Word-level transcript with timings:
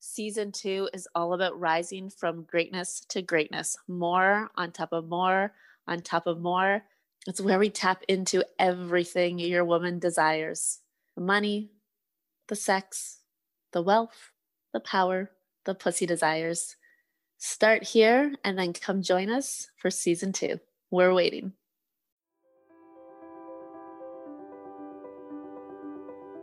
Season 0.00 0.52
two 0.52 0.88
is 0.92 1.08
all 1.14 1.32
about 1.32 1.58
rising 1.58 2.08
from 2.08 2.44
greatness 2.44 3.00
to 3.08 3.20
greatness, 3.20 3.76
more 3.88 4.50
on 4.54 4.70
top 4.70 4.92
of 4.92 5.08
more 5.08 5.52
on 5.88 6.02
top 6.02 6.26
of 6.26 6.40
more. 6.40 6.84
It's 7.26 7.40
where 7.40 7.58
we 7.58 7.70
tap 7.70 8.04
into 8.06 8.44
everything 8.58 9.38
your 9.38 9.64
woman 9.64 9.98
desires 9.98 10.80
the 11.16 11.20
money, 11.20 11.72
the 12.46 12.54
sex, 12.54 13.22
the 13.72 13.82
wealth, 13.82 14.30
the 14.72 14.78
power, 14.78 15.32
the 15.64 15.74
pussy 15.74 16.06
desires. 16.06 16.76
Start 17.38 17.82
here 17.82 18.34
and 18.44 18.56
then 18.56 18.72
come 18.72 19.02
join 19.02 19.28
us 19.28 19.68
for 19.76 19.90
season 19.90 20.32
two. 20.32 20.60
We're 20.92 21.12
waiting. 21.12 21.54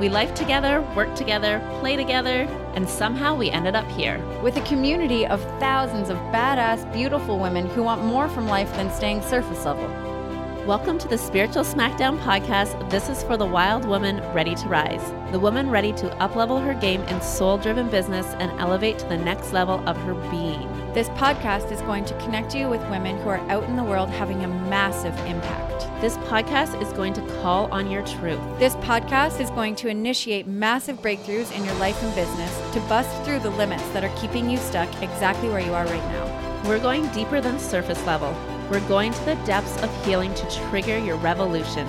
We 0.00 0.08
life 0.08 0.34
together, 0.34 0.80
work 0.96 1.14
together, 1.14 1.60
play 1.78 1.94
together, 1.94 2.48
and 2.74 2.88
somehow 2.88 3.36
we 3.36 3.50
ended 3.50 3.76
up 3.76 3.88
here. 3.92 4.18
With 4.42 4.56
a 4.56 4.62
community 4.62 5.24
of 5.24 5.40
thousands 5.60 6.10
of 6.10 6.16
badass, 6.32 6.92
beautiful 6.92 7.38
women 7.38 7.66
who 7.66 7.84
want 7.84 8.02
more 8.02 8.28
from 8.28 8.48
life 8.48 8.74
than 8.74 8.90
staying 8.90 9.22
surface 9.22 9.64
level. 9.64 10.13
Welcome 10.66 10.96
to 11.00 11.08
the 11.08 11.18
Spiritual 11.18 11.62
Smackdown 11.62 12.18
podcast. 12.20 12.88
This 12.88 13.10
is 13.10 13.22
for 13.22 13.36
the 13.36 13.44
wild 13.44 13.84
woman 13.84 14.22
ready 14.32 14.54
to 14.54 14.66
rise, 14.66 15.02
the 15.30 15.38
woman 15.38 15.68
ready 15.68 15.92
to 15.92 16.08
uplevel 16.20 16.64
her 16.64 16.72
game 16.72 17.02
in 17.02 17.20
soul 17.20 17.58
driven 17.58 17.90
business 17.90 18.24
and 18.38 18.50
elevate 18.58 18.98
to 19.00 19.06
the 19.06 19.18
next 19.18 19.52
level 19.52 19.86
of 19.86 19.94
her 19.98 20.14
being. 20.30 20.66
This 20.94 21.10
podcast 21.10 21.70
is 21.70 21.82
going 21.82 22.06
to 22.06 22.18
connect 22.18 22.54
you 22.54 22.70
with 22.70 22.80
women 22.88 23.18
who 23.18 23.28
are 23.28 23.50
out 23.50 23.64
in 23.64 23.76
the 23.76 23.84
world 23.84 24.08
having 24.08 24.42
a 24.42 24.48
massive 24.48 25.14
impact. 25.26 25.82
This 26.00 26.16
podcast 26.16 26.80
is 26.80 26.94
going 26.94 27.12
to 27.12 27.42
call 27.42 27.70
on 27.70 27.90
your 27.90 28.06
truth. 28.06 28.40
This 28.58 28.76
podcast 28.76 29.40
is 29.40 29.50
going 29.50 29.76
to 29.76 29.88
initiate 29.88 30.46
massive 30.46 31.02
breakthroughs 31.02 31.54
in 31.54 31.62
your 31.66 31.74
life 31.74 32.02
and 32.02 32.14
business 32.14 32.72
to 32.72 32.80
bust 32.88 33.22
through 33.22 33.40
the 33.40 33.50
limits 33.50 33.86
that 33.90 34.02
are 34.02 34.16
keeping 34.18 34.48
you 34.48 34.56
stuck 34.56 34.88
exactly 35.02 35.50
where 35.50 35.60
you 35.60 35.74
are 35.74 35.84
right 35.84 36.10
now. 36.10 36.62
We're 36.66 36.78
going 36.78 37.06
deeper 37.08 37.42
than 37.42 37.58
surface 37.58 38.02
level. 38.06 38.34
We're 38.70 38.88
going 38.88 39.12
to 39.12 39.24
the 39.24 39.34
depths 39.44 39.76
of 39.82 40.06
healing 40.06 40.34
to 40.34 40.50
trigger 40.68 40.96
your 40.98 41.16
revolution. 41.16 41.86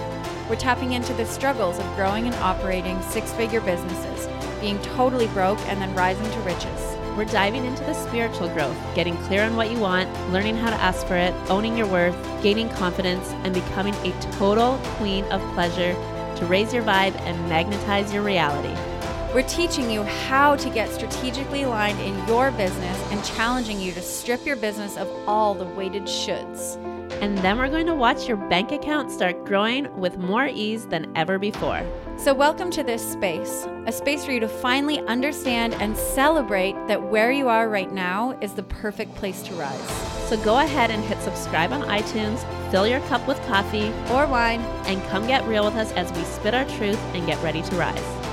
We're 0.50 0.58
tapping 0.58 0.92
into 0.92 1.14
the 1.14 1.26
struggles 1.26 1.80
of 1.80 1.96
growing 1.96 2.26
and 2.26 2.36
operating 2.36 3.02
six 3.02 3.32
figure 3.32 3.62
businesses, 3.62 4.28
being 4.60 4.80
totally 4.82 5.28
broke 5.28 5.60
and 5.68 5.82
then 5.82 5.96
rising 5.96 6.30
to 6.30 6.40
riches. 6.42 6.98
We're 7.16 7.26
diving 7.26 7.66
into 7.66 7.84
the 7.86 7.94
spiritual 7.94 8.50
growth, 8.50 8.78
getting 8.94 9.16
clear 9.24 9.44
on 9.44 9.56
what 9.56 9.72
you 9.72 9.80
want, 9.80 10.10
learning 10.34 10.58
how 10.58 10.70
to 10.70 10.76
ask 10.76 11.08
for 11.08 11.16
it, 11.16 11.34
owning 11.50 11.78
your 11.78 11.88
worth, 11.88 12.16
gaining 12.44 12.70
confidence, 12.72 13.30
and 13.46 13.54
becoming 13.54 13.96
a 13.96 14.12
total 14.34 14.78
queen 14.98 15.24
of 15.26 15.42
pleasure 15.54 15.94
to 16.36 16.46
raise 16.46 16.74
your 16.74 16.84
vibe 16.84 17.16
and 17.22 17.50
magnetize 17.50 18.14
your 18.14 18.22
reality. 18.22 18.95
We're 19.36 19.46
teaching 19.50 19.92
you 19.92 20.04
how 20.04 20.56
to 20.56 20.70
get 20.70 20.90
strategically 20.94 21.64
aligned 21.64 22.00
in 22.00 22.26
your 22.26 22.52
business 22.52 22.98
and 23.12 23.22
challenging 23.26 23.82
you 23.82 23.92
to 23.92 24.02
strip 24.02 24.46
your 24.46 24.56
business 24.56 24.96
of 24.96 25.10
all 25.28 25.54
the 25.54 25.66
weighted 25.66 26.04
shoulds. 26.04 26.82
And 27.22 27.38
then 27.40 27.58
we're 27.58 27.68
going 27.68 27.88
to 27.88 27.96
watch 27.96 28.30
your 28.30 28.38
bank 28.38 28.72
account 28.72 29.12
start 29.12 29.44
growing 29.44 29.94
with 30.00 30.18
more 30.18 30.48
ease 30.48 30.86
than 30.86 31.12
ever 31.18 31.38
before. 31.38 31.86
So, 32.16 32.34
welcome 32.34 32.72
to 32.72 32.82
this 32.82 33.06
space, 33.12 33.68
a 33.86 33.92
space 33.92 34.24
for 34.24 34.32
you 34.32 34.40
to 34.40 34.48
finally 34.48 35.02
understand 35.02 35.74
and 35.74 35.98
celebrate 35.98 36.76
that 36.88 37.04
where 37.04 37.34
you 37.34 37.50
are 37.50 37.68
right 37.68 37.92
now 37.92 38.38
is 38.40 38.54
the 38.54 38.64
perfect 38.64 39.16
place 39.16 39.44
to 39.44 39.54
rise. 39.56 39.90
So, 40.30 40.42
go 40.46 40.60
ahead 40.60 40.92
and 40.92 41.04
hit 41.04 41.20
subscribe 41.20 41.74
on 41.74 41.82
iTunes, 41.82 42.40
fill 42.72 42.88
your 42.88 43.02
cup 43.02 43.28
with 43.28 43.46
coffee 43.48 43.90
or 44.14 44.28
wine, 44.28 44.62
and 44.86 45.04
come 45.10 45.28
get 45.28 45.46
real 45.46 45.66
with 45.66 45.76
us 45.76 45.92
as 45.92 46.10
we 46.14 46.24
spit 46.24 46.54
our 46.54 46.64
truth 46.78 47.00
and 47.14 47.28
get 47.28 47.44
ready 47.44 47.62
to 47.64 47.76
rise. 47.76 48.25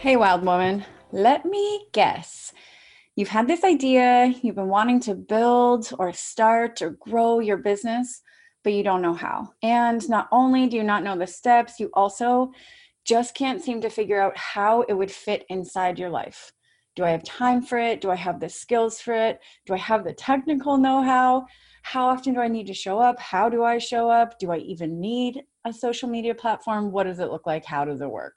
Hey, 0.00 0.14
wild 0.14 0.44
woman, 0.44 0.84
let 1.10 1.44
me 1.44 1.88
guess. 1.92 2.52
You've 3.16 3.30
had 3.30 3.48
this 3.48 3.64
idea, 3.64 4.32
you've 4.42 4.54
been 4.54 4.68
wanting 4.68 5.00
to 5.00 5.16
build 5.16 5.90
or 5.98 6.12
start 6.12 6.80
or 6.80 6.90
grow 6.90 7.40
your 7.40 7.56
business, 7.56 8.22
but 8.62 8.74
you 8.74 8.84
don't 8.84 9.02
know 9.02 9.12
how. 9.12 9.54
And 9.60 10.08
not 10.08 10.28
only 10.30 10.68
do 10.68 10.76
you 10.76 10.84
not 10.84 11.02
know 11.02 11.18
the 11.18 11.26
steps, 11.26 11.80
you 11.80 11.90
also 11.94 12.52
just 13.04 13.34
can't 13.34 13.60
seem 13.60 13.80
to 13.80 13.90
figure 13.90 14.22
out 14.22 14.36
how 14.36 14.82
it 14.82 14.94
would 14.94 15.10
fit 15.10 15.44
inside 15.48 15.98
your 15.98 16.10
life. 16.10 16.52
Do 16.94 17.02
I 17.02 17.10
have 17.10 17.24
time 17.24 17.60
for 17.60 17.76
it? 17.76 18.00
Do 18.00 18.12
I 18.12 18.16
have 18.16 18.38
the 18.38 18.48
skills 18.48 19.00
for 19.00 19.14
it? 19.14 19.40
Do 19.66 19.74
I 19.74 19.78
have 19.78 20.04
the 20.04 20.12
technical 20.12 20.78
know 20.78 21.02
how? 21.02 21.46
How 21.82 22.06
often 22.06 22.34
do 22.34 22.40
I 22.40 22.46
need 22.46 22.68
to 22.68 22.72
show 22.72 23.00
up? 23.00 23.18
How 23.18 23.48
do 23.48 23.64
I 23.64 23.78
show 23.78 24.08
up? 24.08 24.38
Do 24.38 24.52
I 24.52 24.58
even 24.58 25.00
need 25.00 25.42
a 25.64 25.72
social 25.72 26.08
media 26.08 26.36
platform? 26.36 26.92
What 26.92 27.04
does 27.04 27.18
it 27.18 27.32
look 27.32 27.48
like? 27.48 27.64
How 27.64 27.84
does 27.84 28.00
it 28.00 28.08
work? 28.08 28.36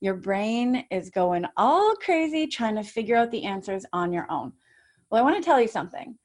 Your 0.00 0.14
brain 0.14 0.84
is 0.90 1.10
going 1.10 1.46
all 1.56 1.94
crazy 1.96 2.46
trying 2.46 2.76
to 2.76 2.82
figure 2.82 3.16
out 3.16 3.30
the 3.30 3.44
answers 3.44 3.86
on 3.92 4.12
your 4.12 4.30
own. 4.30 4.52
Well, 5.10 5.20
I 5.20 5.24
want 5.24 5.36
to 5.36 5.42
tell 5.42 5.60
you 5.60 5.68
something. 5.68 6.16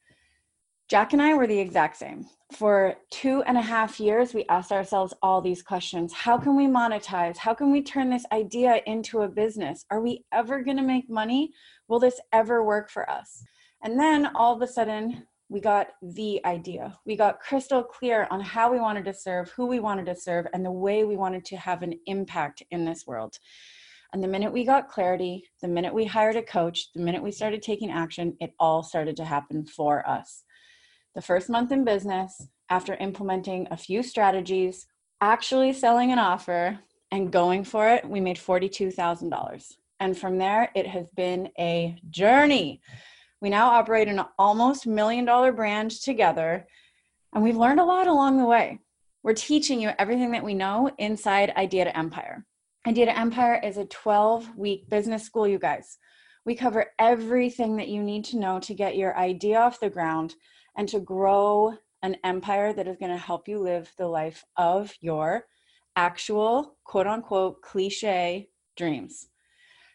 Jack 0.90 1.14
and 1.14 1.22
I 1.22 1.34
were 1.36 1.48
the 1.48 1.60
exact 1.60 1.96
same. 1.96 2.26
For 2.52 2.96
two 3.12 3.44
and 3.44 3.58
a 3.58 3.62
half 3.62 3.98
years, 3.98 4.34
we 4.34 4.44
asked 4.50 4.74
ourselves 4.74 5.14
all 5.22 5.40
these 5.40 5.64
questions 5.64 6.12
How 6.12 6.38
can 6.38 6.58
we 6.58 6.68
monetize? 6.68 7.38
How 7.38 7.54
can 7.54 7.72
we 7.72 7.82
turn 7.82 8.10
this 8.10 8.26
idea 8.34 8.82
into 8.86 9.22
a 9.22 9.30
business? 9.30 9.86
Are 9.90 10.02
we 10.02 10.26
ever 10.34 10.62
going 10.62 10.76
to 10.76 10.84
make 10.84 11.10
money? 11.10 11.54
Will 11.88 12.00
this 12.00 12.20
ever 12.34 12.66
work 12.66 12.90
for 12.90 13.10
us? 13.10 13.42
And 13.84 13.98
then 13.98 14.36
all 14.36 14.54
of 14.54 14.62
a 14.62 14.68
sudden, 14.68 15.26
we 15.52 15.60
got 15.60 15.90
the 16.02 16.40
idea. 16.46 16.98
We 17.06 17.18
got 17.18 17.42
crystal 17.42 17.84
clear 17.84 18.26
on 18.32 18.40
how 18.40 18.72
we 18.72 18.80
wanted 18.80 19.04
to 19.04 19.14
serve, 19.14 19.52
who 19.52 19.68
we 19.68 19.82
wanted 19.82 20.06
to 20.06 20.16
serve, 20.16 20.48
and 20.54 20.66
the 20.66 20.72
way 20.72 21.04
we 21.04 21.18
wanted 21.18 21.44
to 21.46 21.58
have 21.58 21.84
an 21.84 22.00
impact 22.06 22.64
in 22.72 22.86
this 22.86 23.06
world. 23.06 23.38
And 24.14 24.24
the 24.24 24.30
minute 24.30 24.54
we 24.54 24.64
got 24.64 24.88
clarity, 24.88 25.44
the 25.62 25.68
minute 25.68 25.94
we 25.94 26.06
hired 26.06 26.38
a 26.38 26.42
coach, 26.42 26.94
the 26.96 27.02
minute 27.02 27.22
we 27.22 27.34
started 27.34 27.62
taking 27.62 27.92
action, 27.92 28.38
it 28.40 28.54
all 28.62 28.82
started 28.82 29.18
to 29.18 29.26
happen 29.26 29.66
for 29.66 30.08
us. 30.08 30.46
The 31.16 31.22
first 31.22 31.50
month 31.50 31.74
in 31.74 31.84
business, 31.84 32.48
after 32.70 32.96
implementing 32.96 33.68
a 33.72 33.78
few 33.78 34.04
strategies, 34.04 34.88
actually 35.20 35.74
selling 35.74 36.14
an 36.14 36.20
offer, 36.20 36.80
and 37.12 37.30
going 37.30 37.66
for 37.66 37.90
it, 37.90 38.08
we 38.08 38.22
made 38.22 38.38
$42,000. 38.38 39.74
And 40.00 40.18
from 40.18 40.38
there, 40.38 40.72
it 40.76 40.88
has 40.88 41.10
been 41.10 41.50
a 41.60 41.98
journey. 42.10 42.80
We 43.42 43.50
now 43.50 43.72
operate 43.72 44.08
an 44.08 44.22
almost 44.38 44.86
million 44.86 45.26
dollar 45.26 45.52
brand 45.52 45.90
together, 45.90 46.68
and 47.34 47.44
we've 47.44 47.58
learned 47.58 47.80
a 47.80 47.86
lot 47.86 48.06
along 48.06 48.38
the 48.38 48.46
way. 48.46 48.80
We're 49.24 49.34
teaching 49.34 49.82
you 49.82 49.92
everything 49.98 50.32
that 50.32 50.44
we 50.44 50.54
know 50.54 50.92
inside 51.00 51.52
Idea 51.58 51.86
to 51.86 51.98
Empire. 51.98 52.46
Idea 52.88 53.06
to 53.06 53.18
Empire 53.18 53.60
is 53.64 53.78
a 53.78 53.86
12 53.86 54.56
week 54.58 54.90
business 54.90 55.24
school, 55.24 55.48
you 55.48 55.58
guys. 55.58 55.98
We 56.46 56.56
cover 56.56 56.92
everything 57.00 57.78
that 57.78 57.88
you 57.88 58.04
need 58.04 58.26
to 58.26 58.38
know 58.38 58.60
to 58.60 58.76
get 58.76 58.96
your 58.96 59.18
idea 59.18 59.60
off 59.60 59.80
the 59.80 59.90
ground 59.90 60.36
and 60.76 60.88
to 60.90 61.00
grow 61.00 61.76
an 62.04 62.18
empire 62.24 62.74
that 62.74 62.88
is 62.88 62.98
going 62.98 63.12
to 63.12 63.18
help 63.18 63.48
you 63.48 63.60
live 63.60 63.92
the 63.98 64.08
life 64.08 64.44
of 64.56 64.94
your 65.02 65.46
actual 65.96 66.78
quote 66.84 67.08
unquote 67.08 67.62
cliche 67.62 68.50
dreams. 68.76 69.28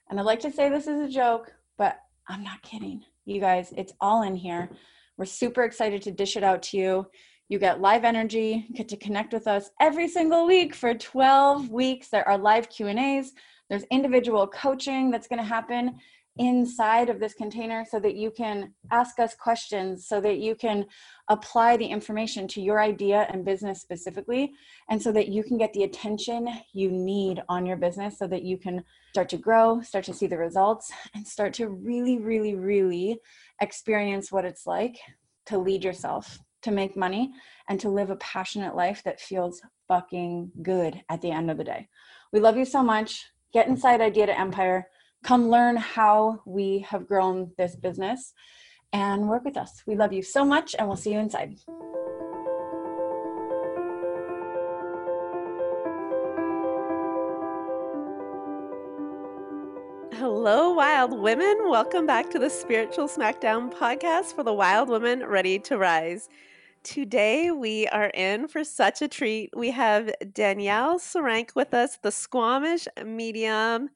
And 0.08 0.18
I'd 0.18 0.26
like 0.26 0.40
to 0.40 0.52
say 0.52 0.68
this 0.68 0.86
is 0.86 1.00
a 1.00 1.12
joke, 1.12 1.52
but 1.78 1.98
I'm 2.28 2.42
not 2.42 2.62
kidding. 2.62 3.04
You 3.26 3.40
guys, 3.40 3.74
it's 3.76 3.92
all 4.00 4.22
in 4.22 4.36
here. 4.36 4.70
We're 5.18 5.24
super 5.24 5.64
excited 5.64 6.00
to 6.02 6.12
dish 6.12 6.36
it 6.36 6.44
out 6.44 6.62
to 6.64 6.76
you. 6.76 7.06
You 7.48 7.58
get 7.58 7.80
live 7.80 8.04
energy, 8.04 8.68
get 8.72 8.88
to 8.90 8.96
connect 8.96 9.32
with 9.32 9.48
us 9.48 9.70
every 9.80 10.06
single 10.06 10.46
week 10.46 10.76
for 10.76 10.94
12 10.94 11.68
weeks. 11.68 12.08
There 12.08 12.26
are 12.26 12.38
live 12.38 12.68
Q&As. 12.68 13.32
There's 13.68 13.82
individual 13.90 14.46
coaching 14.46 15.10
that's 15.10 15.26
going 15.26 15.40
to 15.40 15.44
happen 15.44 15.98
inside 16.38 17.08
of 17.08 17.18
this 17.18 17.34
container 17.34 17.84
so 17.88 17.98
that 17.98 18.14
you 18.14 18.30
can 18.30 18.72
ask 18.90 19.18
us 19.18 19.34
questions 19.34 20.06
so 20.06 20.20
that 20.20 20.38
you 20.38 20.54
can 20.54 20.84
apply 21.28 21.76
the 21.76 21.86
information 21.86 22.46
to 22.46 22.60
your 22.60 22.80
idea 22.80 23.26
and 23.30 23.44
business 23.44 23.80
specifically 23.80 24.52
and 24.90 25.00
so 25.00 25.10
that 25.10 25.28
you 25.28 25.42
can 25.42 25.56
get 25.56 25.72
the 25.72 25.84
attention 25.84 26.48
you 26.72 26.90
need 26.90 27.42
on 27.48 27.64
your 27.64 27.76
business 27.76 28.18
so 28.18 28.26
that 28.26 28.42
you 28.42 28.58
can 28.58 28.84
start 29.10 29.28
to 29.28 29.38
grow 29.38 29.80
start 29.80 30.04
to 30.04 30.12
see 30.12 30.26
the 30.26 30.36
results 30.36 30.92
and 31.14 31.26
start 31.26 31.54
to 31.54 31.68
really 31.68 32.18
really 32.18 32.54
really 32.54 33.18
experience 33.62 34.30
what 34.30 34.44
it's 34.44 34.66
like 34.66 34.98
to 35.46 35.56
lead 35.56 35.82
yourself 35.82 36.38
to 36.66 36.70
make 36.72 36.96
money 36.96 37.32
and 37.68 37.78
to 37.80 37.88
live 37.88 38.10
a 38.10 38.16
passionate 38.16 38.74
life 38.74 39.02
that 39.04 39.20
feels 39.20 39.62
fucking 39.86 40.50
good 40.62 41.00
at 41.08 41.22
the 41.22 41.30
end 41.30 41.48
of 41.50 41.56
the 41.56 41.64
day. 41.64 41.88
We 42.32 42.40
love 42.40 42.56
you 42.56 42.64
so 42.64 42.82
much. 42.82 43.24
Get 43.52 43.68
inside 43.68 44.00
idea 44.00 44.26
to 44.26 44.38
empire 44.38 44.88
come 45.22 45.48
learn 45.48 45.76
how 45.76 46.40
we 46.46 46.80
have 46.88 47.06
grown 47.06 47.50
this 47.58 47.74
business 47.74 48.32
and 48.92 49.28
work 49.28 49.44
with 49.44 49.56
us. 49.56 49.82
We 49.86 49.96
love 49.96 50.12
you 50.12 50.22
so 50.22 50.44
much, 50.44 50.74
and 50.78 50.86
we'll 50.86 50.96
see 50.96 51.12
you 51.12 51.18
inside. 51.18 51.56
Hello, 60.14 60.72
wild 60.72 61.18
women. 61.18 61.56
Welcome 61.68 62.06
back 62.06 62.30
to 62.30 62.38
the 62.38 62.48
Spiritual 62.48 63.08
Smackdown 63.08 63.72
podcast 63.72 64.34
for 64.34 64.42
the 64.42 64.54
wild 64.54 64.88
women 64.88 65.24
ready 65.26 65.58
to 65.60 65.76
rise. 65.76 66.28
Today, 66.84 67.50
we 67.50 67.88
are 67.88 68.10
in 68.14 68.46
for 68.46 68.62
such 68.62 69.02
a 69.02 69.08
treat. 69.08 69.50
We 69.56 69.72
have 69.72 70.12
Danielle 70.32 71.00
Searancke 71.00 71.56
with 71.56 71.74
us, 71.74 71.98
the 72.00 72.12
Squamish 72.12 72.86
medium 73.04 73.90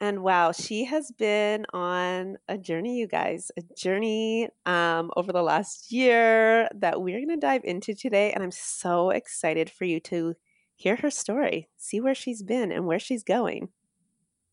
and 0.00 0.22
wow, 0.22 0.52
she 0.52 0.84
has 0.84 1.10
been 1.10 1.64
on 1.72 2.36
a 2.48 2.58
journey, 2.58 2.98
you 2.98 3.06
guys, 3.06 3.50
a 3.56 3.62
journey 3.74 4.48
um, 4.66 5.10
over 5.16 5.32
the 5.32 5.42
last 5.42 5.90
year 5.90 6.68
that 6.74 7.00
we're 7.00 7.18
going 7.18 7.28
to 7.28 7.36
dive 7.36 7.62
into 7.64 7.94
today. 7.94 8.32
And 8.32 8.42
I'm 8.42 8.50
so 8.50 9.10
excited 9.10 9.70
for 9.70 9.84
you 9.84 9.98
to 10.00 10.34
hear 10.74 10.96
her 10.96 11.10
story, 11.10 11.68
see 11.78 12.00
where 12.00 12.14
she's 12.14 12.42
been 12.42 12.70
and 12.70 12.86
where 12.86 12.98
she's 12.98 13.24
going. 13.24 13.68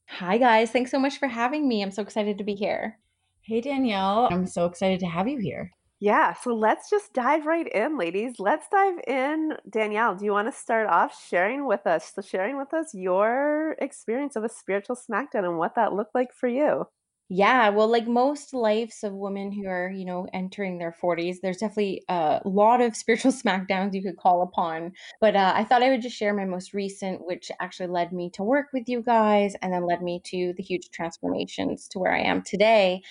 Hi, 0.07 0.37
guys. 0.37 0.71
Thanks 0.71 0.91
so 0.91 0.99
much 0.99 1.17
for 1.17 1.27
having 1.27 1.67
me. 1.67 1.81
I'm 1.81 1.91
so 1.91 2.01
excited 2.01 2.37
to 2.37 2.43
be 2.45 2.55
here. 2.55 2.99
Hey, 3.41 3.59
Danielle. 3.59 4.29
I'm 4.31 4.47
so 4.47 4.65
excited 4.65 5.01
to 5.01 5.07
have 5.07 5.27
you 5.27 5.39
here. 5.39 5.71
Yeah, 6.03 6.33
so 6.33 6.53
let's 6.53 6.89
just 6.89 7.13
dive 7.13 7.45
right 7.45 7.67
in, 7.67 7.97
ladies. 7.97 8.35
Let's 8.39 8.67
dive 8.67 8.99
in. 9.07 9.57
Danielle, 9.69 10.15
do 10.15 10.25
you 10.25 10.31
want 10.33 10.47
to 10.49 10.51
start 10.51 10.87
off 10.89 11.17
sharing 11.29 11.65
with 11.65 11.87
us, 11.87 12.13
sharing 12.27 12.57
with 12.57 12.73
us 12.73 12.93
your 12.93 13.75
experience 13.79 14.35
of 14.35 14.43
a 14.43 14.49
spiritual 14.49 14.97
smackdown 14.97 15.45
and 15.45 15.57
what 15.57 15.75
that 15.75 15.93
looked 15.93 16.13
like 16.15 16.33
for 16.33 16.47
you? 16.49 16.87
Yeah, 17.29 17.69
well, 17.69 17.87
like 17.87 18.05
most 18.07 18.53
lives 18.53 19.03
of 19.03 19.13
women 19.13 19.51
who 19.51 19.65
are, 19.67 19.89
you 19.89 20.05
know, 20.05 20.27
entering 20.33 20.77
their 20.77 20.91
40s, 20.91 21.39
there's 21.41 21.57
definitely 21.57 22.03
a 22.09 22.41
lot 22.45 22.81
of 22.81 22.95
spiritual 22.97 23.31
smackdowns 23.31 23.93
you 23.93 24.03
could 24.03 24.17
call 24.17 24.41
upon. 24.43 24.91
But 25.21 25.35
uh, 25.35 25.53
I 25.55 25.63
thought 25.63 25.81
I 25.81 25.89
would 25.89 26.01
just 26.01 26.15
share 26.17 26.33
my 26.33 26.45
most 26.45 26.73
recent, 26.73 27.25
which 27.25 27.49
actually 27.59 27.87
led 27.87 28.11
me 28.11 28.29
to 28.31 28.43
work 28.43 28.67
with 28.73 28.87
you 28.87 29.01
guys 29.01 29.55
and 29.61 29.73
then 29.73 29.87
led 29.87 30.01
me 30.03 30.21
to 30.25 30.53
the 30.57 30.63
huge 30.63 30.89
transformations 30.91 31.87
to 31.89 31.99
where 31.99 32.13
I 32.13 32.19
am 32.21 32.41
today. 32.43 33.01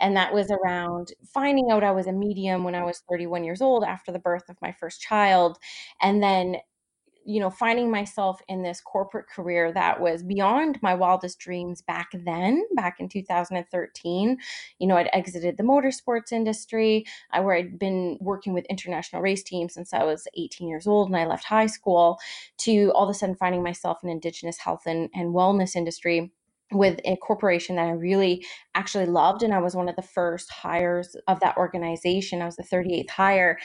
And 0.00 0.16
that 0.16 0.32
was 0.32 0.50
around 0.50 1.12
finding 1.24 1.70
out 1.70 1.84
I 1.84 1.92
was 1.92 2.06
a 2.06 2.12
medium 2.12 2.64
when 2.64 2.74
I 2.74 2.84
was 2.84 3.02
31 3.08 3.44
years 3.44 3.60
old 3.60 3.84
after 3.84 4.12
the 4.12 4.18
birth 4.18 4.48
of 4.48 4.56
my 4.62 4.72
first 4.72 5.00
child. 5.00 5.58
And 6.00 6.22
then 6.22 6.56
you 7.28 7.40
know, 7.40 7.50
finding 7.50 7.90
myself 7.90 8.40
in 8.48 8.62
this 8.62 8.80
corporate 8.80 9.28
career 9.28 9.70
that 9.70 10.00
was 10.00 10.22
beyond 10.22 10.78
my 10.80 10.94
wildest 10.94 11.38
dreams 11.38 11.82
back 11.82 12.08
then, 12.14 12.64
back 12.74 13.00
in 13.00 13.06
2013. 13.06 14.38
You 14.78 14.86
know, 14.86 14.96
I'd 14.96 15.10
exited 15.12 15.58
the 15.58 15.62
motorsports 15.62 16.32
industry, 16.32 17.04
I, 17.30 17.40
where 17.40 17.54
I'd 17.54 17.78
been 17.78 18.16
working 18.22 18.54
with 18.54 18.64
international 18.70 19.20
race 19.20 19.42
teams 19.42 19.74
since 19.74 19.92
I 19.92 20.04
was 20.04 20.26
18 20.38 20.68
years 20.68 20.86
old 20.86 21.08
and 21.08 21.18
I 21.18 21.26
left 21.26 21.44
high 21.44 21.66
school, 21.66 22.18
to 22.58 22.92
all 22.94 23.04
of 23.04 23.10
a 23.10 23.14
sudden 23.14 23.34
finding 23.34 23.62
myself 23.62 23.98
in 24.02 24.08
Indigenous 24.08 24.56
health 24.56 24.86
and, 24.86 25.10
and 25.12 25.34
wellness 25.34 25.76
industry 25.76 26.32
with 26.72 27.00
a 27.04 27.16
corporation 27.16 27.76
that 27.76 27.86
I 27.86 27.90
really 27.90 28.44
actually 28.78 29.06
loved. 29.06 29.42
And 29.42 29.52
I 29.52 29.58
was 29.58 29.74
one 29.74 29.88
of 29.88 29.96
the 29.96 30.02
first 30.02 30.50
hires 30.50 31.16
of 31.26 31.40
that 31.40 31.56
organization. 31.56 32.40
I 32.40 32.46
was 32.46 32.54
the 32.54 32.62
38th 32.62 33.10
hire. 33.10 33.58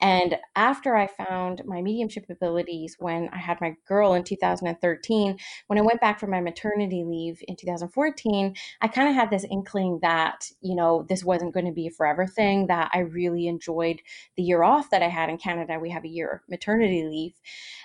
And 0.00 0.36
after 0.54 0.94
I 0.94 1.08
found 1.08 1.62
my 1.64 1.82
mediumship 1.82 2.30
abilities 2.30 2.94
when 3.00 3.28
I 3.32 3.38
had 3.38 3.60
my 3.60 3.74
girl 3.88 4.14
in 4.14 4.22
2013, 4.22 5.36
when 5.66 5.78
I 5.78 5.82
went 5.82 6.00
back 6.00 6.20
for 6.20 6.28
my 6.28 6.40
maternity 6.40 7.02
leave 7.04 7.42
in 7.48 7.56
2014, 7.56 8.54
I 8.80 8.88
kind 8.88 9.08
of 9.08 9.14
had 9.16 9.30
this 9.30 9.44
inkling 9.50 9.98
that, 10.02 10.46
you 10.60 10.76
know, 10.76 11.04
this 11.08 11.24
wasn't 11.24 11.52
going 11.52 11.66
to 11.66 11.72
be 11.72 11.88
a 11.88 11.90
forever 11.90 12.26
thing, 12.26 12.68
that 12.68 12.90
I 12.94 13.00
really 13.00 13.48
enjoyed 13.48 14.00
the 14.36 14.44
year 14.44 14.62
off 14.62 14.90
that 14.90 15.02
I 15.02 15.08
had 15.08 15.30
in 15.30 15.38
Canada. 15.38 15.80
We 15.80 15.90
have 15.90 16.04
a 16.04 16.08
year 16.08 16.28
of 16.28 16.40
maternity 16.48 17.04
leave. 17.04 17.34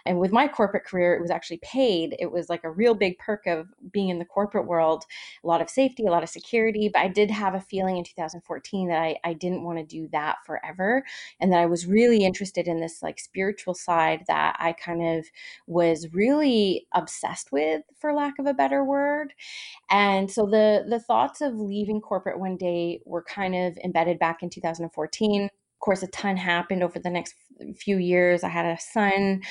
And 0.05 0.19
with 0.19 0.31
my 0.31 0.47
corporate 0.47 0.85
career, 0.85 1.15
it 1.15 1.21
was 1.21 1.31
actually 1.31 1.61
paid. 1.63 2.15
It 2.19 2.31
was 2.31 2.47
like 2.47 2.63
a 2.63 2.69
real 2.69 2.93
big 2.93 3.17
perk 3.17 3.47
of 3.47 3.69
being 3.91 4.09
in 4.09 4.19
the 4.19 4.25
corporate 4.25 4.67
world, 4.67 5.03
a 5.43 5.47
lot 5.47 5.61
of 5.61 5.69
safety, 5.69 6.05
a 6.05 6.11
lot 6.11 6.21
of 6.21 6.29
security. 6.29 6.74
But 6.93 7.01
I 7.01 7.07
did 7.07 7.31
have 7.31 7.55
a 7.55 7.61
feeling 7.61 7.97
in 7.97 8.03
2014 8.03 8.89
that 8.89 9.01
I, 9.01 9.17
I 9.23 9.33
didn't 9.33 9.63
want 9.63 9.79
to 9.79 9.85
do 9.85 10.07
that 10.11 10.37
forever. 10.45 11.03
And 11.39 11.51
that 11.51 11.59
I 11.59 11.65
was 11.65 11.85
really 11.87 12.23
interested 12.23 12.67
in 12.67 12.79
this 12.79 13.01
like 13.01 13.19
spiritual 13.19 13.73
side 13.73 14.23
that 14.27 14.55
I 14.59 14.73
kind 14.73 15.17
of 15.17 15.25
was 15.67 16.13
really 16.13 16.87
obsessed 16.93 17.51
with, 17.51 17.83
for 17.97 18.13
lack 18.13 18.39
of 18.39 18.45
a 18.45 18.53
better 18.53 18.83
word. 18.83 19.33
And 19.89 20.31
so 20.31 20.45
the 20.45 20.85
the 20.87 20.99
thoughts 20.99 21.41
of 21.41 21.55
leaving 21.59 22.01
corporate 22.01 22.39
one 22.39 22.57
day 22.57 23.01
were 23.05 23.23
kind 23.23 23.55
of 23.55 23.77
embedded 23.83 24.19
back 24.19 24.43
in 24.43 24.49
2014 24.49 25.49
course, 25.85 26.03
a 26.03 26.07
ton 26.07 26.35
happened 26.35 26.83
over 26.83 26.99
the 26.99 27.09
next 27.09 27.35
few 27.77 27.97
years. 27.97 28.43
I 28.43 28.49
had 28.49 28.65
a 28.65 28.79
son. 28.79 29.41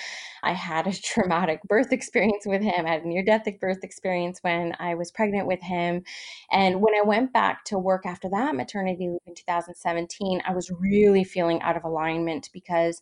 I 0.42 0.52
had 0.52 0.86
a 0.86 0.92
traumatic 1.02 1.62
birth 1.62 1.92
experience 1.92 2.44
with 2.44 2.60
him. 2.62 2.86
I 2.86 2.90
had 2.90 3.04
a 3.04 3.08
near 3.08 3.24
death 3.24 3.46
birth 3.60 3.82
experience 3.82 4.40
when 4.42 4.74
I 4.78 4.94
was 4.94 5.10
pregnant 5.10 5.46
with 5.46 5.62
him. 5.62 6.02
And 6.50 6.80
when 6.80 6.94
I 6.94 7.02
went 7.02 7.32
back 7.32 7.64
to 7.66 7.78
work 7.78 8.04
after 8.04 8.28
that 8.30 8.54
maternity 8.54 9.08
leave 9.08 9.20
in 9.26 9.34
2017, 9.34 10.42
I 10.46 10.52
was 10.52 10.70
really 10.70 11.24
feeling 11.24 11.62
out 11.62 11.76
of 11.76 11.84
alignment 11.84 12.50
because 12.52 13.00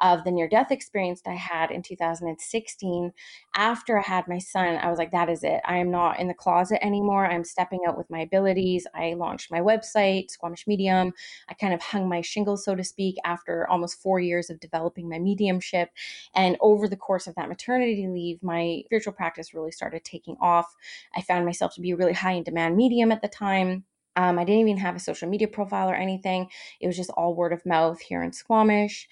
of 0.00 0.24
the 0.24 0.30
near 0.30 0.48
death 0.48 0.70
experience 0.70 1.22
I 1.26 1.34
had 1.34 1.70
in 1.70 1.82
2016, 1.82 3.12
after 3.54 3.98
I 3.98 4.02
had 4.02 4.28
my 4.28 4.38
son, 4.38 4.76
I 4.76 4.90
was 4.90 4.98
like, 4.98 5.12
that 5.12 5.28
is 5.28 5.42
it. 5.42 5.60
I 5.64 5.78
am 5.78 5.90
not 5.90 6.20
in 6.20 6.28
the 6.28 6.34
closet 6.34 6.84
anymore. 6.84 7.26
I'm 7.26 7.44
stepping 7.44 7.80
out 7.86 7.96
with 7.96 8.10
my 8.10 8.20
abilities. 8.20 8.86
I 8.94 9.14
launched 9.14 9.50
my 9.50 9.60
website, 9.60 10.30
Squamish 10.30 10.66
Medium. 10.66 11.12
I 11.48 11.54
kind 11.54 11.72
of 11.72 11.82
hung 11.82 12.08
my 12.08 12.20
shingle, 12.20 12.56
so 12.56 12.74
to 12.74 12.84
speak, 12.84 13.16
after 13.24 13.66
almost 13.68 14.02
four 14.02 14.20
years 14.20 14.50
of 14.50 14.60
developing 14.60 15.08
my 15.08 15.18
mediumship. 15.18 15.90
And 16.34 16.56
over 16.60 16.88
the 16.88 16.96
course 16.96 17.26
of 17.26 17.34
that 17.36 17.48
maternity 17.48 18.06
leave, 18.08 18.42
my 18.42 18.82
spiritual 18.86 19.14
practice 19.14 19.54
really 19.54 19.72
started 19.72 20.04
taking 20.04 20.36
off. 20.40 20.74
I 21.14 21.22
found 21.22 21.46
myself 21.46 21.74
to 21.74 21.80
be 21.80 21.92
a 21.92 21.96
really 21.96 22.12
high 22.12 22.32
in 22.32 22.42
demand 22.42 22.76
medium 22.76 23.12
at 23.12 23.22
the 23.22 23.28
time 23.28 23.84
um, 24.16 24.38
I 24.38 24.44
didn't 24.44 24.60
even 24.62 24.78
have 24.78 24.96
a 24.96 25.00
social 25.00 25.28
media 25.28 25.46
profile 25.48 25.88
or 25.90 25.94
anything. 25.94 26.48
It 26.80 26.86
was 26.86 26.96
just 26.96 27.10
all 27.10 27.34
word 27.34 27.52
of 27.52 27.64
mouth 27.66 28.00
here 28.00 28.22
in 28.22 28.32
Squamish. 28.32 29.08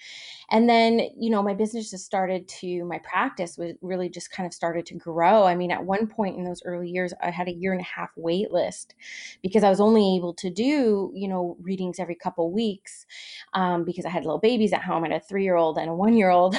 And 0.49 0.67
then, 0.69 0.99
you 1.17 1.29
know, 1.29 1.41
my 1.41 1.53
business 1.53 1.91
just 1.91 2.05
started 2.05 2.47
to, 2.59 2.83
my 2.85 2.99
practice 2.99 3.57
was 3.57 3.73
really 3.81 4.09
just 4.09 4.31
kind 4.31 4.45
of 4.47 4.53
started 4.53 4.85
to 4.87 4.95
grow. 4.95 5.43
I 5.45 5.55
mean, 5.55 5.71
at 5.71 5.85
one 5.85 6.07
point 6.07 6.37
in 6.37 6.43
those 6.43 6.61
early 6.65 6.89
years, 6.89 7.13
I 7.21 7.29
had 7.31 7.47
a 7.47 7.53
year 7.53 7.71
and 7.71 7.81
a 7.81 7.85
half 7.85 8.09
wait 8.15 8.51
list 8.51 8.95
because 9.41 9.63
I 9.63 9.69
was 9.69 9.79
only 9.79 10.15
able 10.15 10.33
to 10.35 10.49
do, 10.49 11.11
you 11.15 11.27
know, 11.27 11.57
readings 11.61 11.99
every 11.99 12.15
couple 12.15 12.51
weeks 12.51 13.05
um, 13.53 13.83
because 13.85 14.05
I 14.05 14.09
had 14.09 14.25
little 14.25 14.39
babies 14.39 14.73
at 14.73 14.83
home. 14.83 15.03
Had 15.03 15.11
a 15.11 15.19
three 15.19 15.43
year 15.43 15.55
old 15.55 15.77
and 15.77 15.89
a 15.89 15.93
one 15.93 16.15
year 16.15 16.29
old. 16.29 16.55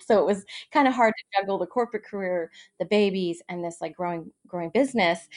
so 0.00 0.18
it 0.18 0.26
was 0.26 0.44
kind 0.72 0.88
of 0.88 0.94
hard 0.94 1.14
to 1.16 1.40
juggle 1.40 1.58
the 1.58 1.66
corporate 1.66 2.04
career, 2.04 2.50
the 2.78 2.84
babies, 2.84 3.42
and 3.48 3.64
this 3.64 3.78
like 3.80 3.96
growing, 3.96 4.30
growing 4.46 4.70
business. 4.70 5.28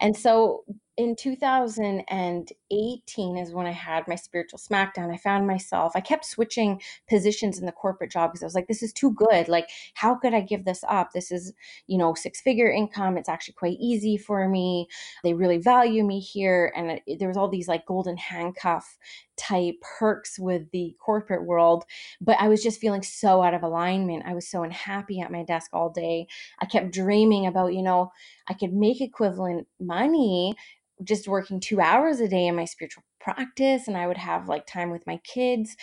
And 0.00 0.16
so 0.16 0.64
in 0.96 1.14
2018 1.14 3.36
is 3.36 3.52
when 3.52 3.66
I 3.66 3.72
had 3.72 4.08
my 4.08 4.14
spiritual 4.14 4.58
smackdown. 4.58 5.12
I 5.12 5.18
found 5.18 5.46
myself, 5.46 5.92
I 5.94 6.00
kept 6.00 6.24
switching 6.24 6.80
positions 7.08 7.58
in 7.58 7.66
the 7.66 7.72
corporate 7.72 8.10
job 8.10 8.30
because 8.30 8.42
I 8.42 8.46
was 8.46 8.54
like, 8.54 8.66
this 8.66 8.82
is 8.82 8.94
too 8.94 9.12
good. 9.12 9.48
Like, 9.48 9.68
how 9.94 10.14
could 10.14 10.32
I 10.32 10.40
give 10.40 10.64
this 10.64 10.82
up? 10.88 11.12
This 11.12 11.30
is, 11.30 11.52
you 11.86 11.98
know, 11.98 12.14
six 12.14 12.40
figure 12.40 12.70
income. 12.70 13.18
It's 13.18 13.28
actually 13.28 13.52
quite 13.54 13.76
easy 13.78 14.16
for 14.16 14.48
me. 14.48 14.88
They 15.22 15.34
really 15.34 15.58
value 15.58 16.02
me 16.02 16.18
here. 16.18 16.72
And 16.74 16.98
it, 17.06 17.18
there 17.18 17.28
was 17.28 17.36
all 17.36 17.48
these 17.48 17.68
like 17.68 17.84
golden 17.84 18.16
handcuff 18.16 18.96
type 19.36 19.74
perks 19.82 20.38
with 20.38 20.70
the 20.70 20.96
corporate 20.98 21.44
world. 21.44 21.84
But 22.22 22.40
I 22.40 22.48
was 22.48 22.62
just 22.62 22.80
feeling 22.80 23.02
so 23.02 23.42
out 23.42 23.52
of 23.52 23.62
alignment. 23.62 24.24
I 24.26 24.32
was 24.32 24.48
so 24.48 24.62
unhappy 24.62 25.20
at 25.20 25.30
my 25.30 25.42
desk 25.42 25.74
all 25.74 25.90
day. 25.90 26.26
I 26.58 26.64
kept 26.64 26.92
dreaming 26.92 27.46
about, 27.46 27.74
you 27.74 27.82
know, 27.82 28.12
I 28.48 28.54
could 28.54 28.72
make 28.72 29.02
equivalent 29.02 29.66
money 29.78 30.56
just 31.04 31.28
working 31.28 31.60
two 31.60 31.80
hours 31.80 32.20
a 32.20 32.28
day 32.28 32.46
in 32.46 32.56
my 32.56 32.64
spiritual 32.64 33.02
practice 33.20 33.88
and 33.88 33.96
I 33.96 34.06
would 34.06 34.16
have 34.16 34.48
like 34.48 34.66
time 34.66 34.90
with 34.90 35.06
my 35.06 35.18
kids. 35.18 35.76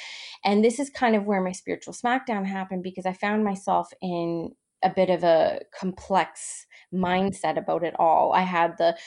And 0.43 0.63
this 0.63 0.79
is 0.79 0.89
kind 0.89 1.15
of 1.15 1.25
where 1.25 1.41
my 1.41 1.51
spiritual 1.51 1.93
smackdown 1.93 2.45
happened 2.45 2.83
because 2.83 3.05
I 3.05 3.13
found 3.13 3.43
myself 3.43 3.89
in 4.01 4.51
a 4.83 4.89
bit 4.89 5.09
of 5.09 5.23
a 5.23 5.61
complex 5.77 6.65
mindset 6.93 7.57
about 7.57 7.83
it 7.83 7.95
all. 7.97 8.33
I 8.33 8.41
had 8.41 8.77
the 8.77 8.97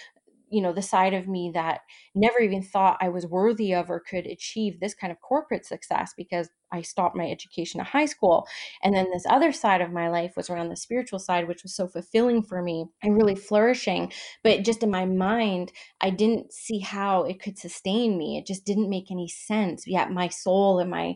you 0.49 0.63
know 0.63 0.73
the 0.73 0.83
side 0.83 1.15
of 1.15 1.27
me 1.29 1.51
that 1.55 1.81
never 2.15 2.39
even 2.41 2.63
thought 2.63 2.97
i 3.01 3.09
was 3.09 3.27
worthy 3.27 3.75
of 3.75 3.91
or 3.91 4.01
could 4.01 4.27
achieve 4.27 4.79
this 4.81 4.95
kind 4.95 5.11
of 5.13 5.21
corporate 5.21 5.67
success 5.67 6.13
because 6.17 6.49
i 6.73 6.83
stopped 6.83 7.17
my 7.17 7.29
education 7.31 7.81
at 7.81 7.87
high 7.87 8.07
school. 8.07 8.47
And 8.83 8.95
then 8.95 9.07
this 9.13 9.25
other 9.29 9.53
side 9.53 9.81
of 9.81 9.93
my 9.93 10.09
life 10.09 10.35
was 10.37 10.51
around 10.51 10.69
the 10.69 10.77
spiritual 10.77 11.19
side 11.19 11.47
which 11.49 11.63
was 11.63 11.75
so 11.75 11.87
fulfilling 11.89 12.43
for 12.43 12.63
me 12.63 12.87
and 13.03 13.17
really 13.17 13.35
flourishing. 13.37 14.13
But 14.43 14.65
just 14.65 14.83
in 14.83 14.91
my 14.91 15.05
mind 15.07 15.73
i 16.01 16.11
didn't 16.11 16.53
see 16.53 16.81
how 16.81 17.25
it 17.25 17.41
could 17.43 17.59
sustain 17.59 18.19
me. 18.19 18.39
It 18.39 18.47
just 18.47 18.65
didn't 18.65 18.91
make 18.91 19.11
any 19.11 19.29
sense. 19.29 19.87
Yet 19.87 20.11
my 20.13 20.29
soul 20.29 20.79
and 20.81 20.91
my 20.91 21.15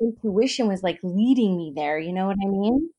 intuition 0.00 0.68
was 0.68 0.82
like 0.82 0.98
leading 1.02 1.56
me 1.56 1.72
there 1.76 1.98
you 1.98 2.12
know 2.12 2.26
what 2.26 2.36
i 2.44 2.48
mean? 2.48 2.90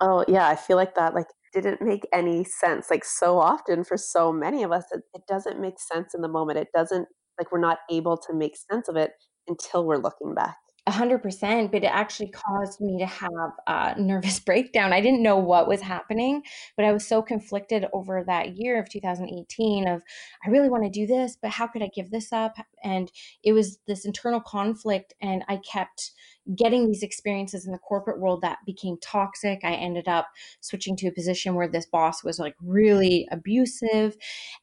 Oh, 0.00 0.24
yeah, 0.28 0.48
I 0.48 0.56
feel 0.56 0.76
like 0.76 0.94
that, 0.96 1.14
like, 1.14 1.26
didn't 1.52 1.82
make 1.82 2.06
any 2.12 2.44
sense, 2.44 2.90
like, 2.90 3.04
so 3.04 3.38
often 3.38 3.84
for 3.84 3.96
so 3.96 4.32
many 4.32 4.62
of 4.62 4.72
us, 4.72 4.84
it 4.92 5.02
it 5.14 5.22
doesn't 5.28 5.60
make 5.60 5.78
sense 5.80 6.14
in 6.14 6.22
the 6.22 6.28
moment, 6.28 6.58
it 6.58 6.68
doesn't 6.74 7.08
like, 7.38 7.52
we're 7.52 7.60
not 7.60 7.78
able 7.90 8.16
to 8.18 8.34
make 8.34 8.54
sense 8.70 8.88
of 8.88 8.96
it 8.96 9.12
until 9.48 9.86
we're 9.86 9.96
looking 9.98 10.34
back. 10.34 10.56
100%, 10.90 11.70
but 11.70 11.84
it 11.84 11.86
actually 11.86 12.26
mm-hmm. 12.26 12.54
caused 12.54 12.80
me 12.80 12.98
to 12.98 13.06
have 13.06 13.50
a 13.66 14.00
nervous 14.00 14.40
breakdown. 14.50 14.92
I 14.92 15.00
didn't 15.00 15.22
know 15.22 15.36
what 15.36 15.68
was 15.68 15.80
happening, 15.80 16.42
but 16.76 16.84
I 16.84 16.92
was 16.92 17.06
so 17.06 17.22
conflicted 17.22 17.86
over 17.92 18.24
that 18.26 18.56
year 18.56 18.80
of 18.80 18.88
2018 18.88 19.88
of 19.88 20.02
I 20.44 20.50
really 20.50 20.68
want 20.68 20.84
to 20.84 20.90
do 20.90 21.06
this, 21.06 21.36
but 21.40 21.50
how 21.50 21.66
could 21.66 21.82
I 21.82 21.90
give 21.94 22.10
this 22.10 22.32
up? 22.32 22.56
And 22.82 23.10
it 23.42 23.52
was 23.52 23.78
this 23.86 24.04
internal 24.04 24.40
conflict 24.40 25.14
and 25.20 25.44
I 25.48 25.58
kept 25.58 26.12
getting 26.56 26.86
these 26.86 27.02
experiences 27.02 27.66
in 27.66 27.72
the 27.72 27.78
corporate 27.78 28.20
world 28.20 28.40
that 28.42 28.58
became 28.66 28.96
toxic. 29.02 29.60
I 29.62 29.74
ended 29.74 30.08
up 30.08 30.28
switching 30.60 30.96
to 30.96 31.08
a 31.08 31.12
position 31.12 31.54
where 31.54 31.68
this 31.68 31.86
boss 31.86 32.24
was 32.24 32.38
like 32.38 32.54
really 32.60 33.28
abusive 33.30 34.16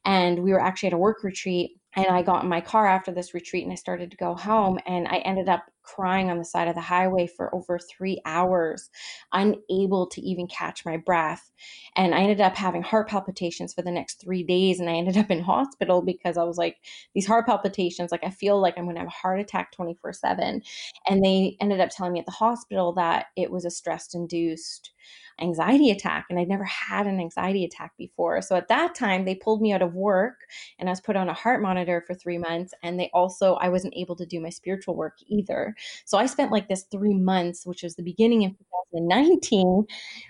and 0.04 0.42
we 0.42 0.52
were 0.52 0.60
actually 0.60 0.88
at 0.88 0.92
a 0.92 0.98
work 0.98 1.22
retreat 1.22 1.70
and 1.98 2.14
I 2.14 2.22
got 2.22 2.44
in 2.44 2.48
my 2.48 2.60
car 2.60 2.86
after 2.86 3.10
this 3.10 3.34
retreat 3.34 3.64
and 3.64 3.72
I 3.72 3.76
started 3.76 4.12
to 4.12 4.16
go 4.16 4.34
home 4.34 4.78
and 4.86 5.08
I 5.08 5.16
ended 5.18 5.48
up 5.48 5.64
crying 5.82 6.30
on 6.30 6.38
the 6.38 6.44
side 6.44 6.68
of 6.68 6.76
the 6.76 6.80
highway 6.80 7.26
for 7.26 7.52
over 7.52 7.78
3 7.78 8.20
hours 8.24 8.88
unable 9.32 10.06
to 10.06 10.20
even 10.20 10.46
catch 10.46 10.84
my 10.84 10.96
breath. 10.96 11.50
And 11.96 12.14
I 12.14 12.20
ended 12.20 12.40
up 12.40 12.54
having 12.54 12.82
heart 12.82 13.08
palpitations 13.08 13.74
for 13.74 13.82
the 13.82 13.90
next 13.90 14.20
3 14.20 14.44
days 14.44 14.78
and 14.78 14.88
I 14.88 14.94
ended 14.94 15.16
up 15.16 15.30
in 15.30 15.40
hospital 15.42 16.00
because 16.00 16.36
I 16.36 16.44
was 16.44 16.56
like 16.56 16.76
these 17.14 17.26
heart 17.26 17.46
palpitations 17.46 18.12
like 18.12 18.22
I 18.22 18.30
feel 18.30 18.60
like 18.60 18.78
I'm 18.78 18.84
going 18.84 18.94
to 18.94 19.00
have 19.00 19.08
a 19.08 19.10
heart 19.10 19.40
attack 19.40 19.72
24/7 19.76 20.62
and 21.08 21.24
they 21.24 21.56
ended 21.60 21.80
up 21.80 21.90
telling 21.90 22.12
me 22.12 22.20
at 22.20 22.26
the 22.26 22.32
hospital 22.32 22.92
that 22.92 23.26
it 23.34 23.50
was 23.50 23.64
a 23.64 23.70
stress 23.70 24.14
induced 24.14 24.92
anxiety 25.40 25.90
attack 25.90 26.26
and 26.28 26.38
I'd 26.38 26.48
never 26.48 26.64
had 26.64 27.06
an 27.06 27.20
anxiety 27.20 27.64
attack 27.64 27.92
before. 27.96 28.42
So 28.42 28.56
at 28.56 28.68
that 28.68 28.94
time 28.94 29.24
they 29.24 29.34
pulled 29.34 29.60
me 29.62 29.72
out 29.72 29.82
of 29.82 29.94
work 29.94 30.40
and 30.78 30.88
I 30.88 30.92
was 30.92 31.00
put 31.00 31.16
on 31.16 31.28
a 31.28 31.34
heart 31.34 31.62
monitor 31.62 32.02
for 32.06 32.14
3 32.14 32.38
months 32.38 32.74
and 32.82 32.98
they 32.98 33.10
also 33.12 33.54
I 33.54 33.68
wasn't 33.68 33.94
able 33.96 34.16
to 34.16 34.26
do 34.26 34.40
my 34.40 34.50
spiritual 34.50 34.96
work 34.96 35.18
either. 35.26 35.74
So 36.04 36.18
I 36.18 36.26
spent 36.26 36.52
like 36.52 36.68
this 36.68 36.84
3 36.90 37.14
months 37.14 37.66
which 37.66 37.82
was 37.82 37.96
the 37.96 38.02
beginning 38.02 38.44
of 38.44 38.52
2019 38.92 39.84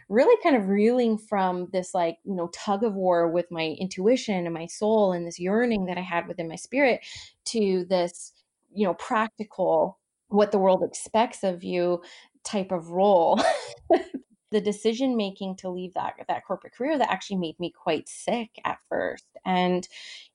really 0.08 0.42
kind 0.42 0.56
of 0.56 0.68
reeling 0.68 1.18
from 1.18 1.68
this 1.72 1.94
like, 1.94 2.18
you 2.24 2.34
know, 2.34 2.48
tug 2.48 2.84
of 2.84 2.94
war 2.94 3.28
with 3.28 3.46
my 3.50 3.76
intuition 3.78 4.44
and 4.46 4.54
my 4.54 4.66
soul 4.66 5.12
and 5.12 5.26
this 5.26 5.38
yearning 5.38 5.86
that 5.86 5.98
I 5.98 6.02
had 6.02 6.26
within 6.28 6.48
my 6.48 6.56
spirit 6.56 7.00
to 7.46 7.84
this, 7.88 8.32
you 8.72 8.86
know, 8.86 8.94
practical 8.94 9.98
what 10.28 10.52
the 10.52 10.58
world 10.58 10.82
expects 10.82 11.42
of 11.42 11.64
you 11.64 12.02
type 12.44 12.72
of 12.72 12.90
role 12.90 13.40
the 14.50 14.60
decision 14.60 15.16
making 15.16 15.56
to 15.56 15.68
leave 15.68 15.94
that 15.94 16.14
that 16.28 16.44
corporate 16.46 16.74
career 16.74 16.98
that 16.98 17.10
actually 17.10 17.36
made 17.36 17.58
me 17.60 17.70
quite 17.70 18.08
sick 18.08 18.50
at 18.64 18.78
first. 18.88 19.24
And 19.44 19.86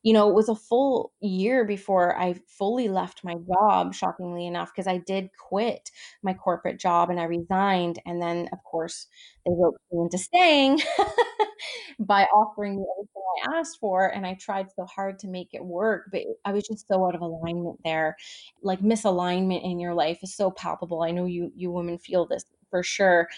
you 0.04 0.14
know 0.14 0.30
it 0.30 0.36
was 0.36 0.50
a 0.50 0.56
full 0.56 1.12
year 1.22 1.66
before 1.66 2.18
i 2.20 2.34
fully 2.48 2.88
left 2.90 3.24
my 3.24 3.36
job 3.48 3.94
shockingly 3.94 4.46
enough 4.48 4.72
because 4.74 4.88
i 4.88 4.98
did 4.98 5.30
quit 5.38 5.92
my 6.24 6.34
corporate 6.34 6.80
job 6.80 7.10
and 7.10 7.20
i 7.20 7.24
resigned. 7.24 8.00
And 8.06 8.22
then 8.22 8.50
of 8.52 8.64
course 8.64 9.08
they 9.46 9.52
roped 9.56 9.80
me 9.92 10.02
into 10.02 10.18
staying 10.18 10.82
by 12.00 12.24
offering 12.26 12.78
me 12.78 12.86
everything 12.98 13.24
i 13.54 13.60
asked 13.60 13.80
for 13.80 14.08
and 14.08 14.26
i 14.26 14.34
tried 14.36 14.68
so 14.76 14.86
hard 14.86 15.20
to 15.20 15.28
make 15.28 15.54
it 15.54 15.64
work 15.64 16.10
but 16.12 16.22
i 16.46 16.52
was 16.52 16.68
just 16.68 16.88
so 16.88 17.06
out 17.06 17.16
of 17.16 17.22
alignment 17.22 17.80
there. 17.84 18.16
Like 18.62 18.80
misalignment 18.82 19.64
in 19.64 19.80
your 19.80 19.94
life 19.94 20.20
is 20.24 20.36
so 20.36 20.52
palpable. 20.52 21.02
I 21.04 21.12
know 21.12 21.26
you 21.26 21.52
you 21.56 21.72
women 21.72 21.98
feel 21.98 22.26
this 22.26 22.46
for 22.74 22.82
sure. 22.82 23.30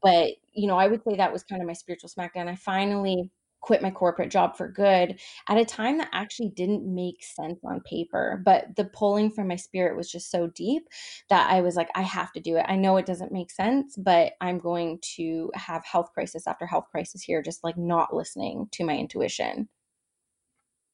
But, 0.00 0.34
you 0.52 0.68
know, 0.68 0.76
I 0.76 0.86
would 0.86 1.02
say 1.02 1.16
that 1.16 1.32
was 1.32 1.42
kind 1.42 1.60
of 1.60 1.66
my 1.66 1.72
spiritual 1.72 2.08
smackdown. 2.08 2.46
I 2.46 2.54
finally 2.54 3.28
quit 3.60 3.82
my 3.82 3.90
corporate 3.90 4.30
job 4.30 4.56
for 4.56 4.68
good 4.68 5.18
at 5.48 5.56
a 5.56 5.64
time 5.64 5.98
that 5.98 6.10
actually 6.12 6.50
didn't 6.50 6.84
make 6.84 7.24
sense 7.24 7.58
on 7.64 7.80
paper. 7.80 8.40
But 8.44 8.76
the 8.76 8.84
pulling 8.84 9.32
from 9.32 9.48
my 9.48 9.56
spirit 9.56 9.96
was 9.96 10.12
just 10.12 10.30
so 10.30 10.46
deep 10.46 10.86
that 11.28 11.50
I 11.50 11.60
was 11.60 11.74
like, 11.74 11.88
I 11.96 12.02
have 12.02 12.30
to 12.34 12.40
do 12.40 12.56
it. 12.56 12.66
I 12.68 12.76
know 12.76 12.98
it 12.98 13.06
doesn't 13.06 13.32
make 13.32 13.50
sense, 13.50 13.96
but 13.96 14.34
I'm 14.40 14.58
going 14.60 15.00
to 15.16 15.50
have 15.54 15.84
health 15.84 16.12
crisis 16.14 16.46
after 16.46 16.66
health 16.66 16.86
crisis 16.92 17.22
here, 17.22 17.42
just 17.42 17.64
like 17.64 17.76
not 17.76 18.14
listening 18.14 18.68
to 18.72 18.84
my 18.84 18.96
intuition. 18.96 19.68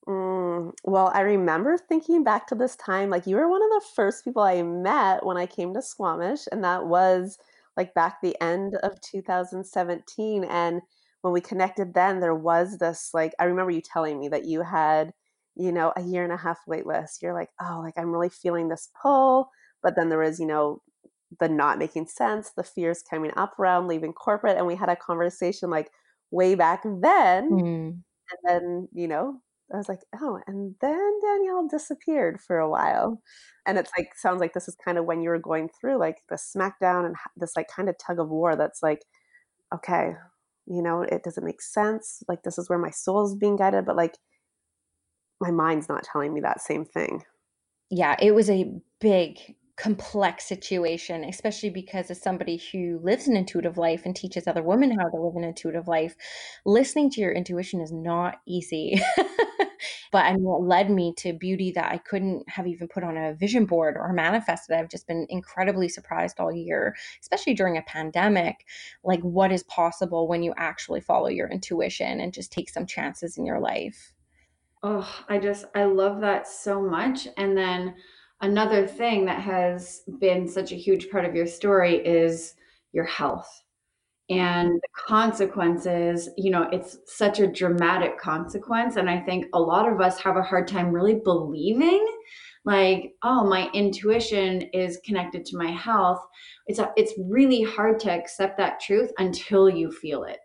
Mm, 0.09 0.73
well, 0.85 1.11
I 1.13 1.21
remember 1.21 1.77
thinking 1.77 2.25
back 2.25 2.47
to 2.49 2.55
this 2.55 2.77
time, 2.77 3.11
like 3.11 3.27
you 3.27 3.37
were 3.37 3.49
one 3.49 3.63
of 3.63 3.71
the 3.71 3.87
first 3.95 4.25
people 4.25 4.43
I 4.43 4.63
met 4.63 5.27
when 5.27 5.37
I 5.37 5.47
came 5.47 5.75
to 5.75 5.83
Squamish, 5.83 6.43
and 6.51 6.65
that 6.65 6.87
was 6.87 7.39
like 7.81 7.95
back 7.95 8.21
the 8.21 8.37
end 8.43 8.75
of 8.83 9.01
2017 9.01 10.45
and 10.45 10.83
when 11.23 11.33
we 11.33 11.41
connected 11.41 11.95
then 11.95 12.21
there 12.21 12.35
was 12.35 12.77
this 12.77 13.09
like 13.15 13.33
i 13.41 13.45
remember 13.45 13.71
you 13.71 13.81
telling 13.81 14.21
me 14.21 14.29
that 14.29 14.45
you 14.45 14.61
had 14.61 15.15
you 15.57 15.73
know 15.73 15.91
a 15.97 16.03
year 16.03 16.23
and 16.23 16.33
a 16.33 16.37
half 16.37 16.59
wait 16.67 16.85
list 16.85 17.23
you're 17.23 17.33
like 17.33 17.49
oh 17.59 17.81
like 17.83 17.95
i'm 17.97 18.13
really 18.13 18.29
feeling 18.29 18.69
this 18.69 18.91
pull 19.01 19.49
but 19.83 19.95
then 19.97 20.11
there 20.11 20.19
was 20.19 20.39
you 20.39 20.47
know 20.47 20.83
the 21.39 21.49
not 21.49 21.79
making 21.79 22.07
sense 22.07 22.51
the 22.55 22.63
fears 22.63 23.03
coming 23.09 23.33
up 23.35 23.59
around 23.59 23.89
leaving 23.89 24.13
corporate 24.13 24.59
and 24.59 24.67
we 24.67 24.75
had 24.75 24.91
a 24.91 24.97
conversation 24.97 25.71
like 25.71 25.91
way 26.31 26.55
back 26.55 26.83
then 26.83 27.51
mm. 27.51 27.89
and 27.89 28.39
then 28.45 28.89
you 28.93 29.09
know 29.09 29.41
I 29.73 29.77
was 29.77 29.89
like, 29.89 30.01
oh, 30.21 30.41
and 30.47 30.75
then 30.81 31.13
Danielle 31.21 31.69
disappeared 31.69 32.41
for 32.41 32.59
a 32.59 32.69
while. 32.69 33.23
And 33.67 33.79
it's 33.79 33.91
like, 33.97 34.09
sounds 34.17 34.41
like 34.41 34.53
this 34.53 34.69
is 34.69 34.77
kind 34.85 34.99
of 34.99 35.05
when 35.05 35.21
you 35.21 35.31
were 35.31 35.39
going 35.39 35.69
through 35.69 35.99
like 35.99 36.23
the 36.29 36.37
smackdown 36.37 37.07
and 37.07 37.17
this 37.37 37.55
like 37.57 37.69
kind 37.69 37.89
of 37.89 37.97
tug 37.99 38.19
of 38.19 38.29
war 38.29 38.57
that's 38.57 38.83
like, 38.83 39.05
okay, 39.75 40.15
you 40.67 40.83
know, 40.83 41.03
it 41.03 41.23
doesn't 41.23 41.45
make 41.45 41.63
sense. 41.63 42.23
Like, 42.29 42.43
this 42.43 42.59
is 42.59 42.69
where 42.69 42.79
my 42.79 42.91
soul 42.91 43.27
is 43.27 43.37
being 43.37 43.57
guided, 43.57 43.87
but 43.87 43.97
like, 43.97 44.17
my 45.41 45.51
mind's 45.51 45.89
not 45.89 46.05
telling 46.05 46.35
me 46.35 46.41
that 46.41 46.61
same 46.61 46.85
thing. 46.85 47.23
Yeah, 47.91 48.17
it 48.21 48.35
was 48.35 48.51
a 48.51 48.73
big 49.01 49.39
complex 49.81 50.47
situation, 50.47 51.25
especially 51.25 51.71
because 51.71 52.11
as 52.11 52.21
somebody 52.21 52.61
who 52.71 53.01
lives 53.03 53.27
an 53.27 53.37
intuitive 53.37 53.79
life 53.79 54.03
and 54.05 54.15
teaches 54.15 54.47
other 54.47 54.63
women 54.63 54.91
how 54.91 55.09
to 55.09 55.17
live 55.17 55.37
an 55.37 55.45
intuitive 55.45 55.89
life, 55.89 56.15
listening 56.67 57.11
to 57.11 57.21
your 57.21 57.33
intuition 57.33 57.81
is 57.81 57.91
not 57.91 58.37
easy. 58.47 59.01
but 60.11 60.25
I 60.25 60.33
mean, 60.33 60.67
led 60.67 60.91
me 60.91 61.15
to 61.19 61.33
beauty 61.33 61.73
that 61.73 61.93
I 61.93 61.99
couldn't 61.99 62.49
have 62.49 62.67
even 62.67 62.89
put 62.89 63.05
on 63.05 63.17
a 63.17 63.35
vision 63.35 63.65
board 63.65 63.97
or 63.97 64.13
manifested. 64.13 64.77
I've 64.77 64.89
just 64.89 65.07
been 65.07 65.27
incredibly 65.29 65.89
surprised 65.89 66.41
all 66.41 66.53
year, 66.53 66.97
especially 67.21 67.55
during 67.55 67.77
a 67.77 67.83
pandemic, 67.83 68.67
like 69.05 69.21
what 69.21 69.53
is 69.53 69.63
possible 69.65 70.27
when 70.27 70.43
you 70.43 70.53
actually 70.57 71.01
follow 71.01 71.29
your 71.29 71.49
intuition 71.49 72.21
and 72.21 72.33
just 72.33 72.53
take 72.53 72.71
some 72.71 72.87
chances 72.87 73.39
in 73.39 73.47
your 73.47 73.61
life. 73.61 74.15
Oh, 74.83 75.09
I 75.29 75.39
just, 75.39 75.67
I 75.75 75.85
love 75.85 76.21
that 76.23 76.49
so 76.49 76.81
much. 76.81 77.29
And 77.37 77.57
then, 77.57 77.95
another 78.41 78.87
thing 78.87 79.27
that 79.27 79.41
has 79.41 80.03
been 80.19 80.49
such 80.49 80.73
a 80.73 80.77
huge 80.77 81.11
part 81.11 81.27
of 81.27 81.35
your 81.35 81.47
story 81.47 81.97
is 81.97 82.55
your 82.93 83.05
health 83.05 83.63
and 84.31 84.75
the 84.75 84.89
consequences 84.97 86.29
you 86.39 86.51
know 86.51 86.69
it's 86.73 86.99
such 87.07 87.41
a 87.41 87.47
dramatic 87.47 88.19
consequence. 88.19 88.97
And 88.97 89.11
i 89.11 89.21
think 89.21 89.47
a 89.53 89.61
lot 89.61 89.91
of 89.91 90.01
us 90.01 90.21
have 90.21 90.37
a 90.37 90.43
hard 90.43 90.69
time 90.69 90.91
really 90.93 91.21
believing 91.23 92.07
like 92.65 93.15
oh 93.23 93.45
my 93.45 93.71
intuition 93.75 94.63
is 94.73 95.01
connected 95.05 95.45
to 95.47 95.57
my 95.57 95.71
health. 95.71 96.21
It's 96.67 96.79
a, 96.79 96.93
it's 96.97 97.15
really 97.19 97.63
hard 97.63 97.99
to 98.01 98.11
accept 98.11 98.57
that 98.59 98.81
truth 98.81 99.11
until 99.19 99.69
you 99.69 99.91
feel 99.91 100.25
it 100.25 100.39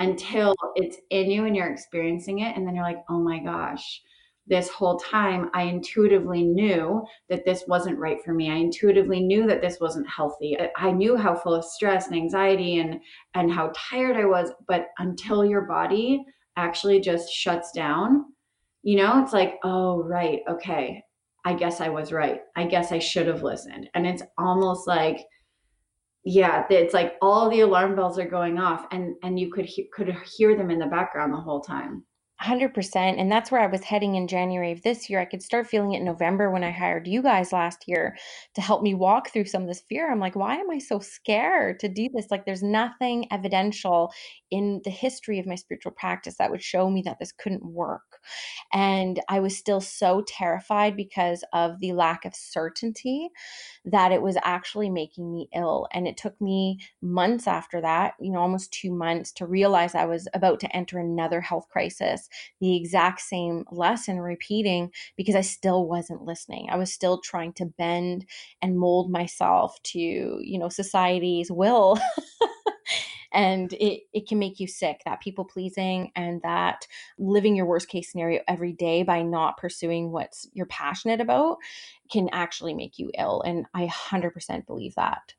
until 0.00 0.54
it's 0.76 0.96
in 1.10 1.30
you 1.30 1.44
and 1.44 1.54
you're 1.54 1.70
experiencing 1.70 2.40
it. 2.40 2.56
And 2.56 2.66
then 2.66 2.74
you're 2.74 2.84
like 2.84 3.04
oh 3.08 3.20
my 3.20 3.38
gosh 3.38 4.02
this 4.50 4.68
whole 4.68 4.98
time, 4.98 5.48
I 5.54 5.62
intuitively 5.62 6.42
knew 6.42 7.02
that 7.30 7.44
this 7.46 7.64
wasn't 7.68 7.98
right 7.98 8.18
for 8.22 8.34
me. 8.34 8.50
I 8.50 8.56
intuitively 8.56 9.20
knew 9.20 9.46
that 9.46 9.62
this 9.62 9.78
wasn't 9.80 10.10
healthy. 10.10 10.58
I 10.76 10.90
knew 10.90 11.16
how 11.16 11.34
full 11.34 11.54
of 11.54 11.64
stress 11.64 12.08
and 12.08 12.16
anxiety 12.16 12.78
and 12.80 13.00
and 13.34 13.50
how 13.50 13.72
tired 13.74 14.16
I 14.16 14.26
was, 14.26 14.50
but 14.68 14.88
until 14.98 15.44
your 15.44 15.62
body 15.62 16.24
actually 16.56 17.00
just 17.00 17.32
shuts 17.32 17.70
down, 17.72 18.26
you 18.82 18.96
know, 18.96 19.22
it's 19.22 19.32
like, 19.32 19.58
"Oh, 19.64 20.02
right. 20.02 20.40
Okay. 20.48 21.02
I 21.44 21.54
guess 21.54 21.80
I 21.80 21.88
was 21.88 22.12
right. 22.12 22.42
I 22.56 22.66
guess 22.66 22.92
I 22.92 22.98
should 22.98 23.26
have 23.26 23.42
listened. 23.42 23.88
And 23.94 24.06
it's 24.06 24.22
almost 24.36 24.86
like, 24.86 25.24
yeah, 26.24 26.66
it's 26.68 26.92
like 26.92 27.14
all 27.22 27.48
the 27.48 27.60
alarm 27.60 27.96
bells 27.96 28.18
are 28.18 28.28
going 28.28 28.58
off, 28.58 28.86
and 28.90 29.14
and 29.22 29.38
you 29.40 29.50
could 29.50 29.64
he- 29.64 29.88
could 29.92 30.14
hear 30.36 30.56
them 30.56 30.70
in 30.70 30.78
the 30.78 30.86
background 30.86 31.32
the 31.32 31.38
whole 31.40 31.60
time. 31.62 32.04
100% 32.42 32.96
and 32.96 33.30
that's 33.30 33.50
where 33.50 33.60
i 33.60 33.66
was 33.66 33.82
heading 33.84 34.14
in 34.14 34.26
january 34.26 34.72
of 34.72 34.82
this 34.82 35.10
year. 35.10 35.20
I 35.20 35.26
could 35.26 35.42
start 35.42 35.66
feeling 35.66 35.92
it 35.92 35.98
in 35.98 36.04
november 36.04 36.50
when 36.50 36.64
i 36.64 36.70
hired 36.70 37.06
you 37.06 37.22
guys 37.22 37.52
last 37.52 37.84
year 37.86 38.16
to 38.54 38.60
help 38.60 38.82
me 38.82 38.94
walk 38.94 39.30
through 39.30 39.44
some 39.44 39.62
of 39.62 39.68
this 39.68 39.82
fear. 39.88 40.10
I'm 40.10 40.20
like 40.20 40.36
why 40.36 40.56
am 40.56 40.70
i 40.70 40.78
so 40.78 41.00
scared 41.00 41.80
to 41.80 41.88
do 41.88 42.08
this? 42.14 42.28
Like 42.30 42.46
there's 42.46 42.62
nothing 42.62 43.26
evidential 43.30 44.12
in 44.50 44.80
the 44.84 44.90
history 44.90 45.38
of 45.38 45.46
my 45.46 45.54
spiritual 45.54 45.92
practice 45.92 46.36
that 46.38 46.50
would 46.50 46.62
show 46.62 46.90
me 46.90 47.02
that 47.02 47.18
this 47.18 47.32
couldn't 47.32 47.64
work 47.64 48.09
and 48.72 49.20
i 49.28 49.40
was 49.40 49.56
still 49.56 49.80
so 49.80 50.22
terrified 50.26 50.96
because 50.96 51.44
of 51.52 51.78
the 51.80 51.92
lack 51.92 52.24
of 52.24 52.34
certainty 52.34 53.28
that 53.84 54.12
it 54.12 54.22
was 54.22 54.36
actually 54.42 54.90
making 54.90 55.32
me 55.32 55.48
ill 55.54 55.86
and 55.92 56.06
it 56.06 56.16
took 56.16 56.38
me 56.40 56.78
months 57.02 57.46
after 57.46 57.80
that 57.80 58.14
you 58.20 58.30
know 58.30 58.40
almost 58.40 58.72
2 58.72 58.92
months 58.92 59.32
to 59.32 59.46
realize 59.46 59.94
i 59.94 60.04
was 60.04 60.28
about 60.34 60.60
to 60.60 60.76
enter 60.76 60.98
another 60.98 61.40
health 61.40 61.68
crisis 61.68 62.28
the 62.60 62.76
exact 62.76 63.20
same 63.20 63.64
lesson 63.70 64.18
repeating 64.18 64.90
because 65.16 65.34
I 65.34 65.40
still 65.40 65.86
wasn't 65.86 66.24
listening. 66.24 66.68
I 66.70 66.76
was 66.76 66.92
still 66.92 67.20
trying 67.20 67.52
to 67.54 67.66
bend 67.66 68.26
and 68.62 68.78
mold 68.78 69.10
myself 69.10 69.80
to, 69.84 69.98
you 69.98 70.58
know, 70.58 70.68
society's 70.68 71.50
will. 71.50 71.98
and 73.32 73.72
it, 73.74 74.02
it 74.12 74.28
can 74.28 74.38
make 74.38 74.60
you 74.60 74.66
sick 74.66 75.02
that 75.04 75.20
people 75.20 75.44
pleasing 75.44 76.10
and 76.16 76.40
that 76.42 76.86
living 77.18 77.56
your 77.56 77.66
worst 77.66 77.88
case 77.88 78.10
scenario 78.10 78.40
every 78.48 78.72
day 78.72 79.02
by 79.02 79.22
not 79.22 79.56
pursuing 79.56 80.10
what 80.10 80.32
you're 80.52 80.66
passionate 80.66 81.20
about 81.20 81.58
can 82.10 82.28
actually 82.32 82.74
make 82.74 82.98
you 82.98 83.10
ill 83.18 83.42
and 83.42 83.66
i 83.74 83.86
100% 83.86 84.66
believe 84.66 84.94
that 84.94 85.34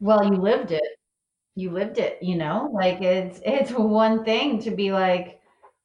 well 0.00 0.24
you 0.24 0.36
lived 0.36 0.72
it 0.72 0.98
you 1.54 1.70
lived 1.70 1.98
it 1.98 2.18
you 2.20 2.36
know 2.36 2.70
like 2.72 3.00
it's 3.00 3.40
it's 3.44 3.70
one 3.70 4.24
thing 4.24 4.60
to 4.60 4.70
be 4.70 4.92
like 4.92 5.40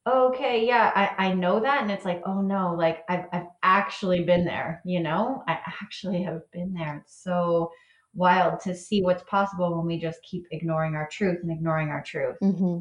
okay, 0.06 0.66
yeah, 0.66 0.90
I, 0.94 1.26
I 1.26 1.34
know 1.34 1.60
that. 1.60 1.82
And 1.82 1.90
it's 1.90 2.04
like, 2.04 2.22
oh 2.24 2.40
no, 2.40 2.74
like 2.76 3.04
I've, 3.08 3.26
I've 3.32 3.46
actually 3.62 4.24
been 4.24 4.44
there, 4.44 4.80
you 4.84 5.00
know, 5.00 5.42
I 5.46 5.58
actually 5.82 6.22
have 6.22 6.50
been 6.52 6.72
there. 6.74 7.02
It's 7.04 7.22
so 7.22 7.70
wild 8.14 8.60
to 8.60 8.74
see 8.74 9.02
what's 9.02 9.22
possible 9.24 9.76
when 9.76 9.86
we 9.86 9.98
just 9.98 10.22
keep 10.22 10.44
ignoring 10.50 10.94
our 10.94 11.08
truth 11.08 11.38
and 11.42 11.50
ignoring 11.50 11.88
our 11.88 12.02
truth. 12.02 12.36
Mm-hmm. 12.42 12.80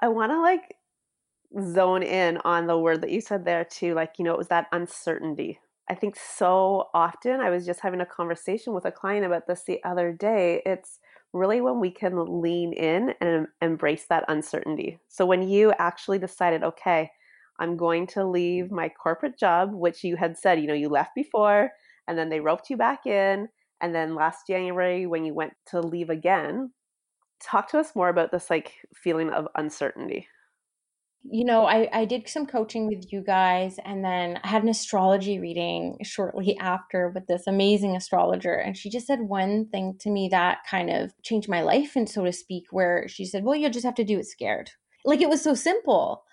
I 0.00 0.08
want 0.08 0.32
to 0.32 0.40
like 0.40 0.76
zone 1.72 2.02
in 2.02 2.38
on 2.38 2.66
the 2.66 2.78
word 2.78 3.00
that 3.02 3.10
you 3.10 3.20
said 3.20 3.44
there 3.44 3.64
too. 3.64 3.94
Like, 3.94 4.14
you 4.18 4.24
know, 4.24 4.32
it 4.32 4.38
was 4.38 4.48
that 4.48 4.66
uncertainty. 4.72 5.58
I 5.88 5.94
think 5.94 6.16
so 6.16 6.88
often, 6.94 7.40
I 7.40 7.50
was 7.50 7.64
just 7.64 7.80
having 7.80 8.00
a 8.00 8.06
conversation 8.06 8.74
with 8.74 8.84
a 8.84 8.90
client 8.90 9.24
about 9.24 9.46
this 9.46 9.62
the 9.62 9.82
other 9.84 10.12
day. 10.12 10.60
It's, 10.66 10.98
really 11.36 11.60
when 11.60 11.80
we 11.80 11.90
can 11.90 12.40
lean 12.40 12.72
in 12.72 13.14
and 13.20 13.46
embrace 13.60 14.06
that 14.08 14.24
uncertainty. 14.28 14.98
So 15.08 15.26
when 15.26 15.48
you 15.48 15.72
actually 15.78 16.18
decided, 16.18 16.62
okay, 16.64 17.10
I'm 17.58 17.76
going 17.76 18.06
to 18.08 18.24
leave 18.24 18.70
my 18.70 18.88
corporate 18.88 19.38
job, 19.38 19.72
which 19.72 20.02
you 20.02 20.16
had 20.16 20.36
said, 20.36 20.60
you 20.60 20.66
know, 20.66 20.74
you 20.74 20.88
left 20.88 21.14
before 21.14 21.70
and 22.08 22.18
then 22.18 22.28
they 22.28 22.40
roped 22.40 22.70
you 22.70 22.76
back 22.76 23.06
in. 23.06 23.48
And 23.80 23.94
then 23.94 24.14
last 24.14 24.46
January, 24.46 25.06
when 25.06 25.24
you 25.24 25.34
went 25.34 25.52
to 25.66 25.80
leave 25.80 26.10
again, 26.10 26.72
talk 27.42 27.70
to 27.70 27.78
us 27.78 27.94
more 27.94 28.08
about 28.08 28.30
this 28.32 28.48
like 28.48 28.72
feeling 28.94 29.30
of 29.30 29.46
uncertainty 29.54 30.26
you 31.30 31.44
know, 31.44 31.66
I, 31.66 31.88
I 31.92 32.04
did 32.04 32.28
some 32.28 32.46
coaching 32.46 32.86
with 32.86 33.12
you 33.12 33.20
guys 33.20 33.78
and 33.84 34.04
then 34.04 34.38
I 34.42 34.48
had 34.48 34.62
an 34.62 34.68
astrology 34.68 35.38
reading 35.38 35.98
shortly 36.02 36.56
after 36.58 37.08
with 37.08 37.26
this 37.26 37.46
amazing 37.46 37.96
astrologer. 37.96 38.54
And 38.54 38.76
she 38.76 38.90
just 38.90 39.06
said 39.06 39.20
one 39.20 39.68
thing 39.68 39.96
to 40.00 40.10
me 40.10 40.28
that 40.30 40.58
kind 40.70 40.90
of 40.90 41.12
changed 41.22 41.48
my 41.48 41.62
life, 41.62 41.96
and 41.96 42.08
so 42.08 42.24
to 42.24 42.32
speak, 42.32 42.64
where 42.70 43.06
she 43.08 43.24
said, 43.24 43.44
Well, 43.44 43.56
you'll 43.56 43.70
just 43.70 43.84
have 43.84 43.94
to 43.96 44.04
do 44.04 44.18
it 44.18 44.26
scared. 44.26 44.70
Like 45.04 45.20
it 45.20 45.28
was 45.28 45.42
so 45.42 45.54
simple. 45.54 46.24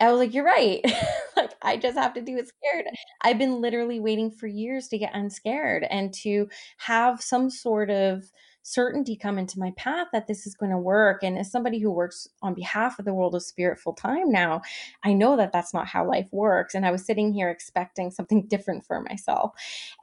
I 0.00 0.10
was 0.10 0.18
like, 0.18 0.34
You're 0.34 0.44
right. 0.44 0.80
like 1.36 1.54
I 1.62 1.76
just 1.76 1.98
have 1.98 2.14
to 2.14 2.20
do 2.20 2.36
it 2.36 2.48
scared. 2.48 2.86
I've 3.22 3.38
been 3.38 3.60
literally 3.60 4.00
waiting 4.00 4.30
for 4.30 4.46
years 4.46 4.88
to 4.88 4.98
get 4.98 5.14
unscared 5.14 5.84
and 5.90 6.12
to 6.22 6.48
have 6.78 7.20
some 7.20 7.50
sort 7.50 7.90
of 7.90 8.30
certainty 8.68 9.16
come 9.16 9.38
into 9.38 9.58
my 9.58 9.72
path 9.76 10.08
that 10.12 10.26
this 10.26 10.46
is 10.46 10.54
going 10.54 10.70
to 10.70 10.78
work. 10.78 11.22
And 11.22 11.38
as 11.38 11.50
somebody 11.50 11.78
who 11.78 11.90
works 11.90 12.28
on 12.42 12.54
behalf 12.54 12.98
of 12.98 13.04
the 13.06 13.14
world 13.14 13.34
of 13.34 13.42
spirit 13.42 13.78
full 13.78 13.94
time 13.94 14.30
now, 14.30 14.60
I 15.04 15.14
know 15.14 15.36
that 15.36 15.52
that's 15.52 15.72
not 15.72 15.86
how 15.86 16.06
life 16.06 16.28
works. 16.32 16.74
And 16.74 16.84
I 16.84 16.90
was 16.90 17.04
sitting 17.04 17.32
here 17.32 17.48
expecting 17.48 18.10
something 18.10 18.46
different 18.48 18.84
for 18.84 19.00
myself. 19.00 19.52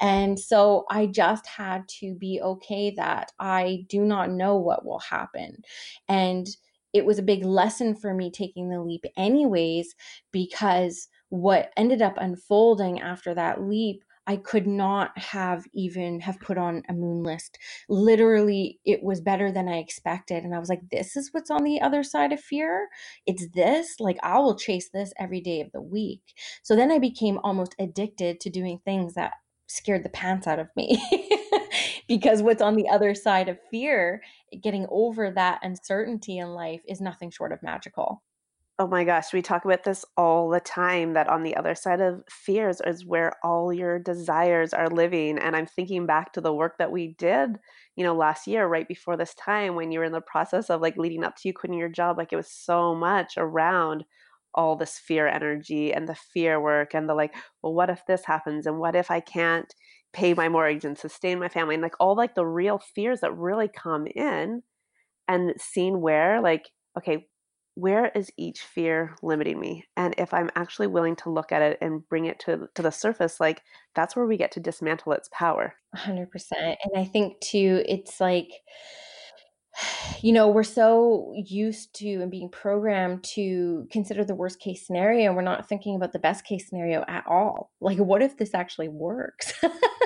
And 0.01 0.39
so 0.39 0.85
I 0.89 1.05
just 1.05 1.45
had 1.47 1.87
to 1.99 2.15
be 2.15 2.41
okay 2.41 2.91
that 2.91 3.31
I 3.39 3.85
do 3.87 4.01
not 4.01 4.31
know 4.31 4.57
what 4.57 4.85
will 4.85 4.99
happen. 4.99 5.61
And 6.07 6.47
it 6.95 7.05
was 7.05 7.19
a 7.19 7.23
big 7.23 7.45
lesson 7.45 7.95
for 7.95 8.15
me 8.15 8.31
taking 8.31 8.69
the 8.69 8.81
leap, 8.81 9.05
anyways, 9.17 9.95
because 10.31 11.09
what 11.29 11.71
ended 11.77 12.01
up 12.01 12.15
unfolding 12.17 13.01
after 13.01 13.35
that 13.35 13.61
leap 13.61 14.03
I 14.27 14.37
could 14.37 14.65
not 14.67 15.17
have 15.17 15.65
even 15.73 16.19
have 16.21 16.39
put 16.39 16.57
on 16.57 16.83
a 16.89 16.93
moon 16.93 17.23
list. 17.23 17.59
Literally, 17.89 18.79
it 18.85 19.03
was 19.03 19.21
better 19.21 19.51
than 19.51 19.67
I 19.67 19.77
expected. 19.77 20.43
And 20.43 20.55
I 20.55 20.59
was 20.59 20.69
like, 20.69 20.81
this 20.89 21.15
is 21.15 21.29
what's 21.31 21.51
on 21.51 21.63
the 21.63 21.81
other 21.81 22.03
side 22.03 22.31
of 22.31 22.39
fear. 22.39 22.87
It's 23.27 23.47
this. 23.53 23.99
Like, 23.99 24.17
I 24.23 24.39
will 24.39 24.57
chase 24.57 24.89
this 24.89 25.13
every 25.19 25.41
day 25.41 25.61
of 25.61 25.71
the 25.73 25.81
week. 25.81 26.21
So 26.63 26.75
then 26.75 26.91
I 26.91 26.99
became 26.99 27.39
almost 27.43 27.75
addicted 27.79 28.39
to 28.41 28.49
doing 28.49 28.79
things 28.83 29.13
that 29.13 29.33
scared 29.67 30.03
the 30.03 30.09
pants 30.09 30.47
out 30.47 30.59
of 30.59 30.69
me. 30.75 30.99
because 32.07 32.41
what's 32.41 32.61
on 32.61 32.75
the 32.75 32.89
other 32.89 33.15
side 33.15 33.49
of 33.49 33.59
fear, 33.71 34.21
getting 34.61 34.87
over 34.89 35.31
that 35.31 35.59
uncertainty 35.63 36.37
in 36.37 36.49
life 36.49 36.81
is 36.87 37.01
nothing 37.01 37.31
short 37.31 37.51
of 37.51 37.63
magical. 37.63 38.23
Oh 38.77 38.87
my 38.87 39.05
gosh, 39.05 39.31
we 39.31 39.41
talk 39.41 39.63
about 39.63 39.85
this 39.85 40.03
all 40.17 40.49
the 40.49 40.59
time 40.59 41.13
that 41.13 41.29
on 41.29 41.43
the 41.43 41.55
other 41.55 41.75
side 41.75 42.01
of 42.01 42.23
fears 42.29 42.81
is 42.85 43.05
where 43.05 43.31
all 43.41 43.71
your 43.71 43.99
desires 43.99 44.73
are 44.73 44.89
living. 44.89 45.37
And 45.39 45.55
I'm 45.55 45.65
thinking 45.65 46.05
back 46.05 46.33
to 46.33 46.41
the 46.41 46.53
work 46.53 46.77
that 46.77 46.91
we 46.91 47.13
did, 47.17 47.57
you 47.95 48.03
know, 48.03 48.13
last 48.13 48.47
year, 48.47 48.67
right 48.67 48.85
before 48.85 49.15
this 49.15 49.33
time, 49.35 49.75
when 49.75 49.93
you 49.93 49.99
were 49.99 50.05
in 50.05 50.11
the 50.11 50.19
process 50.19 50.69
of 50.69 50.81
like 50.81 50.97
leading 50.97 51.23
up 51.23 51.37
to 51.37 51.47
you 51.47 51.53
quitting 51.53 51.79
your 51.79 51.87
job. 51.87 52.17
Like 52.17 52.33
it 52.33 52.35
was 52.35 52.51
so 52.51 52.93
much 52.93 53.35
around 53.37 54.03
all 54.53 54.75
this 54.75 54.97
fear 54.99 55.25
energy 55.25 55.93
and 55.93 56.07
the 56.09 56.15
fear 56.15 56.59
work 56.59 56.93
and 56.93 57.07
the 57.07 57.13
like, 57.13 57.33
well, 57.61 57.73
what 57.73 57.89
if 57.89 58.05
this 58.07 58.25
happens? 58.25 58.67
And 58.67 58.77
what 58.77 58.95
if 58.95 59.09
I 59.09 59.21
can't 59.21 59.73
pay 60.15 60.33
my 60.33 60.49
mortgage 60.49 60.85
and 60.85 60.97
sustain 60.97 61.39
my 61.39 61.49
family? 61.49 61.75
And 61.75 61.83
like 61.83 61.95
all 61.99 62.15
like 62.15 62.35
the 62.35 62.45
real 62.45 62.79
fears 62.79 63.21
that 63.21 63.35
really 63.35 63.67
come 63.67 64.07
in 64.07 64.63
and 65.27 65.53
seeing 65.57 66.01
where, 66.01 66.41
like, 66.41 66.69
okay, 66.97 67.27
where 67.75 68.07
is 68.15 68.31
each 68.37 68.61
fear 68.61 69.15
limiting 69.21 69.59
me? 69.59 69.85
And 69.97 70.15
if 70.17 70.33
i'm 70.33 70.49
actually 70.55 70.87
willing 70.87 71.15
to 71.17 71.29
look 71.29 71.51
at 71.51 71.61
it 71.61 71.77
and 71.81 72.07
bring 72.07 72.25
it 72.25 72.39
to, 72.39 72.69
to 72.73 72.81
the 72.81 72.91
surface 72.91 73.39
like 73.39 73.61
that's 73.93 74.15
where 74.15 74.25
we 74.25 74.37
get 74.37 74.51
to 74.53 74.59
dismantle 74.59 75.11
its 75.11 75.29
power. 75.31 75.73
100% 75.95 76.27
and 76.53 76.77
i 76.95 77.03
think 77.03 77.39
too 77.41 77.83
it's 77.85 78.19
like 78.21 78.49
you 80.21 80.31
know 80.31 80.47
we're 80.47 80.63
so 80.63 81.33
used 81.35 81.93
to 81.95 82.21
and 82.21 82.31
being 82.31 82.49
programmed 82.49 83.23
to 83.23 83.87
consider 83.91 84.23
the 84.23 84.35
worst 84.35 84.59
case 84.59 84.85
scenario 84.85 85.33
we're 85.33 85.41
not 85.41 85.67
thinking 85.67 85.95
about 85.95 86.13
the 86.13 86.19
best 86.19 86.45
case 86.45 86.67
scenario 86.69 87.03
at 87.07 87.25
all. 87.27 87.71
Like 87.81 87.97
what 87.97 88.21
if 88.21 88.37
this 88.37 88.53
actually 88.53 88.87
works 88.87 89.53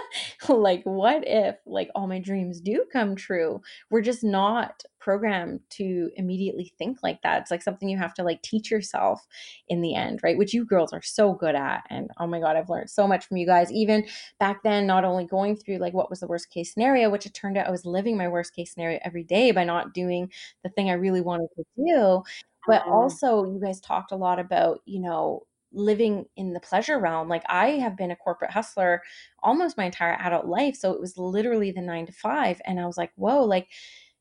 like 0.58 0.82
what 0.84 1.24
if 1.28 1.56
like 1.66 1.90
all 1.96 2.08
my 2.08 2.20
dreams 2.20 2.60
do 2.62 2.86
come 2.92 3.16
true? 3.16 3.62
We're 3.90 4.02
just 4.02 4.24
not 4.24 4.84
programmed 5.00 5.62
to 5.70 6.10
immediately 6.16 6.74
think 6.78 7.00
like 7.02 7.22
that. 7.22 7.42
It's 7.42 7.52
like 7.52 7.62
something 7.62 7.88
you 7.88 7.98
have 7.98 8.14
to 8.16 8.24
like 8.24 8.42
teach 8.42 8.70
yourself 8.70 9.26
in 9.68 9.82
the 9.82 9.96
end 9.96 10.20
right? 10.24 10.38
Which 10.38 10.54
you 10.54 10.66
girls 10.66 10.94
are 10.94 11.02
so 11.02 11.34
good 11.34 11.56
at 11.56 11.84
and 11.90 12.10
oh 12.18 12.28
my 12.28 12.40
god 12.40 12.56
i've 12.56 12.70
learned 12.70 12.90
so 12.90 13.08
much 13.08 13.26
from 13.26 13.38
you 13.38 13.46
guys. 13.46 13.72
Even 13.72 14.06
back 14.40 14.64
then 14.64 14.88
not 14.88 15.06
only 15.06 15.26
going 15.26 15.56
through 15.56 15.78
like 15.78 15.94
what 15.94 16.10
was 16.10 16.20
the 16.20 16.28
worst 16.28 16.50
case 16.50 16.74
scenario 16.74 17.10
which 17.10 17.26
it 17.26 17.34
turned 17.34 17.58
out 17.58 17.68
i 17.68 17.72
was 17.72 17.86
living 17.86 18.18
my 18.18 18.28
worst 18.28 18.56
case 18.56 18.74
scenario 18.74 19.00
every 19.04 19.24
day 19.24 19.52
by 19.52 19.64
not 19.64 19.94
doing 19.94 20.32
the 20.64 20.70
thing 20.70 20.90
i 20.90 20.94
really 20.94 21.22
wanted 21.22 21.48
to 21.56 21.64
do 21.78 22.22
but 22.68 22.86
also 22.88 23.46
you 23.46 23.60
guys 23.60 23.80
talked 23.80 24.12
a 24.12 24.16
lot 24.16 24.40
about 24.40 24.80
you 24.86 25.00
know 25.00 25.44
living 25.72 26.26
in 26.36 26.54
the 26.54 26.60
pleasure 26.60 27.00
realm. 27.00 27.30
Like 27.30 27.44
I 27.48 27.72
have 27.72 27.98
been 27.98 28.12
a 28.12 28.16
corporate 28.16 28.52
hustler 28.52 29.02
almost 29.42 29.78
my 29.78 29.86
entire 29.86 30.18
adult 30.20 30.46
life. 30.46 30.76
So 30.76 30.92
it 30.92 31.00
was 31.00 31.18
literally 31.18 31.72
the 31.72 31.82
nine 31.82 32.06
to 32.08 32.12
five. 32.12 32.62
And 32.66 32.80
I 32.80 32.86
was 32.86 32.98
like, 32.98 33.12
whoa, 33.16 33.44
like 33.44 33.68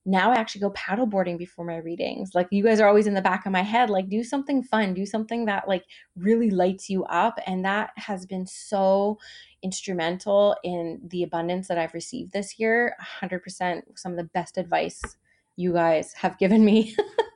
now 0.06 0.32
I 0.32 0.36
actually 0.36 0.62
go 0.62 0.70
paddleboarding 0.70 1.36
before 1.36 1.66
my 1.66 1.76
readings. 1.76 2.30
Like 2.34 2.48
you 2.50 2.64
guys 2.64 2.80
are 2.80 2.88
always 2.88 3.06
in 3.06 3.14
the 3.14 3.20
back 3.20 3.44
of 3.44 3.52
my 3.52 3.62
head, 3.62 3.90
like 3.90 4.08
do 4.08 4.24
something 4.24 4.62
fun, 4.62 4.94
do 4.94 5.04
something 5.04 5.44
that 5.46 5.68
like 5.68 5.84
really 6.16 6.50
lights 6.50 6.88
you 6.88 7.04
up. 7.04 7.38
And 7.46 7.64
that 7.64 7.90
has 7.96 8.24
been 8.24 8.46
so 8.46 9.18
instrumental 9.62 10.56
in 10.64 11.00
the 11.04 11.24
abundance 11.24 11.68
that 11.68 11.78
I've 11.78 11.94
received 11.94 12.32
this 12.32 12.58
year. 12.58 12.96
100% 13.20 13.82
some 13.96 14.12
of 14.12 14.18
the 14.18 14.24
best 14.24 14.56
advice 14.56 15.02
you 15.56 15.72
guys 15.72 16.14
have 16.14 16.38
given 16.38 16.64
me. 16.64 16.96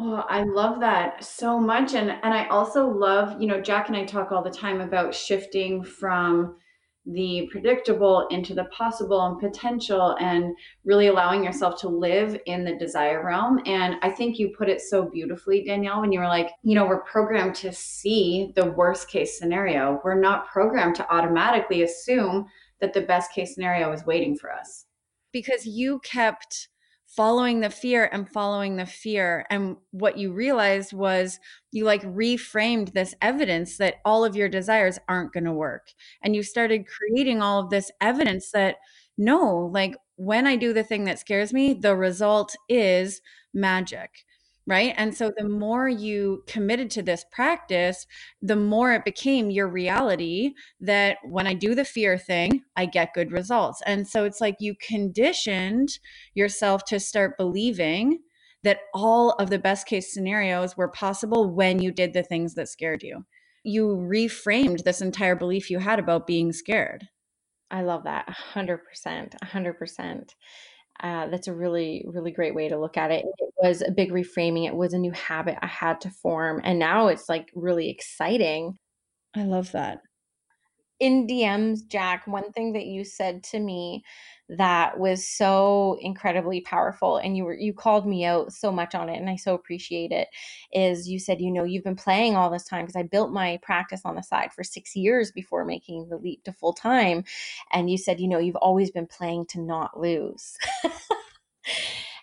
Oh, 0.00 0.24
I 0.28 0.44
love 0.44 0.78
that 0.78 1.24
so 1.24 1.58
much. 1.58 1.94
And 1.94 2.10
and 2.10 2.32
I 2.32 2.46
also 2.46 2.88
love, 2.88 3.40
you 3.42 3.48
know, 3.48 3.60
Jack 3.60 3.88
and 3.88 3.96
I 3.96 4.04
talk 4.04 4.30
all 4.30 4.44
the 4.44 4.50
time 4.50 4.80
about 4.80 5.12
shifting 5.12 5.82
from 5.82 6.56
the 7.04 7.48
predictable 7.50 8.28
into 8.28 8.54
the 8.54 8.66
possible 8.66 9.26
and 9.26 9.40
potential 9.40 10.16
and 10.20 10.54
really 10.84 11.08
allowing 11.08 11.42
yourself 11.42 11.80
to 11.80 11.88
live 11.88 12.38
in 12.46 12.64
the 12.64 12.76
desire 12.76 13.24
realm. 13.24 13.60
And 13.66 13.96
I 14.02 14.10
think 14.10 14.38
you 14.38 14.54
put 14.56 14.68
it 14.68 14.80
so 14.80 15.08
beautifully, 15.10 15.64
Danielle, 15.64 16.02
when 16.02 16.12
you 16.12 16.20
were 16.20 16.26
like, 16.26 16.50
you 16.62 16.76
know, 16.76 16.86
we're 16.86 17.02
programmed 17.02 17.56
to 17.56 17.72
see 17.72 18.52
the 18.54 18.66
worst 18.66 19.08
case 19.08 19.36
scenario. 19.36 20.00
We're 20.04 20.20
not 20.20 20.46
programmed 20.46 20.94
to 20.96 21.12
automatically 21.12 21.82
assume 21.82 22.46
that 22.80 22.92
the 22.92 23.00
best 23.00 23.32
case 23.32 23.54
scenario 23.54 23.90
is 23.90 24.06
waiting 24.06 24.36
for 24.36 24.52
us. 24.52 24.84
Because 25.32 25.66
you 25.66 26.00
kept 26.04 26.68
following 27.08 27.60
the 27.60 27.70
fear 27.70 28.08
and 28.12 28.28
following 28.28 28.76
the 28.76 28.86
fear. 28.86 29.46
And 29.50 29.76
what 29.90 30.18
you 30.18 30.32
realized 30.32 30.92
was 30.92 31.40
you 31.72 31.84
like 31.84 32.02
reframed 32.02 32.92
this 32.92 33.14
evidence 33.20 33.78
that 33.78 33.96
all 34.04 34.24
of 34.24 34.36
your 34.36 34.48
desires 34.48 34.98
aren't 35.08 35.32
going 35.32 35.44
to 35.44 35.52
work. 35.52 35.88
And 36.22 36.36
you 36.36 36.42
started 36.42 36.86
creating 36.86 37.42
all 37.42 37.60
of 37.60 37.70
this 37.70 37.90
evidence 38.00 38.50
that 38.52 38.76
no 39.18 39.68
like 39.72 39.96
when 40.14 40.46
i 40.46 40.56
do 40.56 40.72
the 40.72 40.84
thing 40.84 41.04
that 41.04 41.18
scares 41.18 41.52
me 41.52 41.74
the 41.74 41.94
result 41.96 42.54
is 42.68 43.20
magic 43.52 44.24
right? 44.68 44.92
And 44.98 45.16
so 45.16 45.32
the 45.34 45.48
more 45.48 45.88
you 45.88 46.44
committed 46.46 46.90
to 46.90 47.02
this 47.02 47.24
practice, 47.32 48.06
the 48.42 48.54
more 48.54 48.92
it 48.92 49.04
became 49.04 49.50
your 49.50 49.66
reality 49.66 50.52
that 50.78 51.16
when 51.24 51.46
I 51.46 51.54
do 51.54 51.74
the 51.74 51.86
fear 51.86 52.18
thing, 52.18 52.62
I 52.76 52.84
get 52.84 53.14
good 53.14 53.32
results. 53.32 53.80
And 53.86 54.06
so 54.06 54.24
it's 54.24 54.42
like 54.42 54.56
you 54.60 54.74
conditioned 54.78 55.98
yourself 56.34 56.84
to 56.86 57.00
start 57.00 57.38
believing 57.38 58.18
that 58.62 58.80
all 58.92 59.30
of 59.32 59.48
the 59.48 59.58
best 59.58 59.86
case 59.86 60.12
scenarios 60.12 60.76
were 60.76 60.88
possible 60.88 61.50
when 61.50 61.80
you 61.80 61.90
did 61.90 62.12
the 62.12 62.22
things 62.22 62.54
that 62.54 62.68
scared 62.68 63.02
you. 63.02 63.24
You 63.64 63.86
reframed 63.86 64.84
this 64.84 65.00
entire 65.00 65.34
belief 65.34 65.70
you 65.70 65.78
had 65.78 65.98
about 65.98 66.26
being 66.26 66.52
scared. 66.52 67.08
I 67.70 67.82
love 67.82 68.04
that. 68.04 68.26
100%. 68.54 68.78
100%. 69.42 70.34
Uh, 71.00 71.28
that's 71.28 71.48
a 71.48 71.54
really, 71.54 72.04
really 72.06 72.32
great 72.32 72.54
way 72.54 72.68
to 72.68 72.78
look 72.78 72.96
at 72.96 73.10
it. 73.10 73.24
It 73.38 73.54
was 73.62 73.82
a 73.82 73.90
big 73.90 74.10
reframing. 74.10 74.66
It 74.66 74.74
was 74.74 74.92
a 74.92 74.98
new 74.98 75.12
habit 75.12 75.56
I 75.62 75.66
had 75.66 76.00
to 76.02 76.10
form. 76.10 76.60
And 76.64 76.78
now 76.78 77.08
it's 77.08 77.28
like 77.28 77.50
really 77.54 77.88
exciting. 77.88 78.76
I 79.36 79.44
love 79.44 79.72
that 79.72 80.00
in 81.00 81.26
DMs, 81.26 81.86
Jack, 81.86 82.26
one 82.26 82.52
thing 82.52 82.72
that 82.72 82.86
you 82.86 83.04
said 83.04 83.42
to 83.44 83.60
me 83.60 84.02
that 84.50 84.98
was 84.98 85.26
so 85.28 85.98
incredibly 86.00 86.60
powerful 86.62 87.18
and 87.18 87.36
you 87.36 87.44
were 87.44 87.54
you 87.54 87.72
called 87.74 88.06
me 88.06 88.24
out 88.24 88.52
so 88.52 88.72
much 88.72 88.94
on 88.94 89.08
it 89.10 89.18
and 89.18 89.28
I 89.28 89.36
so 89.36 89.54
appreciate 89.54 90.10
it 90.10 90.28
is 90.72 91.08
you 91.08 91.18
said 91.18 91.40
you 91.40 91.50
know 91.50 91.64
you've 91.64 91.84
been 91.84 91.96
playing 91.96 92.34
all 92.36 92.50
this 92.50 92.64
time 92.64 92.84
because 92.86 92.96
I 92.96 93.02
built 93.02 93.30
my 93.30 93.58
practice 93.62 94.00
on 94.06 94.14
the 94.14 94.22
side 94.22 94.52
for 94.54 94.64
6 94.64 94.96
years 94.96 95.30
before 95.32 95.64
making 95.66 96.08
the 96.08 96.16
leap 96.16 96.44
to 96.44 96.52
full 96.52 96.72
time 96.72 97.24
and 97.72 97.90
you 97.90 97.98
said 97.98 98.20
you 98.20 98.28
know 98.28 98.38
you've 98.38 98.56
always 98.56 98.90
been 98.90 99.06
playing 99.06 99.46
to 99.46 99.60
not 99.60 99.98
lose. 100.00 100.56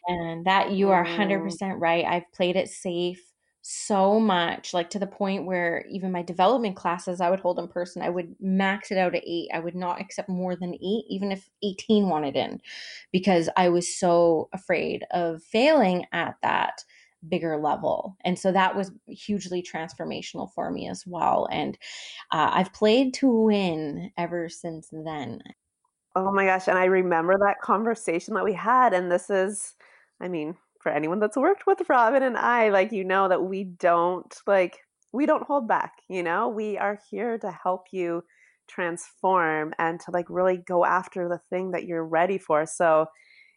And 0.07 0.45
that 0.45 0.71
you 0.71 0.91
are 0.91 1.03
100% 1.03 1.79
right 1.79 2.05
I've 2.05 2.31
played 2.31 2.55
it 2.55 2.69
safe 2.69 3.24
so 3.67 4.19
much 4.19 4.75
like 4.75 4.91
to 4.91 4.99
the 4.99 5.07
point 5.07 5.43
where 5.43 5.83
even 5.89 6.11
my 6.11 6.21
development 6.21 6.75
classes 6.75 7.19
i 7.19 7.31
would 7.31 7.39
hold 7.39 7.57
in 7.57 7.67
person 7.67 8.03
i 8.03 8.09
would 8.09 8.35
max 8.39 8.91
it 8.91 8.97
out 8.97 9.15
at 9.15 9.23
eight 9.25 9.49
i 9.55 9.59
would 9.59 9.73
not 9.73 9.99
accept 9.99 10.29
more 10.29 10.55
than 10.55 10.75
eight 10.75 11.03
even 11.09 11.31
if 11.31 11.49
18 11.63 12.07
wanted 12.07 12.35
in 12.35 12.61
because 13.11 13.49
i 13.57 13.67
was 13.67 13.97
so 13.97 14.49
afraid 14.53 15.03
of 15.09 15.41
failing 15.41 16.05
at 16.11 16.35
that 16.43 16.83
bigger 17.27 17.57
level. 17.57 18.15
And 18.23 18.37
so 18.37 18.51
that 18.51 18.75
was 18.75 18.91
hugely 19.07 19.63
transformational 19.63 20.53
for 20.53 20.69
me 20.69 20.87
as 20.87 21.07
well. 21.07 21.47
And 21.51 21.75
uh, 22.31 22.51
i've 22.53 22.71
played 22.71 23.15
to 23.15 23.27
win 23.27 24.11
ever 24.15 24.47
since 24.47 24.89
then. 24.91 25.41
Oh 26.15 26.31
my 26.31 26.45
gosh 26.45 26.67
and 26.67 26.77
i 26.77 26.85
remember 26.85 27.35
that 27.39 27.61
conversation 27.63 28.35
that 28.35 28.45
we 28.45 28.53
had 28.53 28.93
and 28.93 29.11
this 29.11 29.31
is 29.31 29.73
i 30.21 30.27
mean 30.27 30.55
for 30.85 30.91
anyone 30.91 31.19
that's 31.19 31.35
worked 31.35 31.63
with 31.65 31.81
Robin 31.89 32.21
and 32.21 32.37
I, 32.37 32.69
like 32.69 32.91
you 32.91 33.03
know 33.03 33.27
that 33.27 33.41
we 33.43 33.63
don't 33.63 34.31
like 34.45 34.77
we 35.11 35.25
don't 35.25 35.47
hold 35.47 35.67
back, 35.67 35.93
you 36.07 36.21
know? 36.21 36.47
We 36.47 36.77
are 36.77 36.99
here 37.09 37.39
to 37.39 37.49
help 37.51 37.85
you 37.91 38.23
transform 38.67 39.73
and 39.79 39.99
to 40.01 40.11
like 40.11 40.27
really 40.29 40.57
go 40.57 40.85
after 40.85 41.27
the 41.27 41.39
thing 41.49 41.71
that 41.71 41.85
you're 41.85 42.05
ready 42.05 42.37
for. 42.37 42.67
So, 42.67 43.07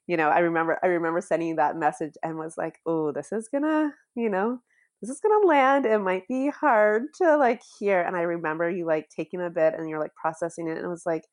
you 0.06 0.16
know, 0.16 0.30
I 0.30 0.38
remember 0.38 0.78
I 0.82 0.86
remember 0.86 1.20
sending 1.20 1.56
that 1.56 1.76
message 1.76 2.14
and 2.22 2.38
was 2.38 2.54
like, 2.56 2.78
"Oh, 2.86 3.12
this 3.12 3.30
is 3.30 3.46
to, 3.54 3.90
you 4.16 4.30
know, 4.30 4.60
this 5.02 5.10
is 5.10 5.20
to 5.20 5.46
land. 5.46 5.84
It 5.84 5.98
might 5.98 6.26
be 6.28 6.48
hard 6.48 7.02
to 7.22 7.36
like 7.36 7.60
hear." 7.78 8.00
And 8.00 8.16
I 8.16 8.22
remember 8.22 8.70
you 8.70 8.86
like 8.86 9.10
taking 9.14 9.42
a 9.42 9.50
bit 9.50 9.74
and 9.74 9.86
you're 9.90 10.00
like 10.00 10.14
processing 10.14 10.66
it 10.68 10.78
and 10.78 10.86
it 10.86 10.88
was 10.88 11.04
like 11.04 11.24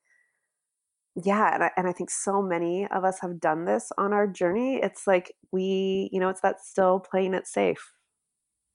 yeah 1.24 1.54
and 1.54 1.64
I, 1.64 1.72
and 1.78 1.88
I 1.88 1.92
think 1.92 2.10
so 2.10 2.42
many 2.42 2.88
of 2.88 3.04
us 3.04 3.20
have 3.22 3.40
done 3.40 3.66
this 3.66 3.92
on 3.98 4.14
our 4.14 4.28
journey 4.28 4.80
it's 4.82 5.08
like 5.08 5.34
we 5.52 6.10
you 6.12 6.20
know 6.20 6.30
it's 6.30 6.42
that 6.42 6.62
still 6.62 7.00
playing 7.00 7.34
it 7.34 7.48
safe 7.48 7.94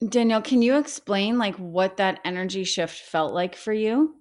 danielle 0.07 0.43
can 0.43 0.63
you 0.63 0.79
explain 0.79 1.39
like 1.39 1.57
what 1.57 1.97
that 1.99 2.21
energy 2.25 2.65
shift 2.65 2.99
felt 2.99 3.35
like 3.35 3.55
for 3.55 3.73
you 3.73 4.15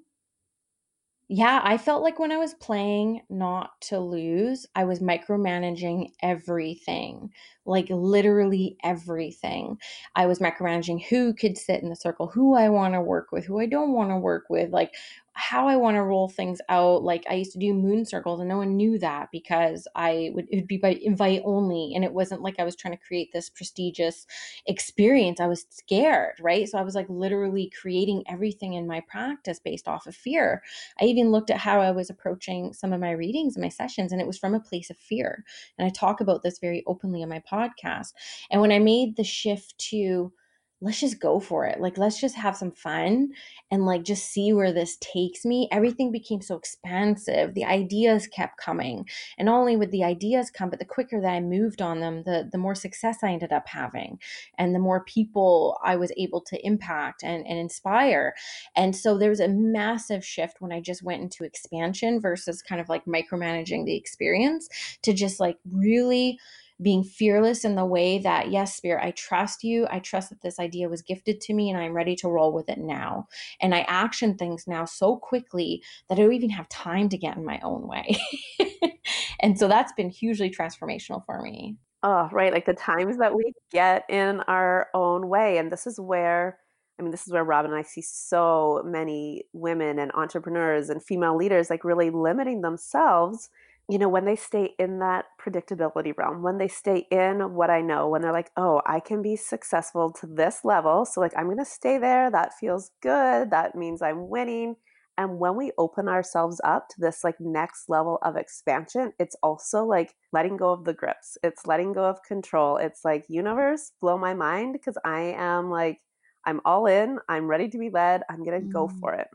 yeah, 1.32 1.62
I 1.64 1.78
felt 1.78 2.02
like 2.02 2.18
when 2.18 2.32
I 2.32 2.38
was 2.38 2.56
playing 2.56 3.22
not 3.30 3.80
to 3.82 4.00
lose, 4.00 4.66
I 4.74 4.86
was 4.86 5.00
micromanaging 5.00 6.10
everything, 6.24 7.30
like 7.68 7.86
literally 7.92 8.78
everything. 8.84 9.78
I 10.16 10.26
was 10.26 10.40
micromanaging 10.40 11.06
who 11.06 11.36
could 11.36 11.56
sit 11.56 11.84
in 11.84 11.90
the 11.90 11.96
circle, 11.96 12.26
who 12.26 12.56
I 12.56 12.70
want 12.70 12.96
to 12.96 13.02
work 13.02 13.32
with, 13.32 13.46
who 13.46 13.60
I 13.60 13.68
don't 13.68 13.94
want 13.94 14.10
to 14.10 14.18
work 14.18 14.46
with, 14.50 14.72
like 14.72 14.96
how 15.40 15.68
I 15.68 15.78
want 15.78 15.96
to 15.96 16.04
roll 16.04 16.28
things 16.28 16.60
out. 16.68 17.04
Like 17.04 17.24
I 17.30 17.36
used 17.36 17.54
to 17.54 17.60
do 17.60 17.74
moon 17.74 18.06
circles 18.06 18.40
and 18.40 18.50
no 18.50 18.58
one 18.58 18.76
knew 18.76 19.00
that 19.00 19.30
because 19.32 19.88
I 19.96 20.32
would 20.34 20.48
it 20.52 20.58
would 20.58 20.68
be 20.68 20.78
by 20.78 21.00
invite 21.02 21.42
only 21.46 21.94
and 21.96 22.04
it 22.04 22.14
wasn't 22.14 22.42
like 22.42 22.60
I 22.60 22.66
was 22.66 22.76
trying 22.76 22.96
to 22.96 23.04
create 23.04 23.32
this 23.32 23.50
prestigious 23.50 24.28
experience. 24.66 25.40
I 25.40 25.48
was 25.48 25.66
scared, 25.70 26.36
right? 26.42 26.68
So 26.68 26.78
I 26.78 26.82
was 26.82 26.94
like 26.94 27.08
literally 27.10 27.72
creating 27.82 28.24
everything 28.30 28.74
in 28.74 28.86
my 28.86 29.02
practice 29.08 29.60
based 29.60 29.88
off 29.88 30.08
of 30.08 30.16
fear. 30.16 30.62
I 31.02 31.06
even 31.06 31.32
looked 31.32 31.50
at 31.50 31.58
how 31.58 31.80
I 31.80 31.92
was 31.92 32.10
approaching 32.10 32.74
some 32.74 32.92
of 32.92 33.00
my 33.00 33.12
readings 33.12 33.56
and 33.56 33.64
my 33.64 33.70
sessions 33.70 34.12
and 34.12 34.20
it 34.20 34.28
was 34.28 34.38
from 34.38 34.54
a 34.54 34.60
place 34.60 34.90
of 34.90 34.98
fear. 34.98 35.46
And 35.78 35.88
I 35.88 35.90
talk 35.90 36.20
about 36.20 36.44
this 36.44 36.60
very 36.60 36.84
openly 36.86 37.24
on 37.24 37.30
my 37.30 37.42
podcast. 37.50 38.14
And 38.52 38.60
when 38.60 38.74
I 38.74 38.80
made 38.80 39.16
the 39.16 39.24
shift 39.24 39.78
to 39.90 40.34
let's 40.82 41.00
just 41.00 41.20
go 41.20 41.40
for 41.40 41.66
it. 41.66 41.82
Like, 41.82 41.98
let's 41.98 42.20
just 42.20 42.36
have 42.36 42.56
some 42.56 42.72
fun 42.72 43.34
and 43.70 43.86
like 43.86 44.04
just 44.04 44.32
see 44.32 44.54
where 44.54 44.72
this 44.72 44.98
takes 45.02 45.44
me. 45.44 45.68
Everything 45.72 46.12
became 46.12 46.42
so 46.42 46.56
expansive. 46.56 47.54
The 47.54 47.66
ideas 47.66 48.28
kept 48.28 48.58
coming. 48.58 49.08
And 49.38 49.48
not 49.48 49.60
only 49.60 49.76
would 49.76 49.92
the 49.92 50.06
ideas 50.06 50.50
come, 50.50 50.70
but 50.70 50.80
the 50.80 50.86
quicker 50.86 51.20
that 51.20 51.34
I 51.34 51.42
moved 51.42 51.82
on 51.82 52.00
them, 52.00 52.24
the, 52.24 52.48
the 52.50 52.58
more 52.58 52.76
success 52.76 53.18
I 53.24 53.32
ended 53.32 53.52
up 53.52 53.68
having 53.68 54.20
and 54.58 54.74
the 54.74 54.80
more 54.80 55.04
people 55.04 55.78
I 55.84 55.98
was 55.98 56.14
able 56.16 56.42
to 56.42 56.66
impact 56.66 57.24
and, 57.24 57.46
and 57.46 57.60
inspire. 57.60 58.34
And 58.76 58.96
so 58.96 59.18
there 59.18 59.30
was 59.30 59.42
a 59.42 59.50
massive 59.50 60.26
shift 60.26 60.62
when 60.62 60.72
I 60.72 60.80
just 60.80 61.04
went 61.04 61.22
into 61.22 61.44
expansion 61.44 62.22
versus 62.22 62.62
kind 62.62 62.80
of 62.80 62.88
like 62.88 63.04
micromanaging 63.06 63.86
the 63.86 63.98
experience 63.98 64.70
to 65.04 65.12
just 65.12 65.42
like 65.42 65.58
really 65.70 66.40
being 66.82 67.04
fearless 67.04 67.66
in 67.66 67.76
the 67.76 67.86
way 67.86 68.20
that, 68.20 68.52
yes, 68.52 68.76
Spirit, 68.76 69.04
I 69.04 69.12
trust 69.12 69.64
you. 69.64 69.86
I 69.90 70.00
trust 70.00 70.30
that 70.30 70.42
this 70.42 70.60
idea 70.60 70.90
was 70.90 71.02
gifted 71.02 71.42
to 71.42 71.54
me 71.54 71.70
and 71.70 71.80
I'm 71.80 71.94
ready 71.94 72.16
to 72.18 72.30
roll 72.30 72.54
with 72.54 72.70
it 72.70 72.78
now. 72.78 73.28
And 73.60 73.76
I 73.76 73.82
action 73.82 74.36
things 74.36 74.66
now 74.66 74.86
so 74.86 75.18
quickly 75.18 75.84
that 76.08 76.18
I 76.18 76.22
don't 76.22 76.34
even 76.34 76.52
have 76.52 76.70
time 76.70 77.10
to 77.10 77.18
get 77.18 77.36
in 77.36 77.46
my 77.46 77.60
own 77.64 77.88
way. 77.88 78.18
and 79.42 79.60
so 79.60 79.68
that's 79.68 79.94
been 79.94 80.10
hugely 80.10 80.50
transformational 80.50 81.26
for 81.26 81.42
me. 81.42 81.78
Oh, 82.02 82.30
right. 82.32 82.54
Like 82.54 82.66
the 82.66 82.74
times 82.74 83.18
that 83.18 83.36
we 83.36 83.52
get 83.72 84.06
in 84.10 84.40
our 84.42 84.88
own 84.94 85.28
way. 85.28 85.58
And 85.58 85.70
this 85.70 85.86
is 85.86 86.00
where, 86.00 86.60
I 86.98 87.02
mean, 87.02 87.12
this 87.12 87.28
is 87.28 87.34
where 87.34 87.44
Robin 87.44 87.72
and 87.72 87.80
I 87.80 87.84
see 87.84 88.02
so 88.02 88.84
many 88.86 89.44
women 89.52 90.00
and 90.00 90.14
entrepreneurs 90.14 90.90
and 90.90 91.04
female 91.04 91.36
leaders 91.36 91.70
like 91.70 91.84
really 91.84 92.10
limiting 92.10 92.62
themselves 92.62 93.50
you 93.90 93.98
know, 93.98 94.08
when 94.08 94.26
they 94.26 94.36
stay 94.36 94.76
in 94.78 95.00
that 95.00 95.26
predictability 95.44 96.16
realm, 96.16 96.44
when 96.44 96.60
they 96.60 96.68
stay 96.68 97.08
in 97.10 97.56
what 97.56 97.72
I 97.72 97.82
know, 97.82 98.08
when 98.08 98.22
they're 98.22 98.32
like, 98.32 98.52
oh, 98.56 98.84
I 98.86 99.00
can 99.00 99.24
be 99.24 99.36
successful 99.36 100.12
to 100.14 100.28
this 100.28 100.60
level. 100.64 101.06
So, 101.06 101.20
like, 101.20 101.34
I'm 101.36 101.46
going 101.46 101.58
to 101.58 101.66
stay 101.66 101.98
there. 101.98 102.30
That 102.30 102.52
feels 102.60 102.92
good. 103.02 103.50
That 103.50 103.74
means 103.76 104.04
I'm 104.04 104.30
winning. 104.30 104.76
And 105.18 105.40
when 105.40 105.56
we 105.56 105.72
open 105.80 106.08
ourselves 106.08 106.62
up 106.64 106.88
to 106.90 106.96
this 107.00 107.24
like 107.24 107.42
next 107.42 107.90
level 107.90 108.20
of 108.22 108.38
expansion, 108.38 109.12
it's 109.20 109.36
also 109.42 109.84
like 109.84 110.14
letting 110.32 110.56
go 110.56 110.72
of 110.72 110.86
the 110.86 110.94
grips. 110.94 111.38
It's 111.44 111.66
letting 111.66 111.92
go 111.92 112.06
of 112.06 112.24
control. 112.24 112.78
It's 112.78 113.04
like, 113.04 113.26
universe, 113.28 113.92
blow 114.00 114.20
my 114.20 114.36
mind 114.36 114.74
because 114.74 114.98
I 115.04 115.36
am 115.36 115.72
like, 115.72 116.00
I'm 116.46 116.62
all 116.64 116.86
in. 116.86 117.18
I'm 117.28 117.48
ready 117.48 117.68
to 117.68 117.78
be 117.78 117.90
led. 117.90 118.22
I'm 118.30 118.46
going 118.46 118.62
to 118.62 118.68
mm. 118.68 118.72
go 118.72 118.88
for 118.88 119.14
it. 119.16 119.28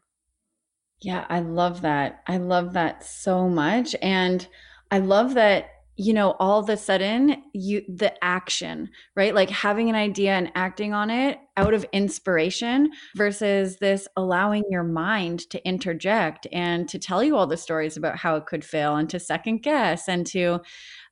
Yeah, 1.00 1.26
I 1.28 1.40
love 1.40 1.82
that. 1.82 2.22
I 2.26 2.38
love 2.38 2.72
that 2.74 3.04
so 3.04 3.48
much. 3.48 3.94
And 4.00 4.46
I 4.90 4.98
love 4.98 5.34
that 5.34 5.70
you 5.96 6.12
know 6.12 6.32
all 6.40 6.58
of 6.58 6.68
a 6.68 6.76
sudden 6.76 7.40
you 7.52 7.80
the 7.88 8.12
action 8.24 8.88
right 9.14 9.32
like 9.32 9.48
having 9.48 9.88
an 9.88 9.94
idea 9.94 10.32
and 10.32 10.50
acting 10.56 10.92
on 10.92 11.08
it 11.08 11.38
out 11.56 11.72
of 11.72 11.86
inspiration 11.92 12.90
versus 13.14 13.76
this 13.76 14.08
allowing 14.16 14.64
your 14.68 14.82
mind 14.82 15.48
to 15.50 15.64
interject 15.64 16.48
and 16.52 16.88
to 16.88 16.98
tell 16.98 17.22
you 17.22 17.36
all 17.36 17.46
the 17.46 17.56
stories 17.56 17.96
about 17.96 18.16
how 18.16 18.34
it 18.34 18.44
could 18.46 18.64
fail 18.64 18.96
and 18.96 19.08
to 19.08 19.20
second 19.20 19.58
guess 19.58 20.08
and 20.08 20.26
to 20.26 20.58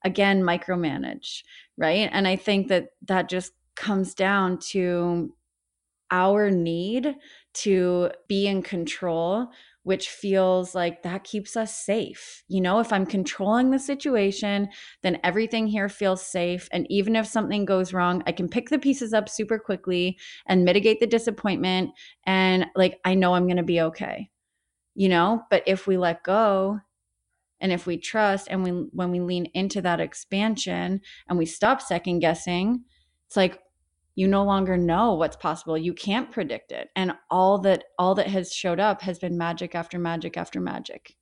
again 0.04 0.42
micromanage 0.42 1.44
right 1.76 2.08
and 2.12 2.26
i 2.26 2.34
think 2.34 2.66
that 2.66 2.88
that 3.06 3.28
just 3.28 3.52
comes 3.76 4.14
down 4.14 4.58
to 4.58 5.32
our 6.10 6.50
need 6.50 7.14
to 7.54 8.10
be 8.28 8.46
in 8.46 8.62
control 8.62 9.48
which 9.84 10.08
feels 10.10 10.74
like 10.74 11.02
that 11.02 11.24
keeps 11.24 11.56
us 11.56 11.76
safe. 11.76 12.44
You 12.48 12.60
know, 12.60 12.78
if 12.78 12.92
I'm 12.92 13.06
controlling 13.06 13.70
the 13.70 13.78
situation, 13.78 14.68
then 15.02 15.18
everything 15.24 15.66
here 15.66 15.88
feels 15.88 16.24
safe. 16.24 16.68
And 16.72 16.86
even 16.88 17.16
if 17.16 17.26
something 17.26 17.64
goes 17.64 17.92
wrong, 17.92 18.22
I 18.26 18.32
can 18.32 18.48
pick 18.48 18.68
the 18.68 18.78
pieces 18.78 19.12
up 19.12 19.28
super 19.28 19.58
quickly 19.58 20.18
and 20.46 20.64
mitigate 20.64 21.00
the 21.00 21.06
disappointment. 21.06 21.90
And 22.24 22.66
like, 22.76 23.00
I 23.04 23.14
know 23.14 23.34
I'm 23.34 23.46
going 23.46 23.56
to 23.56 23.62
be 23.62 23.80
okay, 23.80 24.30
you 24.94 25.08
know? 25.08 25.42
But 25.50 25.64
if 25.66 25.86
we 25.86 25.96
let 25.96 26.22
go, 26.22 26.80
and 27.60 27.72
if 27.72 27.86
we 27.86 27.96
trust 27.96 28.48
and 28.50 28.64
we 28.64 28.70
when 28.70 29.12
we 29.12 29.20
lean 29.20 29.46
into 29.54 29.80
that 29.82 30.00
expansion 30.00 31.00
and 31.28 31.38
we 31.38 31.46
stop 31.46 31.80
second 31.80 32.18
guessing 32.18 32.82
it's 33.28 33.36
like 33.36 33.60
you 34.14 34.28
no 34.28 34.44
longer 34.44 34.76
know 34.76 35.14
what's 35.14 35.36
possible. 35.36 35.76
You 35.78 35.94
can't 35.94 36.30
predict 36.30 36.72
it. 36.72 36.88
And 36.96 37.12
all 37.30 37.58
that 37.60 37.84
all 37.98 38.14
that 38.16 38.28
has 38.28 38.52
showed 38.52 38.80
up 38.80 39.02
has 39.02 39.18
been 39.18 39.38
magic 39.38 39.74
after 39.74 39.98
magic 39.98 40.36
after 40.36 40.60
magic. 40.60 41.16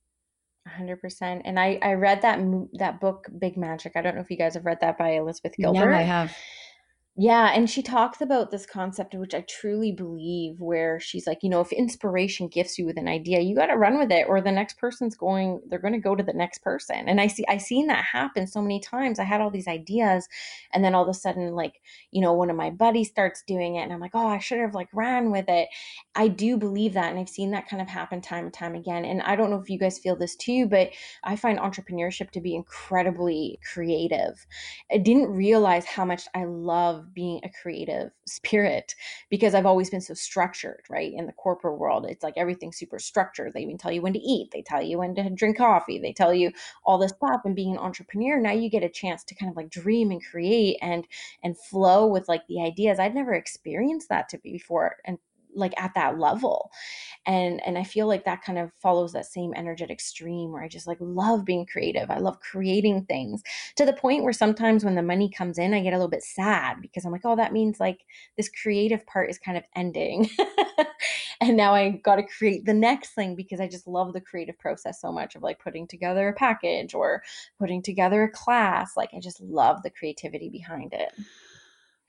100% 0.67 1.41
and 1.43 1.59
i 1.59 1.79
i 1.81 1.93
read 1.93 2.21
that 2.21 2.39
that 2.73 3.01
book 3.01 3.27
big 3.39 3.57
magic. 3.57 3.93
I 3.95 4.01
don't 4.01 4.13
know 4.15 4.21
if 4.21 4.29
you 4.29 4.37
guys 4.37 4.53
have 4.53 4.65
read 4.65 4.77
that 4.81 4.95
by 4.95 5.13
elizabeth 5.13 5.55
gilbert 5.57 5.91
yeah 5.91 5.97
i 5.97 6.03
have 6.03 6.35
yeah, 7.17 7.51
and 7.53 7.69
she 7.69 7.81
talks 7.81 8.21
about 8.21 8.51
this 8.51 8.65
concept, 8.65 9.13
which 9.13 9.35
I 9.35 9.41
truly 9.41 9.91
believe, 9.91 10.61
where 10.61 10.97
she's 10.97 11.27
like, 11.27 11.39
you 11.43 11.49
know, 11.49 11.59
if 11.59 11.73
inspiration 11.73 12.47
gifts 12.47 12.79
you 12.79 12.85
with 12.85 12.97
an 12.97 13.09
idea, 13.09 13.41
you 13.41 13.53
got 13.53 13.65
to 13.65 13.75
run 13.75 13.97
with 13.99 14.09
it, 14.11 14.27
or 14.29 14.39
the 14.39 14.51
next 14.51 14.77
person's 14.77 15.13
going, 15.13 15.59
they're 15.67 15.77
going 15.77 15.93
to 15.93 15.99
go 15.99 16.15
to 16.15 16.23
the 16.23 16.31
next 16.31 16.59
person. 16.59 17.09
And 17.09 17.19
I 17.19 17.27
see, 17.27 17.43
I 17.49 17.57
seen 17.57 17.87
that 17.87 18.05
happen 18.05 18.47
so 18.47 18.61
many 18.61 18.79
times. 18.79 19.19
I 19.19 19.25
had 19.25 19.41
all 19.41 19.51
these 19.51 19.67
ideas, 19.67 20.29
and 20.71 20.85
then 20.85 20.95
all 20.95 21.03
of 21.03 21.09
a 21.09 21.13
sudden, 21.13 21.53
like, 21.53 21.81
you 22.11 22.21
know, 22.21 22.31
one 22.31 22.49
of 22.49 22.55
my 22.55 22.69
buddies 22.69 23.09
starts 23.09 23.43
doing 23.45 23.75
it, 23.75 23.81
and 23.81 23.91
I'm 23.91 23.99
like, 23.99 24.15
oh, 24.15 24.27
I 24.27 24.39
should 24.39 24.59
have 24.59 24.73
like 24.73 24.87
ran 24.93 25.31
with 25.31 25.45
it. 25.49 25.67
I 26.15 26.29
do 26.29 26.55
believe 26.55 26.93
that, 26.93 27.09
and 27.11 27.19
I've 27.19 27.27
seen 27.27 27.51
that 27.51 27.67
kind 27.67 27.81
of 27.81 27.89
happen 27.89 28.21
time 28.21 28.45
and 28.45 28.53
time 28.53 28.73
again. 28.73 29.03
And 29.03 29.21
I 29.23 29.35
don't 29.35 29.49
know 29.49 29.59
if 29.59 29.69
you 29.69 29.77
guys 29.77 29.99
feel 29.99 30.15
this 30.15 30.37
too, 30.37 30.65
but 30.65 30.91
I 31.25 31.35
find 31.35 31.59
entrepreneurship 31.59 32.31
to 32.31 32.39
be 32.41 32.55
incredibly 32.55 33.59
creative. 33.73 34.47
I 34.89 34.97
didn't 34.97 35.27
realize 35.27 35.83
how 35.83 36.05
much 36.05 36.23
I 36.33 36.45
love 36.45 37.00
being 37.01 37.39
a 37.43 37.49
creative 37.61 38.11
spirit 38.25 38.95
because 39.29 39.53
I've 39.53 39.65
always 39.65 39.89
been 39.89 40.01
so 40.01 40.13
structured, 40.13 40.83
right? 40.89 41.13
In 41.13 41.25
the 41.25 41.33
corporate 41.33 41.79
world, 41.79 42.05
it's 42.07 42.23
like 42.23 42.35
everything's 42.37 42.77
super 42.77 42.99
structured. 42.99 43.53
They 43.53 43.61
even 43.61 43.77
tell 43.77 43.91
you 43.91 44.01
when 44.01 44.13
to 44.13 44.19
eat, 44.19 44.51
they 44.51 44.61
tell 44.61 44.81
you 44.81 44.99
when 44.99 45.15
to 45.15 45.29
drink 45.29 45.57
coffee, 45.57 45.99
they 45.99 46.13
tell 46.13 46.33
you 46.33 46.51
all 46.85 46.97
this 46.97 47.11
stuff. 47.11 47.41
And 47.45 47.55
being 47.55 47.71
an 47.73 47.79
entrepreneur, 47.79 48.39
now 48.39 48.51
you 48.51 48.69
get 48.69 48.83
a 48.83 48.89
chance 48.89 49.23
to 49.25 49.35
kind 49.35 49.49
of 49.49 49.57
like 49.57 49.69
dream 49.69 50.11
and 50.11 50.23
create 50.23 50.77
and 50.81 51.07
and 51.43 51.57
flow 51.57 52.07
with 52.07 52.27
like 52.27 52.45
the 52.47 52.61
ideas. 52.61 52.99
I'd 52.99 53.15
never 53.15 53.33
experienced 53.33 54.09
that 54.09 54.29
to 54.29 54.37
be 54.37 54.51
before 54.53 54.97
and 55.05 55.17
like 55.55 55.73
at 55.77 55.93
that 55.95 56.19
level. 56.19 56.71
And 57.25 57.61
and 57.65 57.77
i 57.77 57.83
feel 57.83 58.07
like 58.07 58.25
that 58.25 58.43
kind 58.43 58.57
of 58.57 58.71
follows 58.81 59.13
that 59.13 59.25
same 59.25 59.53
energetic 59.55 60.01
stream 60.01 60.51
where 60.51 60.63
i 60.63 60.67
just 60.67 60.87
like 60.87 60.97
love 60.99 61.45
being 61.45 61.65
creative. 61.65 62.09
I 62.09 62.17
love 62.17 62.39
creating 62.39 63.05
things 63.05 63.43
to 63.75 63.85
the 63.85 63.93
point 63.93 64.23
where 64.23 64.33
sometimes 64.33 64.83
when 64.83 64.95
the 64.95 65.03
money 65.03 65.29
comes 65.29 65.57
in 65.57 65.73
i 65.73 65.81
get 65.81 65.93
a 65.93 65.97
little 65.97 66.09
bit 66.09 66.23
sad 66.23 66.81
because 66.81 67.05
i'm 67.05 67.11
like 67.11 67.25
oh 67.25 67.35
that 67.35 67.53
means 67.53 67.79
like 67.79 67.99
this 68.37 68.49
creative 68.49 69.05
part 69.05 69.29
is 69.29 69.37
kind 69.37 69.57
of 69.57 69.63
ending. 69.75 70.29
And 71.41 71.57
now 71.57 71.73
i 71.73 71.89
got 71.89 72.17
to 72.17 72.23
create 72.23 72.65
the 72.65 72.73
next 72.73 73.15
thing 73.15 73.35
because 73.35 73.59
i 73.59 73.67
just 73.67 73.87
love 73.87 74.13
the 74.13 74.21
creative 74.21 74.59
process 74.59 75.01
so 75.01 75.11
much 75.11 75.35
of 75.35 75.41
like 75.41 75.59
putting 75.59 75.87
together 75.87 76.29
a 76.29 76.33
package 76.33 76.93
or 76.93 77.23
putting 77.57 77.81
together 77.81 78.23
a 78.23 78.29
class. 78.29 78.95
Like 78.95 79.09
i 79.13 79.19
just 79.19 79.41
love 79.41 79.81
the 79.81 79.89
creativity 79.89 80.49
behind 80.49 80.93
it. 80.93 81.11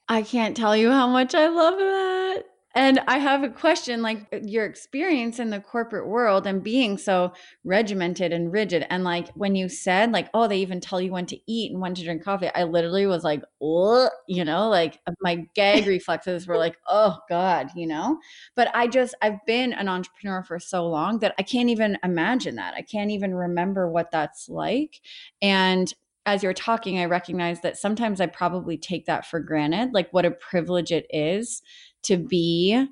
I 0.08 0.22
can't 0.22 0.56
tell 0.56 0.76
you 0.76 0.90
how 0.90 1.06
much 1.06 1.34
I 1.34 1.46
love 1.48 1.78
that. 1.78 2.44
And 2.74 3.00
I 3.06 3.18
have 3.18 3.42
a 3.42 3.50
question 3.50 4.00
like 4.00 4.26
uh, 4.32 4.38
your 4.42 4.64
experience 4.64 5.38
in 5.38 5.50
the 5.50 5.60
corporate 5.60 6.06
world 6.08 6.46
and 6.46 6.62
being 6.62 6.96
so 6.96 7.32
regimented 7.64 8.32
and 8.32 8.52
rigid. 8.52 8.86
And 8.88 9.04
like 9.04 9.28
when 9.34 9.54
you 9.54 9.68
said, 9.68 10.12
like, 10.12 10.28
oh, 10.32 10.48
they 10.48 10.58
even 10.58 10.80
tell 10.80 11.00
you 11.00 11.12
when 11.12 11.26
to 11.26 11.38
eat 11.46 11.72
and 11.72 11.80
when 11.80 11.94
to 11.94 12.02
drink 12.02 12.24
coffee, 12.24 12.50
I 12.54 12.64
literally 12.64 13.06
was 13.06 13.24
like, 13.24 13.42
oh, 13.60 14.08
you 14.26 14.44
know, 14.44 14.68
like 14.70 15.00
uh, 15.06 15.12
my 15.20 15.46
gag 15.54 15.86
reflexes 15.86 16.46
were 16.46 16.56
like, 16.56 16.76
oh 16.88 17.18
God, 17.28 17.70
you 17.76 17.86
know? 17.86 18.18
But 18.54 18.70
I 18.74 18.86
just, 18.86 19.14
I've 19.20 19.44
been 19.46 19.72
an 19.74 19.88
entrepreneur 19.88 20.42
for 20.42 20.58
so 20.58 20.86
long 20.86 21.18
that 21.18 21.34
I 21.38 21.42
can't 21.42 21.68
even 21.68 21.98
imagine 22.02 22.56
that. 22.56 22.74
I 22.74 22.82
can't 22.82 23.10
even 23.10 23.34
remember 23.34 23.90
what 23.90 24.10
that's 24.10 24.48
like. 24.48 25.00
And 25.42 25.92
as 26.24 26.42
you're 26.42 26.54
talking, 26.54 26.98
I 26.98 27.06
recognize 27.06 27.60
that 27.62 27.76
sometimes 27.76 28.20
I 28.20 28.26
probably 28.26 28.78
take 28.78 29.06
that 29.06 29.26
for 29.26 29.40
granted, 29.40 29.92
like 29.92 30.10
what 30.12 30.24
a 30.24 30.30
privilege 30.30 30.92
it 30.92 31.06
is 31.10 31.62
to 32.04 32.16
be 32.16 32.86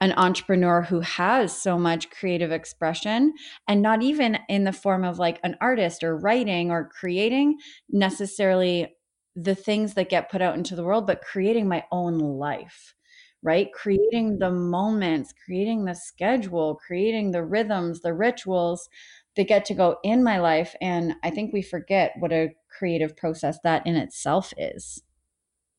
an 0.00 0.12
entrepreneur 0.12 0.82
who 0.82 1.00
has 1.00 1.54
so 1.54 1.78
much 1.78 2.10
creative 2.10 2.50
expression 2.50 3.34
and 3.68 3.82
not 3.82 4.02
even 4.02 4.38
in 4.48 4.64
the 4.64 4.72
form 4.72 5.04
of 5.04 5.18
like 5.18 5.38
an 5.44 5.56
artist 5.60 6.02
or 6.02 6.16
writing 6.16 6.70
or 6.70 6.88
creating 6.88 7.58
necessarily 7.90 8.94
the 9.36 9.54
things 9.54 9.94
that 9.94 10.08
get 10.08 10.30
put 10.30 10.42
out 10.42 10.56
into 10.56 10.74
the 10.74 10.84
world, 10.84 11.06
but 11.06 11.20
creating 11.20 11.68
my 11.68 11.84
own 11.92 12.18
life, 12.18 12.94
right? 13.42 13.72
Creating 13.72 14.38
the 14.38 14.50
moments, 14.50 15.34
creating 15.44 15.84
the 15.84 15.94
schedule, 15.94 16.80
creating 16.86 17.30
the 17.30 17.44
rhythms, 17.44 18.00
the 18.00 18.14
rituals 18.14 18.88
that 19.36 19.48
get 19.48 19.64
to 19.66 19.74
go 19.74 19.98
in 20.02 20.24
my 20.24 20.38
life. 20.38 20.74
And 20.80 21.14
I 21.22 21.30
think 21.30 21.52
we 21.52 21.62
forget 21.62 22.12
what 22.18 22.32
a 22.32 22.54
creative 22.76 23.16
process 23.16 23.58
that 23.64 23.86
in 23.86 23.96
itself 23.96 24.52
is. 24.56 25.02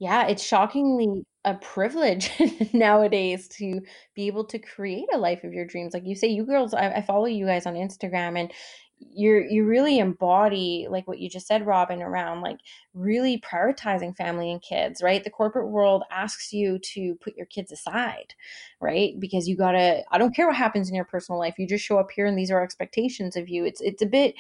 Yeah, 0.02 0.26
it's 0.26 0.42
shockingly 0.42 1.28
a 1.46 1.54
privilege 1.54 2.32
nowadays 2.74 3.48
to 3.50 3.82
be 4.16 4.26
able 4.26 4.46
to 4.46 4.58
create 4.58 5.06
a 5.14 5.18
life 5.20 5.44
of 5.44 5.54
your 5.54 5.64
dreams. 5.66 5.94
Like 5.94 6.08
you 6.08 6.16
say, 6.16 6.28
you 6.28 6.44
girls, 6.44 6.74
I, 6.74 6.90
I 6.90 7.02
follow 7.04 7.28
you 7.28 7.46
guys 7.46 7.68
on 7.68 7.76
Instagram 7.76 8.36
and 8.40 8.52
you're 9.14 9.44
you 9.44 9.64
really 9.66 10.00
embody 10.00 10.88
like 10.90 11.08
what 11.08 11.18
you 11.18 11.28
just 11.28 11.48
said 11.48 11.66
robin 11.66 12.04
around 12.04 12.42
like 12.42 12.60
really 12.94 13.40
prioritizing 13.40 14.16
family 14.16 14.52
and 14.52 14.62
kids 14.62 15.02
right 15.02 15.24
the 15.24 15.30
corporate 15.32 15.70
world 15.70 16.04
asks 16.12 16.54
you 16.54 16.78
to 16.78 17.16
put 17.16 17.36
your 17.36 17.48
kids 17.48 17.72
aside 17.72 18.36
right 18.80 19.20
because 19.20 19.48
you 19.48 19.58
gotta 19.58 20.04
i 20.12 20.20
don't 20.20 20.36
care 20.36 20.46
what 20.46 20.56
happens 20.56 20.88
in 20.88 20.94
your 20.94 21.04
personal 21.06 21.40
life 21.40 21.56
you 21.58 21.68
just 21.68 21.84
show 21.84 21.98
up 21.98 22.12
here 22.12 22.28
and 22.28 22.38
these 22.38 22.52
are 22.52 22.62
expectations 22.64 23.36
of 23.36 23.50
you 23.50 23.66
it's 23.66 23.82
it's 23.82 24.04
a 24.04 24.06
bit 24.06 24.36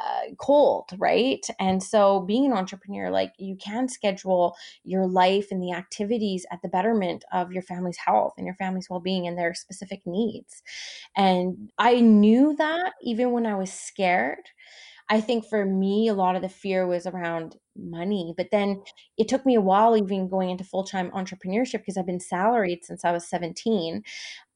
uh, 0.00 0.34
cold 0.38 0.90
right 0.98 1.46
and 1.58 1.82
so 1.82 2.20
being 2.20 2.46
an 2.46 2.52
entrepreneur 2.52 3.10
like 3.10 3.32
you 3.38 3.56
can 3.56 3.88
schedule 3.88 4.54
your 4.84 5.06
life 5.06 5.48
and 5.50 5.62
the 5.62 5.72
activities 5.72 6.46
at 6.52 6.60
the 6.62 6.68
betterment 6.68 7.24
of 7.32 7.52
your 7.52 7.62
family's 7.62 7.98
health 7.98 8.32
and 8.36 8.46
your 8.46 8.54
family's 8.54 8.88
well-being 8.88 9.26
and 9.26 9.36
their 9.36 9.54
specific 9.54 10.00
needs 10.06 10.62
and 11.16 11.70
i 11.78 12.00
knew 12.00 12.54
that 12.56 12.92
even 13.02 13.32
when 13.32 13.46
i 13.46 13.54
was 13.54 13.72
scared 13.72 14.50
I 15.08 15.20
think 15.20 15.46
for 15.46 15.66
me, 15.66 16.08
a 16.08 16.14
lot 16.14 16.36
of 16.36 16.42
the 16.42 16.48
fear 16.48 16.86
was 16.86 17.06
around 17.06 17.56
money. 17.76 18.32
But 18.34 18.48
then 18.50 18.82
it 19.18 19.28
took 19.28 19.44
me 19.44 19.54
a 19.54 19.60
while, 19.60 19.94
even 19.96 20.28
going 20.28 20.48
into 20.48 20.64
full 20.64 20.84
time 20.84 21.10
entrepreneurship, 21.10 21.80
because 21.80 21.98
I've 21.98 22.06
been 22.06 22.20
salaried 22.20 22.84
since 22.84 23.04
I 23.04 23.12
was 23.12 23.28
17. 23.28 24.02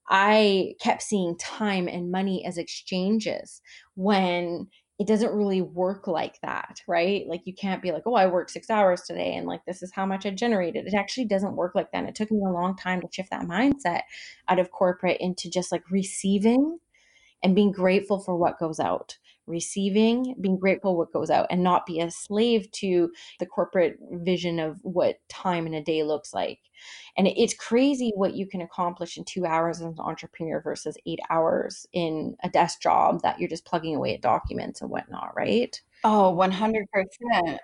I 0.09 0.74
kept 0.81 1.02
seeing 1.02 1.37
time 1.37 1.88
and 1.88 2.11
money 2.11 2.44
as 2.46 2.59
exchanges 2.59 3.61
when 3.96 4.68
it 4.99 5.07
doesn't 5.07 5.35
really 5.35 5.61
work 5.61 6.07
like 6.07 6.41
that, 6.41 6.81
right? 6.89 7.27
Like 7.29 7.43
you 7.45 7.55
can't 7.55 7.83
be 7.83 7.93
like, 7.93 8.05
oh, 8.07 8.15
I 8.15 8.27
worked 8.27 8.51
six 8.51 8.71
hours 8.71 9.03
today 9.03 9.35
and 9.35 9.47
like 9.47 9.65
this 9.67 9.83
is 9.83 9.93
how 9.93 10.07
much 10.07 10.25
I 10.25 10.31
generated. 10.31 10.87
It 10.87 10.95
actually 10.95 11.27
doesn't 11.27 11.57
work 11.57 11.75
like 11.75 11.93
that. 11.93 11.99
And 11.99 12.09
it 12.09 12.15
took 12.15 12.31
me 12.31 12.41
a 12.47 12.51
long 12.51 12.77
time 12.77 13.03
to 13.03 13.09
shift 13.11 13.31
that 13.31 13.45
mindset 13.45 14.03
out 14.49 14.59
of 14.59 14.71
corporate 14.71 15.19
into 15.21 15.51
just 15.51 15.71
like 15.71 15.83
receiving 15.91 16.79
and 17.43 17.55
being 17.55 17.73
grateful 17.73 18.21
for 18.21 18.37
what 18.37 18.59
goes 18.59 18.81
out 18.81 19.19
receiving, 19.47 20.35
being 20.41 20.59
grateful 20.59 20.97
what 20.97 21.13
goes 21.13 21.31
out, 21.31 21.47
and 21.51 21.63
not 21.63 21.87
be 21.87 22.01
a 22.01 22.11
slave 22.11 22.71
to 22.73 23.11
the 23.39 23.47
corporate 23.47 23.99
vision 24.11 24.59
of 24.59 24.79
what 24.83 25.17
time 25.29 25.67
in 25.67 25.75
a 25.75 25.83
day 25.83 26.03
looks 26.03 26.35
like. 26.35 26.61
And 27.17 27.27
it's 27.27 27.55
crazy 27.55 28.13
what 28.15 28.35
you 28.35 28.47
can 28.47 28.61
accomplish 28.61 29.17
in 29.17 29.25
two 29.25 29.47
hours 29.47 29.79
as 29.79 29.87
an 29.87 29.97
entrepreneur 29.99 30.61
versus 30.61 30.97
eight 31.07 31.21
hours 31.31 31.87
in 31.93 32.37
a 32.43 32.49
desk 32.49 32.81
job 32.81 33.23
that 33.23 33.39
you're 33.39 33.49
just 33.49 33.65
plugging 33.65 33.97
away 33.97 34.15
at 34.15 34.23
documents 34.23 34.81
and 34.81 34.91
whatnot, 34.91 35.33
right? 35.37 35.81
Oh, 36.05 36.35
100%. 36.37 37.59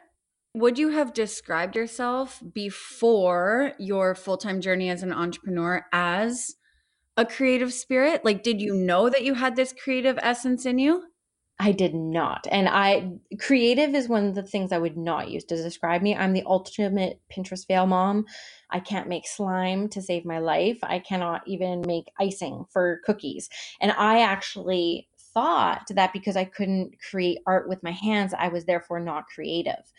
Would 0.55 0.79
you 0.79 0.91
have 0.91 1.15
described 1.15 1.77
yourself 1.77 2.43
before 2.53 3.73
your 3.79 4.15
full 4.15 4.37
time 4.37 4.61
journey 4.61 4.91
as 4.91 5.03
an 5.03 5.13
entrepreneur 5.13 5.87
as 5.93 6.57
a 7.17 7.25
creative 7.25 7.73
spirit? 7.73 8.25
Like, 8.25 8.43
did 8.43 8.61
you 8.61 8.75
know 8.75 9.09
that 9.09 9.25
you 9.25 9.35
had 9.35 9.57
this 9.57 9.73
creative 9.73 10.19
essence 10.23 10.67
in 10.67 10.79
you? 10.79 11.05
I 11.63 11.71
did 11.71 11.95
not. 11.95 12.49
And 12.51 12.69
I 12.69 13.13
creative 13.39 13.95
is 13.95 14.09
one 14.09 14.27
of 14.27 14.35
the 14.35 14.43
things 14.43 14.73
I 14.73 14.79
would 14.79 14.97
not 14.97 15.31
use 15.31 15.45
to 15.45 15.57
describe 15.57 16.03
me. 16.03 16.17
I'm 16.17 16.33
the 16.33 16.43
ultimate 16.45 17.21
Pinterest 17.33 17.65
fail 17.65 17.87
mom. 17.87 18.27
I 18.71 18.81
can't 18.81 19.09
make 19.09 19.29
slime 19.29 19.89
to 19.91 20.03
save 20.03 20.25
my 20.25 20.41
life. 20.41 20.79
I 20.83 20.99
cannot 20.99 21.43
even 21.47 21.83
make 21.87 22.11
icing 22.19 22.65
for 22.71 23.01
cookies. 23.07 23.49
And 23.81 23.93
I 23.93 24.23
actually 24.23 25.09
thought 25.35 25.87
that 25.91 26.13
because 26.13 26.37
I 26.37 26.45
couldn't 26.45 26.97
create 27.01 27.39
art 27.47 27.69
with 27.69 27.83
my 27.83 27.91
hands, 27.91 28.35
I 28.37 28.49
was 28.49 28.65
therefore 28.65 29.01
not 29.01 29.27
creative. 29.27 29.93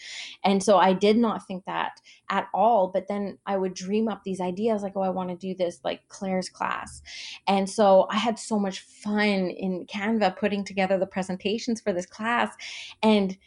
And 0.44 0.64
so 0.64 0.78
I 0.78 0.94
did 0.94 1.18
not 1.18 1.46
think 1.48 1.66
that 1.66 2.00
at 2.30 2.48
all. 2.54 2.88
But 2.88 3.08
then 3.08 3.38
I 3.46 3.58
would 3.58 3.74
dream 3.74 4.08
up 4.08 4.24
these 4.24 4.42
ideas 4.42 4.84
like, 4.84 4.94
oh, 4.96 5.02
I 5.02 5.10
want 5.10 5.30
to 5.30 5.36
do 5.36 5.56
this 5.56 5.80
like 5.84 6.08
Claire's 6.10 6.50
class. 6.50 7.02
And 7.48 7.70
so 7.70 8.08
I 8.10 8.18
had 8.18 8.40
so 8.40 8.60
much 8.60 8.80
fun 8.80 9.50
in 9.50 9.86
Canva 9.86 10.38
putting 10.38 10.64
together 10.64 10.98
the 10.98 11.08
presentations 11.08 11.82
for 11.82 11.94
this 11.94 12.06
class. 12.06 12.56
And 13.02 13.38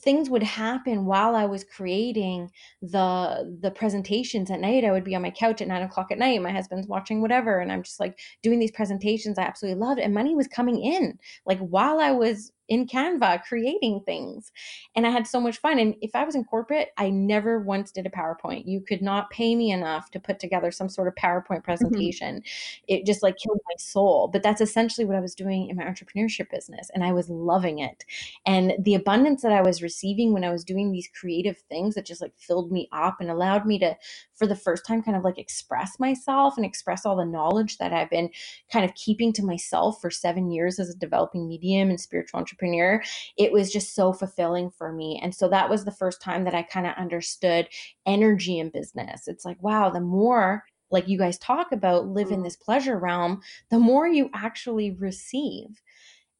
things 0.00 0.30
would 0.30 0.42
happen 0.42 1.04
while 1.04 1.34
I 1.34 1.44
was 1.44 1.64
creating 1.64 2.50
the 2.82 3.56
the 3.60 3.70
presentations 3.70 4.50
at 4.50 4.60
night. 4.60 4.84
I 4.84 4.92
would 4.92 5.04
be 5.04 5.14
on 5.14 5.22
my 5.22 5.30
couch 5.30 5.60
at 5.60 5.68
nine 5.68 5.82
o'clock 5.82 6.10
at 6.10 6.18
night. 6.18 6.42
My 6.42 6.52
husband's 6.52 6.88
watching 6.88 7.20
whatever, 7.20 7.58
and 7.60 7.70
I'm 7.70 7.82
just 7.82 8.00
like 8.00 8.18
doing 8.42 8.58
these 8.58 8.72
presentations. 8.72 9.38
I 9.38 9.42
absolutely 9.42 9.80
loved, 9.80 10.00
and 10.00 10.14
money 10.14 10.34
was 10.34 10.48
coming 10.48 10.82
in 10.82 11.18
like 11.46 11.58
while 11.58 12.00
I 12.00 12.12
was 12.12 12.52
in 12.68 12.86
Canva 12.86 13.42
creating 13.44 14.00
things. 14.06 14.50
And 14.96 15.06
I 15.06 15.10
had 15.10 15.26
so 15.26 15.40
much 15.40 15.58
fun. 15.58 15.78
And 15.78 15.94
if 16.00 16.14
I 16.14 16.24
was 16.24 16.34
in 16.34 16.44
corporate, 16.44 16.88
I 16.96 17.10
never 17.10 17.60
once 17.60 17.90
did 17.90 18.06
a 18.06 18.10
PowerPoint. 18.10 18.66
You 18.66 18.80
could 18.80 19.02
not 19.02 19.30
pay 19.30 19.54
me 19.54 19.70
enough 19.70 20.10
to 20.12 20.20
put 20.20 20.40
together 20.40 20.70
some 20.70 20.88
sort 20.88 21.08
of 21.08 21.14
PowerPoint 21.14 21.44
mm-hmm. 21.48 21.64
presentation. 21.64 22.36
Mm-hmm. 22.36 22.84
It 22.88 23.06
just 23.06 23.22
like 23.22 23.36
killed 23.36 23.60
my 23.66 23.74
soul. 23.78 24.28
But 24.28 24.42
that's 24.42 24.60
essentially 24.60 25.04
what 25.04 25.16
I 25.16 25.20
was 25.20 25.34
doing 25.34 25.68
in 25.68 25.76
my 25.76 25.84
entrepreneurship 25.84 26.50
business. 26.50 26.90
And 26.94 27.04
I 27.04 27.12
was 27.12 27.28
loving 27.28 27.80
it. 27.80 28.04
And 28.46 28.72
the 28.78 28.94
abundance 28.94 29.42
that 29.42 29.52
I 29.52 29.60
was 29.60 29.82
receiving 29.82 30.32
when 30.32 30.44
I 30.44 30.50
was 30.50 30.64
doing 30.64 30.90
these 30.90 31.08
creative 31.18 31.58
things 31.68 31.94
that 31.94 32.06
just 32.06 32.22
like 32.22 32.32
filled 32.38 32.72
me 32.72 32.88
up 32.92 33.16
and 33.20 33.30
allowed 33.30 33.66
me 33.66 33.78
to, 33.80 33.96
for 34.34 34.46
the 34.46 34.56
first 34.56 34.86
time, 34.86 35.02
kind 35.02 35.16
of 35.16 35.24
like 35.24 35.38
express 35.38 35.98
myself 35.98 36.56
and 36.56 36.64
express 36.64 37.04
all 37.04 37.16
the 37.16 37.24
knowledge 37.24 37.76
that 37.78 37.92
I've 37.92 38.10
been 38.10 38.30
kind 38.72 38.84
of 38.84 38.94
keeping 38.94 39.32
to 39.34 39.44
myself 39.44 40.00
for 40.00 40.10
seven 40.10 40.50
years 40.50 40.78
as 40.78 40.88
a 40.88 40.94
developing 40.96 41.46
medium 41.46 41.90
and 41.90 42.00
spiritual 42.00 42.38
entrepreneur 42.40 42.53
entrepreneur, 42.54 43.02
it 43.36 43.52
was 43.52 43.72
just 43.72 43.94
so 43.94 44.12
fulfilling 44.12 44.70
for 44.70 44.92
me. 44.92 45.20
And 45.22 45.34
so 45.34 45.48
that 45.48 45.68
was 45.68 45.84
the 45.84 45.90
first 45.90 46.20
time 46.20 46.44
that 46.44 46.54
I 46.54 46.62
kind 46.62 46.86
of 46.86 46.94
understood 46.96 47.68
energy 48.06 48.58
in 48.58 48.70
business. 48.70 49.28
It's 49.28 49.44
like, 49.44 49.62
wow, 49.62 49.90
the 49.90 50.00
more 50.00 50.64
like 50.90 51.08
you 51.08 51.18
guys 51.18 51.38
talk 51.38 51.72
about 51.72 52.06
live 52.06 52.28
in 52.28 52.34
mm-hmm. 52.34 52.44
this 52.44 52.56
pleasure 52.56 52.98
realm, 52.98 53.40
the 53.70 53.78
more 53.78 54.06
you 54.06 54.30
actually 54.34 54.92
receive. 54.92 55.82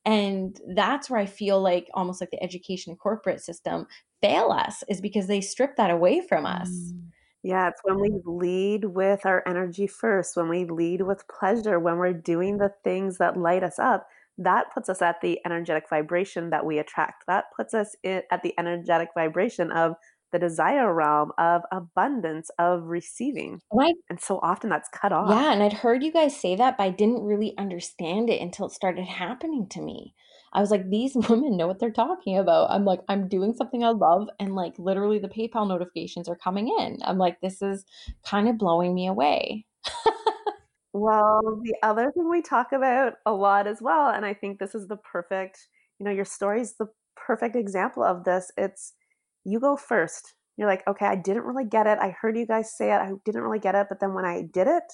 And 0.05 0.61
that's 0.75 1.09
where 1.09 1.21
I 1.21 1.27
feel 1.27 1.61
like 1.61 1.89
almost 1.95 2.21
like 2.21 2.31
the 2.31 2.43
education 2.43 2.91
and 2.91 2.99
corporate 2.99 3.41
system 3.41 3.87
fail 4.21 4.51
us 4.51 4.85
is 4.89 5.01
because 5.01 5.27
they 5.27 5.41
strip 5.41 5.77
that 5.77 5.91
away 5.91 6.21
from 6.27 6.47
us. 6.47 6.69
Mm. 6.69 7.01
Yeah, 7.43 7.69
it's 7.69 7.81
when 7.85 8.01
we 8.01 8.11
lead 8.25 8.87
with 8.87 9.27
our 9.27 9.43
energy 9.47 9.87
first, 9.87 10.35
when 10.35 10.49
we 10.49 10.65
lead 10.65 11.03
with 11.03 11.29
pleasure, 11.29 11.79
when 11.79 11.99
we're 11.99 12.15
doing 12.15 12.57
the 12.57 12.73
things 12.85 13.19
that 13.19 13.37
light 13.37 13.63
us 13.63 13.79
up 13.79 14.07
that 14.39 14.73
puts 14.75 14.89
us 14.89 15.03
at 15.03 15.21
the 15.21 15.41
energetic 15.47 15.89
vibration 15.89 16.51
that 16.51 16.67
we 16.67 16.79
attract. 16.79 17.25
That 17.27 17.45
puts 17.57 17.75
us 17.75 17.95
in, 18.03 18.23
at 18.31 18.43
the 18.43 18.55
energetic 18.59 19.09
vibration 19.15 19.71
of 19.71 19.95
the 20.33 20.39
desire 20.41 20.93
realm 20.93 21.31
of 21.39 21.63
abundance 21.71 22.51
of 22.59 22.83
receiving. 22.85 23.61
Right. 23.73 23.95
And 24.11 24.21
so 24.21 24.41
often 24.43 24.69
that's 24.69 24.89
cut 24.89 25.13
off. 25.13 25.31
Yeah. 25.31 25.53
And 25.53 25.63
I'd 25.63 25.73
heard 25.73 26.03
you 26.03 26.11
guys 26.11 26.39
say 26.39 26.57
that, 26.57 26.77
but 26.77 26.85
I 26.85 26.91
didn't 26.91 27.23
really 27.23 27.57
understand 27.57 28.29
it 28.29 28.41
until 28.43 28.67
it 28.67 28.73
started 28.73 29.05
happening 29.05 29.69
to 29.71 29.81
me. 29.81 30.13
I 30.53 30.61
was 30.61 30.73
like, 30.73 30.91
these 30.91 31.15
women 31.29 31.57
know 31.57 31.69
what 31.69 31.79
they're 31.79 31.91
talking 31.91 32.39
about. 32.39 32.71
I'm 32.71 32.85
like, 32.85 33.01
I'm 33.09 33.29
doing 33.29 33.55
something 33.55 33.85
I 33.85 33.91
love, 33.91 34.29
and 34.41 34.55
like 34.55 34.75
literally 34.79 35.19
the 35.19 35.29
PayPal 35.29 35.69
notifications 35.69 36.29
are 36.29 36.37
coming 36.37 36.69
in. 36.81 36.99
I'm 37.05 37.19
like, 37.19 37.41
this 37.41 37.61
is 37.63 37.85
kind 38.25 38.49
of 38.49 38.59
blowing 38.59 38.95
me 38.95 39.07
away. 39.07 39.67
Well, 40.95 41.61
the 41.63 41.75
other 41.83 42.13
thing 42.13 42.31
we 42.31 42.41
talk 42.43 42.73
about 42.73 43.15
a 43.27 43.33
lot 43.33 43.67
as 43.67 43.83
well, 43.83 44.11
and 44.11 44.25
I 44.25 44.33
think 44.35 44.61
this 44.61 44.75
is 44.77 44.87
the 44.89 44.97
perfect, 44.97 45.69
you 45.99 46.07
know, 46.07 46.13
your 46.13 46.25
story 46.25 46.61
is 46.63 46.77
the 46.79 46.87
perfect 47.17 47.57
example 47.57 48.05
of 48.05 48.25
this. 48.25 48.53
It's 48.57 48.95
you 49.45 49.61
go 49.61 49.77
first. 49.77 50.35
You're 50.57 50.69
like, 50.69 50.87
okay, 50.87 51.07
I 51.07 51.17
didn't 51.17 51.45
really 51.45 51.65
get 51.69 51.89
it. 51.89 51.99
I 52.01 52.11
heard 52.11 52.39
you 52.39 52.47
guys 52.47 52.77
say 52.77 52.93
it. 52.93 53.01
I 53.01 53.11
didn't 53.25 53.43
really 53.43 53.59
get 53.59 53.75
it. 53.75 53.89
But 53.89 54.01
then 54.01 54.15
when 54.15 54.25
I 54.25 54.43
did 54.53 54.69
it 54.69 54.85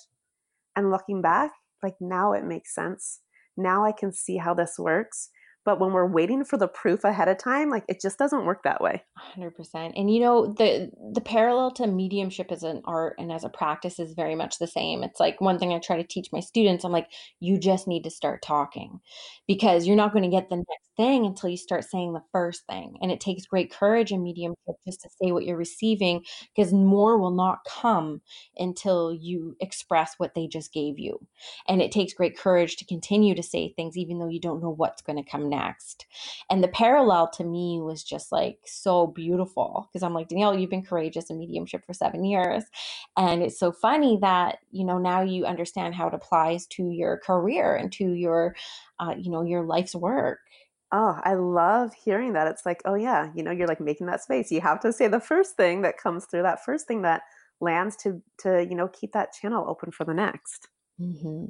and 0.76 0.90
looking 0.90 1.22
back, 1.22 1.52
like 1.82 1.96
now 2.00 2.32
it 2.32 2.44
makes 2.44 2.74
sense. 2.74 3.20
Now 3.56 3.84
I 3.84 3.92
can 3.92 4.12
see 4.12 4.38
how 4.38 4.54
this 4.54 4.76
works. 4.78 5.30
But 5.64 5.78
when 5.78 5.92
we're 5.92 6.06
waiting 6.06 6.44
for 6.44 6.56
the 6.56 6.68
proof 6.68 7.04
ahead 7.04 7.28
of 7.28 7.38
time, 7.38 7.70
like 7.70 7.84
it 7.88 8.00
just 8.00 8.18
doesn't 8.18 8.46
work 8.46 8.62
that 8.64 8.80
way. 8.80 9.04
100%. 9.36 9.92
And 9.94 10.12
you 10.12 10.20
know, 10.20 10.46
the 10.46 10.90
the 11.12 11.20
parallel 11.20 11.70
to 11.72 11.86
mediumship 11.86 12.50
as 12.50 12.62
an 12.62 12.82
art 12.84 13.16
and 13.18 13.30
as 13.30 13.44
a 13.44 13.48
practice 13.48 13.98
is 13.98 14.14
very 14.14 14.34
much 14.34 14.58
the 14.58 14.66
same. 14.66 15.02
It's 15.02 15.20
like 15.20 15.40
one 15.40 15.58
thing 15.58 15.72
I 15.72 15.78
try 15.78 15.96
to 15.96 16.06
teach 16.06 16.28
my 16.32 16.40
students, 16.40 16.84
I'm 16.84 16.92
like, 16.92 17.08
you 17.40 17.58
just 17.58 17.86
need 17.86 18.04
to 18.04 18.10
start 18.10 18.42
talking 18.42 19.00
because 19.46 19.86
you're 19.86 19.96
not 19.96 20.12
going 20.12 20.24
to 20.24 20.36
get 20.36 20.48
the 20.48 20.56
next 20.56 20.89
thing 21.00 21.24
until 21.24 21.48
you 21.48 21.56
start 21.56 21.82
saying 21.84 22.12
the 22.12 22.22
first 22.30 22.66
thing. 22.66 22.98
And 23.00 23.10
it 23.10 23.20
takes 23.20 23.46
great 23.46 23.72
courage 23.72 24.12
in 24.12 24.22
mediumship 24.22 24.76
just 24.86 25.00
to 25.00 25.08
say 25.08 25.32
what 25.32 25.46
you're 25.46 25.56
receiving 25.56 26.22
because 26.54 26.74
more 26.74 27.16
will 27.16 27.30
not 27.30 27.60
come 27.66 28.20
until 28.58 29.14
you 29.14 29.56
express 29.60 30.16
what 30.18 30.34
they 30.34 30.46
just 30.46 30.74
gave 30.74 30.98
you. 30.98 31.18
And 31.66 31.80
it 31.80 31.90
takes 31.90 32.12
great 32.12 32.36
courage 32.36 32.76
to 32.76 32.84
continue 32.84 33.34
to 33.34 33.42
say 33.42 33.72
things 33.72 33.96
even 33.96 34.18
though 34.18 34.28
you 34.28 34.40
don't 34.40 34.62
know 34.62 34.74
what's 34.74 35.00
going 35.00 35.16
to 35.16 35.30
come 35.30 35.48
next. 35.48 36.04
And 36.50 36.62
the 36.62 36.68
parallel 36.68 37.30
to 37.30 37.44
me 37.44 37.80
was 37.80 38.04
just 38.04 38.30
like 38.30 38.58
so 38.66 39.06
beautiful 39.06 39.88
because 39.90 40.02
I'm 40.02 40.12
like, 40.12 40.28
Danielle, 40.28 40.58
you've 40.58 40.68
been 40.68 40.84
courageous 40.84 41.30
in 41.30 41.38
mediumship 41.38 41.86
for 41.86 41.94
seven 41.94 42.26
years. 42.26 42.64
And 43.16 43.42
it's 43.42 43.58
so 43.58 43.72
funny 43.72 44.18
that, 44.20 44.58
you 44.70 44.84
know, 44.84 44.98
now 44.98 45.22
you 45.22 45.46
understand 45.46 45.94
how 45.94 46.08
it 46.08 46.14
applies 46.14 46.66
to 46.66 46.90
your 46.90 47.16
career 47.16 47.74
and 47.74 47.90
to 47.92 48.12
your, 48.12 48.54
uh, 48.98 49.14
you 49.16 49.30
know, 49.30 49.42
your 49.42 49.62
life's 49.64 49.94
work. 49.94 50.40
Oh, 50.92 51.20
I 51.22 51.34
love 51.34 51.94
hearing 51.94 52.32
that. 52.32 52.48
It's 52.48 52.66
like, 52.66 52.82
oh 52.84 52.94
yeah, 52.94 53.30
you 53.34 53.42
know, 53.44 53.52
you're 53.52 53.68
like 53.68 53.80
making 53.80 54.08
that 54.08 54.22
space. 54.22 54.50
You 54.50 54.60
have 54.60 54.80
to 54.80 54.92
say 54.92 55.06
the 55.06 55.20
first 55.20 55.56
thing 55.56 55.82
that 55.82 55.98
comes 55.98 56.26
through, 56.26 56.42
that 56.42 56.64
first 56.64 56.88
thing 56.88 57.02
that 57.02 57.22
lands 57.60 57.94
to 57.94 58.20
to 58.38 58.66
you 58.68 58.74
know 58.74 58.88
keep 58.88 59.12
that 59.12 59.32
channel 59.32 59.64
open 59.68 59.92
for 59.92 60.04
the 60.04 60.14
next. 60.14 60.68
Mm-hmm. 61.00 61.46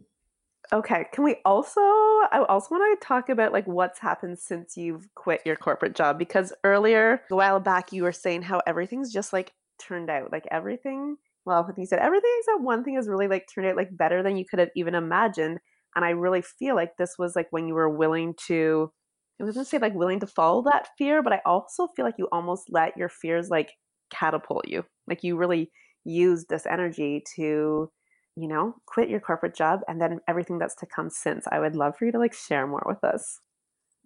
Okay, 0.73 1.07
can 1.13 1.25
we 1.25 1.37
also? 1.45 1.81
I 1.81 2.45
also 2.49 2.75
want 2.75 3.01
to 3.01 3.07
talk 3.07 3.29
about 3.29 3.53
like 3.53 3.67
what's 3.67 3.99
happened 3.99 4.39
since 4.39 4.77
you've 4.77 5.09
quit 5.15 5.41
your 5.45 5.57
corporate 5.57 5.95
job 5.95 6.19
because 6.19 6.53
earlier 6.63 7.23
a 7.31 7.35
while 7.35 7.61
back 7.61 7.93
you 7.93 8.03
were 8.03 8.13
saying 8.13 8.43
how 8.43 8.61
everything's 8.67 9.13
just 9.13 9.33
like 9.33 9.53
turned 9.79 10.11
out, 10.11 10.31
like 10.31 10.47
everything. 10.51 11.17
Well, 11.47 11.69
you 11.77 11.87
said 11.87 11.99
everything 11.99 12.31
except 12.41 12.61
one 12.61 12.85
thing 12.85 12.97
has 12.97 13.09
really 13.09 13.27
like 13.27 13.49
turned 13.53 13.67
out 13.67 13.77
like 13.77 13.97
better 13.97 14.23
than 14.23 14.37
you 14.37 14.45
could 14.45 14.59
have 14.59 14.71
even 14.77 14.95
imagined, 14.95 15.59
and 15.97 16.05
I 16.05 16.11
really 16.11 16.43
feel 16.43 16.77
like 16.77 16.97
this 16.97 17.17
was 17.19 17.35
like 17.35 17.49
when 17.51 17.67
you 17.67 17.75
were 17.75 17.89
willing 17.89 18.35
to 18.47 18.93
I 19.41 19.45
was 19.45 19.55
gonna 19.55 19.65
say 19.65 19.79
like 19.79 19.95
willing 19.95 20.21
to 20.21 20.27
follow 20.27 20.63
that 20.63 20.89
fear, 20.99 21.23
but 21.23 21.33
I 21.33 21.41
also 21.47 21.89
feel 21.97 22.05
like 22.05 22.17
you 22.19 22.29
almost 22.31 22.69
let 22.71 22.97
your 22.97 23.09
fears 23.09 23.49
like 23.49 23.73
catapult 24.11 24.69
you. 24.69 24.85
Like 25.09 25.23
you 25.23 25.37
really 25.37 25.71
used 26.05 26.49
this 26.49 26.67
energy 26.67 27.23
to, 27.37 27.91
you 28.37 28.49
know, 28.49 28.75
quit 28.87 29.09
your 29.09 29.21
corporate 29.21 29.55
job 29.55 29.81
and 29.89 30.01
then 30.01 30.21
everything 30.29 30.59
that's 30.59 30.75
to 30.77 30.87
come 30.87 31.11
since. 31.11 31.47
I 31.51 31.61
would 31.61 31.77
love 31.77 31.97
for 31.97 32.05
you 32.05 32.13
to 32.13 32.19
like 32.19 32.35
share 32.35 32.67
more 32.67 32.85
with 32.87 33.03
us. 33.05 33.41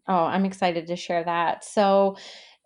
Oh, 0.06 0.24
I'm 0.24 0.44
excited 0.44 0.86
to 0.88 0.96
share 0.96 1.24
that. 1.24 1.64
So 1.64 2.16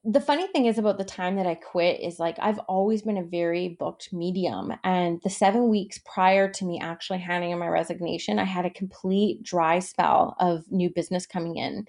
the 0.04 0.20
funny 0.20 0.46
thing 0.46 0.66
is 0.66 0.78
about 0.78 0.96
the 0.96 1.04
time 1.04 1.34
that 1.36 1.46
I 1.46 1.56
quit 1.56 2.00
is 2.00 2.20
like 2.20 2.36
I've 2.38 2.60
always 2.60 3.02
been 3.02 3.16
a 3.16 3.24
very 3.24 3.76
booked 3.80 4.12
medium. 4.12 4.72
And 4.84 5.20
the 5.24 5.30
seven 5.30 5.68
weeks 5.68 5.98
prior 6.04 6.48
to 6.52 6.64
me 6.64 6.78
actually 6.80 7.18
handing 7.18 7.50
in 7.50 7.58
my 7.58 7.66
resignation, 7.66 8.38
I 8.38 8.44
had 8.44 8.64
a 8.64 8.70
complete 8.70 9.42
dry 9.42 9.80
spell 9.80 10.36
of 10.38 10.70
new 10.70 10.88
business 10.88 11.26
coming 11.26 11.56
in. 11.56 11.84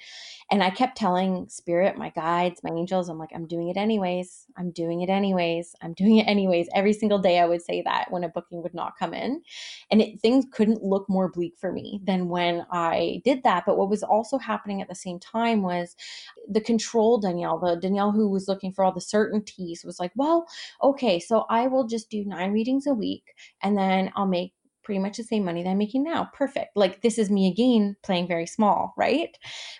And 0.49 0.63
I 0.63 0.71
kept 0.71 0.97
telling 0.97 1.47
spirit, 1.49 1.97
my 1.97 2.09
guides, 2.09 2.61
my 2.63 2.71
angels, 2.71 3.09
I'm 3.09 3.19
like, 3.19 3.29
I'm 3.35 3.45
doing 3.45 3.69
it 3.69 3.77
anyways. 3.77 4.47
I'm 4.57 4.71
doing 4.71 5.01
it 5.01 5.09
anyways. 5.09 5.75
I'm 5.83 5.93
doing 5.93 6.17
it 6.17 6.23
anyways. 6.27 6.67
Every 6.73 6.93
single 6.93 7.19
day 7.19 7.39
I 7.39 7.45
would 7.45 7.61
say 7.61 7.83
that 7.83 8.07
when 8.09 8.23
a 8.23 8.29
booking 8.29 8.63
would 8.63 8.73
not 8.73 8.97
come 8.97 9.13
in. 9.13 9.43
And 9.91 10.01
it, 10.01 10.19
things 10.19 10.45
couldn't 10.51 10.83
look 10.83 11.07
more 11.07 11.29
bleak 11.29 11.53
for 11.59 11.71
me 11.71 12.01
than 12.03 12.27
when 12.27 12.65
I 12.71 13.21
did 13.23 13.43
that. 13.43 13.65
But 13.67 13.77
what 13.77 13.89
was 13.89 14.01
also 14.01 14.39
happening 14.39 14.81
at 14.81 14.89
the 14.89 14.95
same 14.95 15.19
time 15.19 15.61
was 15.61 15.95
the 16.49 16.61
control 16.61 17.19
Danielle, 17.19 17.59
the 17.59 17.75
Danielle 17.75 18.11
who 18.11 18.27
was 18.29 18.47
looking 18.47 18.73
for 18.73 18.83
all 18.83 18.91
the 18.91 18.99
certainties 18.99 19.83
was 19.85 19.99
like, 19.99 20.11
well, 20.15 20.47
okay, 20.83 21.19
so 21.19 21.45
I 21.49 21.67
will 21.67 21.85
just 21.85 22.09
do 22.09 22.25
nine 22.25 22.51
readings 22.51 22.87
a 22.87 22.93
week 22.93 23.23
and 23.61 23.77
then 23.77 24.11
I'll 24.15 24.25
make 24.25 24.53
pretty 24.89 24.99
much 24.99 25.17
the 25.17 25.23
same 25.23 25.45
money 25.45 25.61
that 25.61 25.69
I'm 25.69 25.77
making 25.77 26.01
now. 26.01 26.31
Perfect. 26.33 26.75
Like 26.75 27.03
this 27.03 27.19
is 27.19 27.29
me 27.29 27.47
again 27.47 27.95
playing 28.01 28.27
very 28.27 28.47
small, 28.47 28.95
right? 28.97 29.37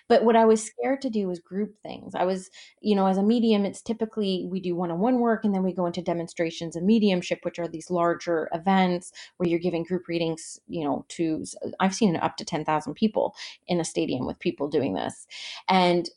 But 0.08 0.24
what 0.24 0.36
I 0.36 0.44
was 0.44 0.62
scared 0.64 1.02
to 1.02 1.10
do 1.10 1.26
was 1.26 1.40
group 1.40 1.74
things. 1.82 2.14
I 2.14 2.24
was, 2.24 2.48
you 2.80 2.94
know, 2.94 3.08
as 3.08 3.18
a 3.18 3.22
medium, 3.24 3.64
it's 3.64 3.82
typically 3.82 4.46
we 4.48 4.60
do 4.60 4.76
one 4.76 4.92
on 4.92 5.00
one 5.00 5.18
work 5.18 5.44
and 5.44 5.52
then 5.52 5.64
we 5.64 5.74
go 5.74 5.86
into 5.86 6.00
demonstrations 6.00 6.76
of 6.76 6.84
mediumship, 6.84 7.40
which 7.42 7.58
are 7.58 7.66
these 7.66 7.90
larger 7.90 8.48
events 8.54 9.10
where 9.38 9.48
you're 9.48 9.58
giving 9.58 9.82
group 9.82 10.06
readings, 10.06 10.60
you 10.68 10.84
know, 10.84 11.04
to, 11.08 11.44
I've 11.80 11.94
seen 11.94 12.14
up 12.14 12.36
to 12.36 12.44
10,000 12.44 12.94
people 12.94 13.34
in 13.66 13.80
a 13.80 13.84
stadium 13.84 14.26
with 14.26 14.38
people 14.38 14.68
doing 14.68 14.94
this. 14.94 15.26
And 15.68 16.08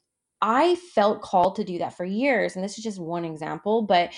I 0.44 0.76
felt 0.76 1.22
called 1.22 1.56
to 1.56 1.64
do 1.64 1.78
that 1.78 1.96
for 1.96 2.04
years. 2.04 2.56
And 2.56 2.64
this 2.64 2.78
is 2.78 2.84
just 2.84 3.00
one 3.00 3.24
example, 3.24 3.82
but 3.84 4.12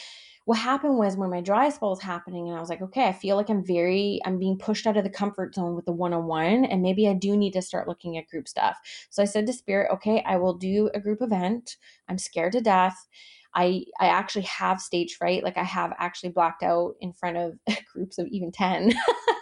what 0.45 0.57
happened 0.57 0.97
was 0.97 1.15
when 1.15 1.29
my 1.29 1.41
dry 1.41 1.69
spell 1.69 1.91
was 1.91 2.01
happening 2.01 2.47
and 2.47 2.57
I 2.57 2.59
was 2.59 2.69
like, 2.69 2.81
okay, 2.81 3.05
I 3.05 3.13
feel 3.13 3.35
like 3.35 3.49
I'm 3.49 3.63
very, 3.63 4.19
I'm 4.25 4.39
being 4.39 4.57
pushed 4.57 4.87
out 4.87 4.97
of 4.97 5.03
the 5.03 5.09
comfort 5.09 5.53
zone 5.53 5.75
with 5.75 5.85
the 5.85 5.91
one 5.91 6.13
on 6.13 6.25
one. 6.25 6.65
And 6.65 6.81
maybe 6.81 7.07
I 7.07 7.13
do 7.13 7.37
need 7.37 7.53
to 7.53 7.61
start 7.61 7.87
looking 7.87 8.17
at 8.17 8.27
group 8.27 8.47
stuff. 8.47 8.77
So 9.11 9.21
I 9.21 9.25
said 9.25 9.45
to 9.47 9.53
Spirit, 9.53 9.91
okay, 9.93 10.23
I 10.25 10.37
will 10.37 10.55
do 10.55 10.89
a 10.95 10.99
group 10.99 11.21
event. 11.21 11.77
I'm 12.09 12.17
scared 12.17 12.53
to 12.53 12.61
death. 12.61 13.07
I 13.55 13.85
I 13.99 14.07
actually 14.07 14.43
have 14.43 14.81
stage 14.81 15.15
fright. 15.15 15.43
Like 15.43 15.57
I 15.57 15.63
have 15.63 15.93
actually 15.99 16.29
blacked 16.29 16.63
out 16.63 16.95
in 17.01 17.13
front 17.13 17.37
of 17.37 17.53
groups 17.93 18.17
of 18.17 18.27
even 18.27 18.51
10 18.51 18.93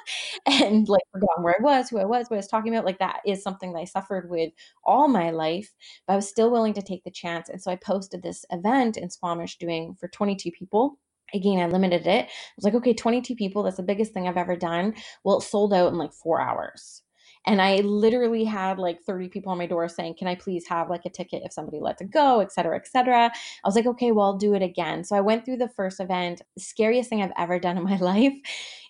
and 0.61 0.89
like 0.89 1.03
forgotten 1.11 1.43
where 1.43 1.55
I 1.57 1.63
was, 1.63 1.89
who 1.89 1.99
I 1.99 2.05
was, 2.05 2.29
what 2.29 2.35
I 2.35 2.37
was 2.37 2.47
talking 2.47 2.73
about. 2.73 2.85
Like 2.85 2.99
that 2.99 3.21
is 3.25 3.41
something 3.41 3.71
that 3.73 3.79
I 3.79 3.85
suffered 3.85 4.29
with 4.29 4.51
all 4.83 5.07
my 5.07 5.31
life, 5.31 5.71
but 6.05 6.13
I 6.13 6.15
was 6.17 6.27
still 6.27 6.51
willing 6.51 6.73
to 6.73 6.81
take 6.81 7.03
the 7.03 7.11
chance. 7.11 7.49
And 7.49 7.61
so 7.61 7.71
I 7.71 7.77
posted 7.77 8.21
this 8.21 8.45
event 8.51 8.97
in 8.97 9.09
Squamish 9.09 9.57
doing 9.57 9.95
for 9.99 10.07
22 10.09 10.51
people 10.51 10.97
again 11.33 11.59
i 11.59 11.65
limited 11.65 12.05
it 12.05 12.25
i 12.25 12.29
was 12.55 12.63
like 12.63 12.75
okay 12.75 12.93
22 12.93 13.35
people 13.35 13.63
that's 13.63 13.77
the 13.77 13.81
biggest 13.83 14.13
thing 14.13 14.27
i've 14.27 14.37
ever 14.37 14.55
done 14.55 14.93
well 15.23 15.39
it 15.39 15.41
sold 15.41 15.73
out 15.73 15.91
in 15.91 15.97
like 15.97 16.13
four 16.13 16.39
hours 16.39 17.01
and 17.45 17.61
I 17.61 17.77
literally 17.77 18.43
had 18.43 18.79
like 18.79 19.01
30 19.03 19.29
people 19.29 19.51
on 19.51 19.57
my 19.57 19.65
door 19.65 19.87
saying, 19.89 20.15
Can 20.17 20.27
I 20.27 20.35
please 20.35 20.67
have 20.67 20.89
like 20.89 21.05
a 21.05 21.09
ticket 21.09 21.43
if 21.45 21.53
somebody 21.53 21.79
lets 21.79 22.01
it 22.01 22.11
go, 22.11 22.39
et 22.39 22.51
cetera, 22.51 22.75
et 22.77 22.87
cetera. 22.87 23.25
I 23.27 23.67
was 23.67 23.75
like, 23.75 23.85
Okay, 23.85 24.11
well, 24.11 24.27
I'll 24.27 24.37
do 24.37 24.53
it 24.53 24.61
again. 24.61 25.03
So 25.03 25.15
I 25.15 25.21
went 25.21 25.45
through 25.45 25.57
the 25.57 25.69
first 25.69 25.99
event, 25.99 26.41
scariest 26.57 27.09
thing 27.09 27.21
I've 27.21 27.31
ever 27.37 27.59
done 27.59 27.77
in 27.77 27.83
my 27.83 27.97
life. 28.01 28.33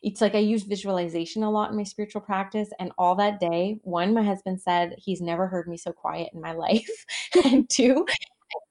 It's 0.01 0.21
like 0.21 0.35
I 0.35 0.39
use 0.39 0.63
visualization 0.63 1.43
a 1.43 1.49
lot 1.51 1.71
in 1.71 1.77
my 1.77 1.83
spiritual 1.83 2.21
practice. 2.21 2.69
And 2.79 2.91
all 2.97 3.15
that 3.15 3.39
day, 3.39 3.79
one, 3.83 4.13
my 4.13 4.23
husband 4.23 4.61
said 4.61 4.95
he's 4.97 5.21
never 5.21 5.47
heard 5.47 5.67
me 5.67 5.77
so 5.77 5.91
quiet 5.91 6.29
in 6.33 6.41
my 6.41 6.51
life. 6.63 7.05
and 7.45 7.69
two, 7.69 8.05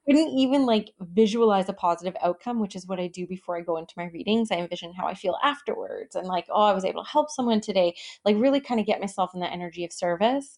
couldn't 0.05 0.29
even 0.37 0.65
like 0.65 0.91
visualize 0.99 1.69
a 1.69 1.73
positive 1.73 2.15
outcome, 2.21 2.59
which 2.59 2.75
is 2.75 2.87
what 2.87 2.99
I 2.99 3.07
do 3.07 3.25
before 3.25 3.57
I 3.57 3.61
go 3.61 3.77
into 3.77 3.93
my 3.97 4.05
readings. 4.05 4.51
I 4.51 4.57
envision 4.57 4.93
how 4.93 5.07
I 5.07 5.13
feel 5.13 5.37
afterwards 5.43 6.15
and 6.15 6.27
like, 6.27 6.45
oh, 6.49 6.63
I 6.63 6.73
was 6.73 6.85
able 6.85 7.03
to 7.03 7.09
help 7.09 7.29
someone 7.29 7.61
today, 7.61 7.95
like 8.25 8.35
really 8.37 8.59
kind 8.59 8.79
of 8.79 8.85
get 8.85 8.99
myself 8.99 9.33
in 9.33 9.39
that 9.39 9.53
energy 9.53 9.85
of 9.85 9.93
service. 9.93 10.57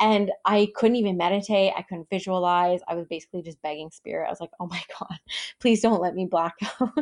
And 0.00 0.30
I 0.44 0.68
couldn't 0.74 0.96
even 0.96 1.16
meditate. 1.16 1.72
I 1.76 1.82
couldn't 1.82 2.10
visualize. 2.10 2.80
I 2.88 2.94
was 2.94 3.06
basically 3.06 3.42
just 3.42 3.60
begging 3.62 3.90
spirit. 3.90 4.26
I 4.26 4.30
was 4.30 4.40
like, 4.40 4.50
oh 4.60 4.66
my 4.66 4.82
God, 4.98 5.18
please 5.60 5.80
don't 5.80 6.00
let 6.00 6.14
me 6.14 6.26
black 6.26 6.54
out. 6.80 6.96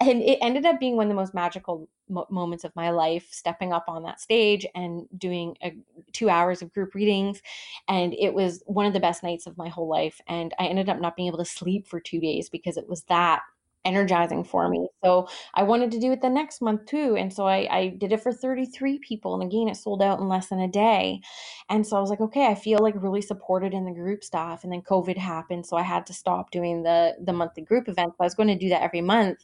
and 0.00 0.22
it 0.22 0.38
ended 0.42 0.66
up 0.66 0.78
being 0.78 0.96
one 0.96 1.06
of 1.06 1.10
the 1.10 1.14
most 1.14 1.34
magical 1.34 1.88
mo- 2.08 2.26
moments 2.30 2.64
of 2.64 2.74
my 2.76 2.90
life, 2.90 3.28
stepping 3.30 3.72
up 3.72 3.84
on 3.88 4.02
that 4.04 4.20
stage 4.20 4.66
and 4.74 5.06
doing 5.16 5.56
a, 5.62 5.74
two 6.12 6.28
hours 6.28 6.62
of 6.62 6.72
group 6.72 6.94
readings. 6.94 7.42
And 7.88 8.14
it 8.14 8.32
was 8.32 8.62
one 8.66 8.86
of 8.86 8.92
the 8.92 9.00
best 9.00 9.22
nights 9.22 9.46
of 9.46 9.56
my 9.56 9.68
whole 9.68 9.88
life. 9.88 10.20
And 10.28 10.54
I 10.58 10.66
ended 10.66 10.88
up 10.88 11.00
not 11.00 11.16
being 11.16 11.21
being 11.22 11.28
able 11.28 11.44
to 11.44 11.44
sleep 11.44 11.86
for 11.86 12.00
two 12.00 12.20
days 12.20 12.48
because 12.48 12.76
it 12.76 12.88
was 12.88 13.02
that 13.04 13.40
energizing 13.84 14.44
for 14.44 14.68
me. 14.68 14.88
So 15.02 15.28
I 15.54 15.64
wanted 15.64 15.90
to 15.92 16.00
do 16.00 16.12
it 16.12 16.22
the 16.22 16.28
next 16.28 16.62
month 16.62 16.86
too. 16.86 17.16
And 17.16 17.32
so 17.32 17.46
I, 17.46 17.66
I 17.70 17.88
did 17.88 18.12
it 18.12 18.22
for 18.22 18.32
33 18.32 18.98
people. 19.00 19.34
And 19.34 19.42
again, 19.42 19.68
it 19.68 19.76
sold 19.76 20.02
out 20.02 20.20
in 20.20 20.28
less 20.28 20.48
than 20.48 20.60
a 20.60 20.68
day. 20.68 21.20
And 21.68 21.86
so 21.86 21.96
I 21.96 22.00
was 22.00 22.10
like, 22.10 22.20
okay, 22.20 22.46
I 22.46 22.54
feel 22.54 22.78
like 22.78 22.94
really 22.96 23.22
supported 23.22 23.74
in 23.74 23.84
the 23.84 23.92
group 23.92 24.22
stuff. 24.22 24.62
And 24.62 24.72
then 24.72 24.82
COVID 24.82 25.16
happened. 25.16 25.66
So 25.66 25.76
I 25.76 25.82
had 25.82 26.06
to 26.06 26.12
stop 26.12 26.50
doing 26.50 26.82
the, 26.82 27.16
the 27.22 27.32
monthly 27.32 27.62
group 27.64 27.88
events. 27.88 28.16
I 28.20 28.24
was 28.24 28.34
going 28.34 28.48
to 28.48 28.58
do 28.58 28.68
that 28.68 28.82
every 28.82 29.00
month. 29.00 29.38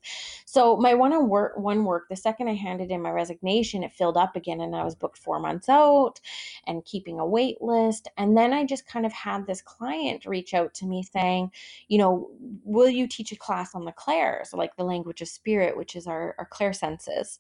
So 0.45 0.77
my 0.77 0.95
one 0.95 1.13
on 1.13 1.29
work, 1.29 1.57
one 1.57 1.85
work, 1.85 2.09
the 2.09 2.17
second 2.17 2.49
I 2.49 2.55
handed 2.55 2.91
in 2.91 3.03
my 3.03 3.11
resignation, 3.11 3.83
it 3.83 3.93
filled 3.93 4.17
up 4.17 4.37
again. 4.37 4.61
And 4.61 4.77
I 4.77 4.85
was 4.85 4.95
booked 4.95 5.19
four 5.19 5.41
months 5.41 5.69
out 5.69 6.21
and 6.67 6.85
keeping 6.85 7.19
a 7.19 7.27
wait 7.27 7.61
list. 7.61 8.09
And 8.17 8.37
then 8.37 8.53
I 8.53 8.65
just 8.65 8.87
kind 8.87 9.05
of 9.05 9.13
had 9.13 9.47
this 9.47 9.63
client 9.63 10.27
reach 10.27 10.55
out 10.55 10.75
to 10.75 10.87
me 10.87 11.03
saying, 11.03 11.51
you 11.89 11.99
know, 11.99 12.31
will 12.65 12.89
you 12.89 13.09
teach 13.09 13.33
a 13.33 13.37
class 13.37 13.75
on 13.75 13.85
the 13.85 13.93
Claire? 13.93 14.28
So 14.45 14.57
like 14.57 14.77
the 14.77 14.85
language 14.85 15.21
of 15.21 15.29
spirit, 15.29 15.77
which 15.77 15.97
is 15.97 16.07
our, 16.07 16.35
our 16.39 16.47
clair 16.47 16.73
senses. 16.73 17.39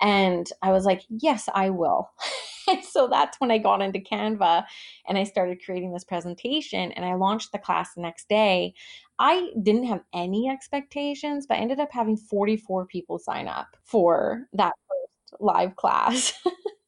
And 0.00 0.48
I 0.62 0.72
was 0.72 0.84
like, 0.84 1.02
yes, 1.08 1.48
I 1.54 1.70
will. 1.70 2.10
so 2.82 3.08
that's 3.08 3.38
when 3.40 3.50
I 3.50 3.58
got 3.58 3.82
into 3.82 3.98
Canva 3.98 4.64
and 5.08 5.18
I 5.18 5.24
started 5.24 5.64
creating 5.64 5.92
this 5.92 6.04
presentation 6.04 6.92
and 6.92 7.04
I 7.04 7.14
launched 7.14 7.52
the 7.52 7.58
class 7.58 7.94
the 7.94 8.02
next 8.02 8.28
day. 8.28 8.74
I 9.18 9.50
didn't 9.62 9.84
have 9.84 10.02
any 10.14 10.48
expectations, 10.48 11.46
but 11.46 11.58
I 11.58 11.60
ended 11.60 11.80
up 11.80 11.90
having 11.92 12.16
44 12.16 12.86
people 12.86 13.18
sign 13.18 13.48
up 13.48 13.76
for 13.84 14.46
that 14.54 14.72
first 14.88 15.42
live 15.42 15.76
class. 15.76 16.32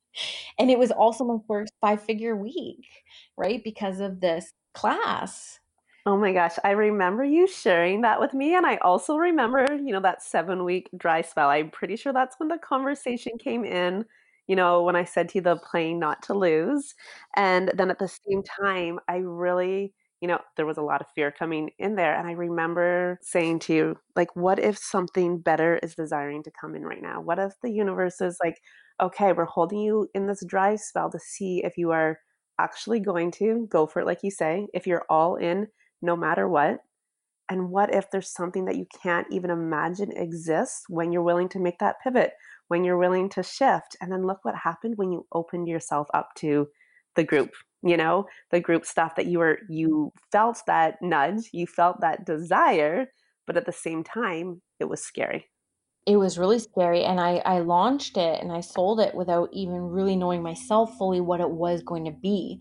and 0.58 0.70
it 0.70 0.78
was 0.78 0.90
also 0.90 1.24
my 1.24 1.38
first 1.46 1.72
five 1.80 2.02
figure 2.02 2.36
week, 2.36 2.86
right? 3.36 3.62
Because 3.62 4.00
of 4.00 4.20
this 4.20 4.52
class. 4.74 5.58
Oh 6.04 6.16
my 6.16 6.32
gosh, 6.32 6.56
I 6.64 6.72
remember 6.72 7.24
you 7.24 7.46
sharing 7.46 8.00
that 8.02 8.18
with 8.20 8.34
me. 8.34 8.56
And 8.56 8.66
I 8.66 8.76
also 8.78 9.16
remember, 9.16 9.64
you 9.72 9.92
know, 9.92 10.00
that 10.00 10.22
seven 10.22 10.64
week 10.64 10.88
dry 10.98 11.22
spell. 11.22 11.48
I'm 11.48 11.70
pretty 11.70 11.94
sure 11.96 12.12
that's 12.12 12.40
when 12.40 12.48
the 12.48 12.58
conversation 12.58 13.38
came 13.38 13.64
in, 13.64 14.04
you 14.48 14.56
know, 14.56 14.82
when 14.82 14.96
I 14.96 15.04
said 15.04 15.28
to 15.30 15.38
you 15.38 15.42
the 15.42 15.56
playing 15.56 16.00
not 16.00 16.20
to 16.24 16.34
lose. 16.34 16.94
And 17.36 17.70
then 17.76 17.88
at 17.90 18.00
the 18.00 18.08
same 18.08 18.42
time, 18.42 18.98
I 19.08 19.18
really, 19.18 19.94
you 20.20 20.26
know, 20.26 20.40
there 20.56 20.66
was 20.66 20.76
a 20.76 20.82
lot 20.82 21.00
of 21.00 21.06
fear 21.14 21.30
coming 21.30 21.70
in 21.78 21.94
there. 21.94 22.16
And 22.18 22.26
I 22.26 22.32
remember 22.32 23.20
saying 23.22 23.60
to 23.60 23.72
you, 23.74 23.96
like, 24.16 24.34
what 24.34 24.58
if 24.58 24.76
something 24.78 25.38
better 25.38 25.78
is 25.84 25.94
desiring 25.94 26.42
to 26.42 26.50
come 26.60 26.74
in 26.74 26.82
right 26.82 27.02
now? 27.02 27.20
What 27.20 27.38
if 27.38 27.52
the 27.62 27.70
universe 27.70 28.20
is 28.20 28.38
like, 28.42 28.56
okay, 29.00 29.32
we're 29.32 29.44
holding 29.44 29.78
you 29.78 30.08
in 30.14 30.26
this 30.26 30.44
dry 30.44 30.74
spell 30.74 31.10
to 31.12 31.18
see 31.20 31.62
if 31.64 31.78
you 31.78 31.92
are 31.92 32.18
actually 32.58 32.98
going 33.00 33.30
to 33.32 33.66
go 33.70 33.86
for 33.86 34.00
it, 34.00 34.06
like 34.06 34.22
you 34.24 34.30
say, 34.32 34.66
if 34.74 34.86
you're 34.86 35.04
all 35.08 35.36
in 35.36 35.68
no 36.02 36.16
matter 36.16 36.48
what? 36.48 36.80
And 37.48 37.70
what 37.70 37.94
if 37.94 38.10
there's 38.10 38.32
something 38.32 38.64
that 38.66 38.76
you 38.76 38.86
can't 39.02 39.26
even 39.30 39.50
imagine 39.50 40.12
exists 40.12 40.84
when 40.88 41.12
you're 41.12 41.22
willing 41.22 41.48
to 41.50 41.58
make 41.58 41.78
that 41.78 41.96
pivot, 42.02 42.32
when 42.68 42.84
you're 42.84 42.98
willing 42.98 43.28
to 43.30 43.42
shift? 43.42 43.96
And 44.00 44.10
then 44.10 44.26
look 44.26 44.40
what 44.42 44.54
happened 44.54 44.94
when 44.96 45.12
you 45.12 45.26
opened 45.32 45.68
yourself 45.68 46.08
up 46.14 46.30
to 46.36 46.68
the 47.14 47.24
group, 47.24 47.50
you 47.82 47.96
know, 47.96 48.26
the 48.50 48.60
group 48.60 48.86
stuff 48.86 49.16
that 49.16 49.26
you 49.26 49.38
were, 49.38 49.58
you 49.68 50.12
felt 50.30 50.62
that 50.66 50.96
nudge, 51.02 51.50
you 51.52 51.66
felt 51.66 52.00
that 52.00 52.24
desire, 52.24 53.06
but 53.46 53.56
at 53.56 53.66
the 53.66 53.72
same 53.72 54.02
time, 54.02 54.62
it 54.80 54.88
was 54.88 55.02
scary 55.02 55.51
it 56.04 56.16
was 56.16 56.36
really 56.36 56.58
scary 56.58 57.04
and 57.04 57.20
I, 57.20 57.36
I 57.44 57.60
launched 57.60 58.16
it 58.16 58.42
and 58.42 58.50
i 58.50 58.60
sold 58.60 58.98
it 58.98 59.14
without 59.14 59.48
even 59.52 59.82
really 59.90 60.16
knowing 60.16 60.42
myself 60.42 60.96
fully 60.98 61.20
what 61.20 61.40
it 61.40 61.48
was 61.50 61.80
going 61.82 62.04
to 62.06 62.10
be. 62.10 62.60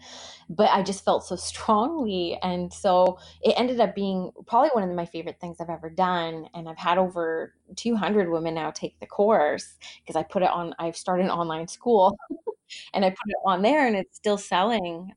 But 0.49 0.69
i 0.69 0.83
just 0.83 1.03
felt 1.03 1.25
so 1.25 1.35
strongly 1.51 2.37
and 2.43 2.71
so 2.71 3.17
it 3.41 3.53
ended 3.57 3.79
up 3.79 3.95
being 3.95 4.31
probably 4.47 4.69
one 4.73 4.87
of 4.87 4.95
my 4.95 5.05
favorite 5.05 5.39
things 5.39 5.57
i've 5.59 5.69
ever 5.69 5.89
done 5.89 6.47
and 6.53 6.69
i've 6.69 6.77
had 6.77 6.97
over 6.97 7.53
200 7.75 8.29
women 8.29 8.53
now 8.53 8.71
take 8.71 8.99
the 8.99 9.07
course 9.07 9.77
because 10.01 10.15
i 10.15 10.23
put 10.23 10.43
it 10.43 10.49
on 10.49 10.73
i've 10.79 10.97
started 10.97 11.23
an 11.25 11.31
online 11.31 11.67
school 11.67 12.15
and 12.93 13.05
i 13.05 13.09
put 13.09 13.17
it 13.27 13.37
on 13.45 13.61
there 13.61 13.87
and 13.87 13.95
it's 13.95 14.17
still 14.17 14.37
selling 14.37 15.13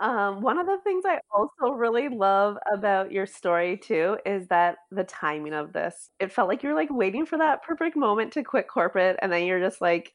um, 0.00 0.40
one 0.40 0.58
of 0.58 0.66
the 0.66 0.78
things 0.82 1.04
I 1.06 1.20
also 1.30 1.74
really 1.74 2.08
love 2.08 2.56
about 2.72 3.12
your 3.12 3.26
story 3.26 3.76
too 3.76 4.16
is 4.24 4.48
that 4.48 4.78
the 4.90 5.04
timing 5.04 5.52
of 5.52 5.72
this. 5.74 6.10
It 6.18 6.32
felt 6.32 6.48
like 6.48 6.62
you 6.62 6.70
were 6.70 6.74
like 6.74 6.90
waiting 6.90 7.26
for 7.26 7.36
that 7.38 7.62
perfect 7.62 7.96
moment 7.96 8.32
to 8.32 8.42
quit 8.42 8.66
corporate, 8.68 9.18
and 9.20 9.30
then 9.30 9.44
you're 9.44 9.60
just 9.60 9.80
like, 9.82 10.14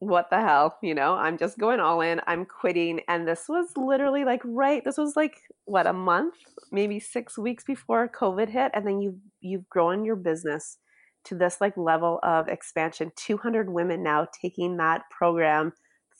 what 0.00 0.28
the 0.30 0.40
hell? 0.40 0.78
You 0.82 0.94
know, 0.94 1.14
I'm 1.14 1.38
just 1.38 1.58
going 1.58 1.80
all 1.80 2.00
in, 2.02 2.20
I'm 2.26 2.44
quitting. 2.44 3.00
And 3.08 3.26
this 3.26 3.44
was 3.48 3.68
literally 3.76 4.24
like 4.24 4.42
right, 4.44 4.84
this 4.84 4.98
was 4.98 5.16
like 5.16 5.36
what, 5.64 5.86
a 5.86 5.92
month, 5.92 6.34
maybe 6.70 7.00
six 7.00 7.38
weeks 7.38 7.64
before 7.64 8.08
COVID 8.08 8.48
hit. 8.50 8.72
And 8.74 8.86
then 8.86 9.00
you've 9.00 9.18
you've 9.40 9.68
grown 9.68 10.04
your 10.04 10.16
business 10.16 10.78
to 11.24 11.36
this 11.36 11.60
like 11.60 11.76
level 11.76 12.18
of 12.22 12.48
expansion. 12.48 13.12
200 13.16 13.70
women 13.70 14.02
now 14.02 14.26
taking 14.42 14.76
that 14.78 15.02
program 15.10 15.72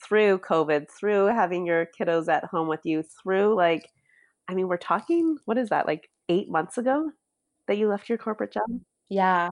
through 0.03 0.39
COVID, 0.39 0.89
through 0.89 1.27
having 1.27 1.65
your 1.65 1.87
kiddos 1.97 2.27
at 2.27 2.45
home 2.45 2.67
with 2.67 2.81
you, 2.83 3.03
through 3.03 3.55
like, 3.55 3.89
I 4.47 4.53
mean, 4.53 4.67
we're 4.67 4.77
talking, 4.77 5.37
what 5.45 5.57
is 5.57 5.69
that, 5.69 5.87
like 5.87 6.09
eight 6.29 6.49
months 6.49 6.77
ago 6.77 7.11
that 7.67 7.77
you 7.77 7.87
left 7.87 8.09
your 8.09 8.17
corporate 8.17 8.53
job? 8.53 8.63
Mm-hmm. 8.69 8.77
Yeah. 9.09 9.49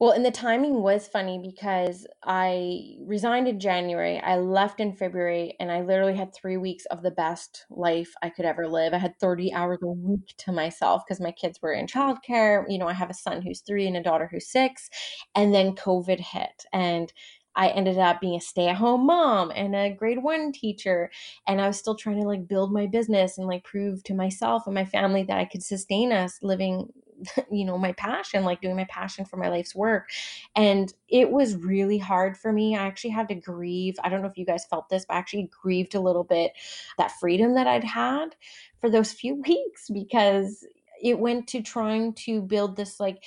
Well, 0.00 0.12
and 0.12 0.24
the 0.24 0.30
timing 0.30 0.82
was 0.82 1.08
funny 1.08 1.40
because 1.42 2.06
I 2.22 2.94
resigned 3.00 3.48
in 3.48 3.58
January. 3.58 4.20
I 4.20 4.36
left 4.36 4.78
in 4.78 4.94
February, 4.94 5.56
and 5.58 5.72
I 5.72 5.80
literally 5.80 6.14
had 6.14 6.32
three 6.32 6.56
weeks 6.56 6.84
of 6.86 7.02
the 7.02 7.10
best 7.10 7.66
life 7.68 8.12
I 8.22 8.30
could 8.30 8.44
ever 8.44 8.68
live. 8.68 8.94
I 8.94 8.98
had 8.98 9.18
30 9.18 9.52
hours 9.52 9.80
a 9.82 9.88
week 9.88 10.34
to 10.38 10.52
myself 10.52 11.02
because 11.04 11.20
my 11.20 11.32
kids 11.32 11.58
were 11.60 11.72
in 11.72 11.88
childcare. 11.88 12.64
You 12.68 12.78
know, 12.78 12.86
I 12.86 12.92
have 12.92 13.10
a 13.10 13.14
son 13.14 13.42
who's 13.42 13.60
three 13.60 13.88
and 13.88 13.96
a 13.96 14.02
daughter 14.02 14.28
who's 14.30 14.48
six. 14.48 14.88
And 15.34 15.52
then 15.52 15.74
COVID 15.74 16.20
hit. 16.20 16.64
And 16.72 17.12
I 17.58 17.68
ended 17.70 17.98
up 17.98 18.20
being 18.20 18.36
a 18.36 18.40
stay 18.40 18.68
at 18.68 18.76
home 18.76 19.04
mom 19.04 19.50
and 19.50 19.74
a 19.74 19.90
grade 19.90 20.22
one 20.22 20.52
teacher. 20.52 21.10
And 21.46 21.60
I 21.60 21.66
was 21.66 21.76
still 21.76 21.96
trying 21.96 22.20
to 22.20 22.26
like 22.26 22.46
build 22.46 22.72
my 22.72 22.86
business 22.86 23.36
and 23.36 23.48
like 23.48 23.64
prove 23.64 24.04
to 24.04 24.14
myself 24.14 24.66
and 24.66 24.74
my 24.74 24.84
family 24.84 25.24
that 25.24 25.38
I 25.38 25.44
could 25.44 25.64
sustain 25.64 26.12
us 26.12 26.38
living 26.40 26.92
you 27.50 27.64
know 27.64 27.76
my 27.76 27.90
passion 27.94 28.44
like 28.44 28.60
doing 28.60 28.76
my 28.76 28.86
passion 28.88 29.24
for 29.24 29.38
my 29.38 29.48
life's 29.48 29.74
work 29.74 30.08
and 30.54 30.94
it 31.08 31.28
was 31.32 31.56
really 31.56 31.98
hard 31.98 32.36
for 32.36 32.52
me 32.52 32.76
i 32.76 32.86
actually 32.86 33.10
had 33.10 33.26
to 33.26 33.34
grieve 33.34 33.96
i 34.04 34.08
don't 34.08 34.22
know 34.22 34.28
if 34.28 34.38
you 34.38 34.46
guys 34.46 34.64
felt 34.66 34.88
this 34.88 35.04
but 35.04 35.14
i 35.14 35.18
actually 35.18 35.50
grieved 35.60 35.96
a 35.96 36.00
little 36.00 36.22
bit 36.22 36.52
that 36.96 37.10
freedom 37.18 37.54
that 37.54 37.66
i'd 37.66 37.82
had 37.82 38.36
for 38.80 38.88
those 38.88 39.12
few 39.20 39.34
weeks 39.34 39.90
because 39.92 40.64
it 41.02 41.18
went 41.18 41.48
to 41.48 41.60
trying 41.60 42.12
to 42.12 42.40
build 42.40 42.76
this 42.76 43.00
like 43.00 43.24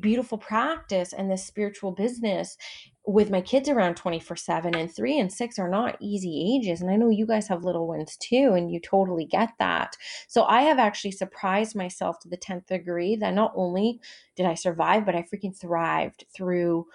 beautiful 0.00 0.38
practice 0.38 1.12
and 1.12 1.30
this 1.30 1.44
spiritual 1.44 1.92
business 1.92 2.56
with 3.04 3.30
my 3.30 3.40
kids 3.40 3.68
around 3.68 3.96
24 3.96 4.36
7 4.36 4.76
and 4.76 4.94
three 4.94 5.18
and 5.18 5.32
six 5.32 5.58
are 5.58 5.68
not 5.68 5.96
easy 6.00 6.56
ages 6.56 6.80
and 6.80 6.90
i 6.90 6.96
know 6.96 7.10
you 7.10 7.26
guys 7.26 7.48
have 7.48 7.64
little 7.64 7.88
ones 7.88 8.16
too 8.16 8.54
and 8.56 8.70
you 8.70 8.78
totally 8.80 9.24
get 9.26 9.50
that. 9.58 9.96
So 10.28 10.44
i 10.44 10.62
have 10.62 10.78
actually 10.78 11.12
surprised 11.12 11.74
myself 11.74 12.20
to 12.20 12.28
the 12.28 12.36
10th 12.36 12.66
degree 12.66 13.16
that 13.16 13.34
not 13.34 13.52
only 13.56 14.00
did 14.36 14.46
i 14.46 14.54
survive 14.54 15.04
but 15.04 15.16
i 15.16 15.22
freaking 15.22 15.58
thrived 15.58 16.24
through 16.34 16.86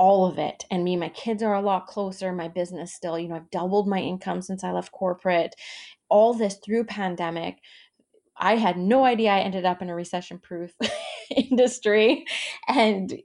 all 0.00 0.26
of 0.26 0.38
it. 0.38 0.64
And 0.70 0.84
me 0.84 0.92
and 0.92 1.00
my 1.00 1.08
kids 1.08 1.42
are 1.42 1.54
a 1.54 1.60
lot 1.60 1.88
closer 1.88 2.32
my 2.32 2.48
business 2.48 2.94
still 2.94 3.18
you 3.18 3.28
know 3.28 3.36
i've 3.36 3.50
doubled 3.50 3.86
my 3.88 4.00
income 4.00 4.42
since 4.42 4.64
i 4.64 4.72
left 4.72 4.92
corporate. 4.92 5.54
All 6.08 6.34
this 6.34 6.56
through 6.64 6.84
pandemic 6.84 7.58
I 8.40 8.56
had 8.56 8.78
no 8.78 9.04
idea 9.04 9.30
I 9.30 9.40
ended 9.40 9.64
up 9.64 9.82
in 9.82 9.90
a 9.90 9.94
recession 9.94 10.38
proof 10.38 10.72
industry. 11.50 12.26
And 12.66 13.22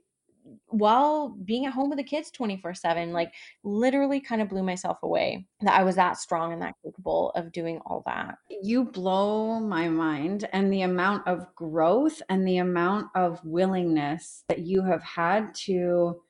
while 0.68 1.28
being 1.28 1.66
at 1.66 1.72
home 1.72 1.88
with 1.88 1.98
the 1.98 2.04
kids 2.04 2.30
24 2.30 2.74
7, 2.74 3.12
like 3.12 3.32
literally 3.62 4.20
kind 4.20 4.42
of 4.42 4.48
blew 4.48 4.62
myself 4.62 4.98
away 5.02 5.46
that 5.60 5.78
I 5.78 5.84
was 5.84 5.96
that 5.96 6.18
strong 6.18 6.52
and 6.52 6.60
that 6.62 6.74
capable 6.84 7.30
of 7.30 7.52
doing 7.52 7.80
all 7.86 8.02
that. 8.06 8.38
You 8.62 8.84
blow 8.84 9.60
my 9.60 9.88
mind 9.88 10.48
and 10.52 10.72
the 10.72 10.82
amount 10.82 11.26
of 11.28 11.54
growth 11.54 12.20
and 12.28 12.46
the 12.46 12.58
amount 12.58 13.08
of 13.14 13.40
willingness 13.44 14.44
that 14.48 14.60
you 14.60 14.82
have 14.82 15.02
had 15.02 15.54
to 15.66 16.20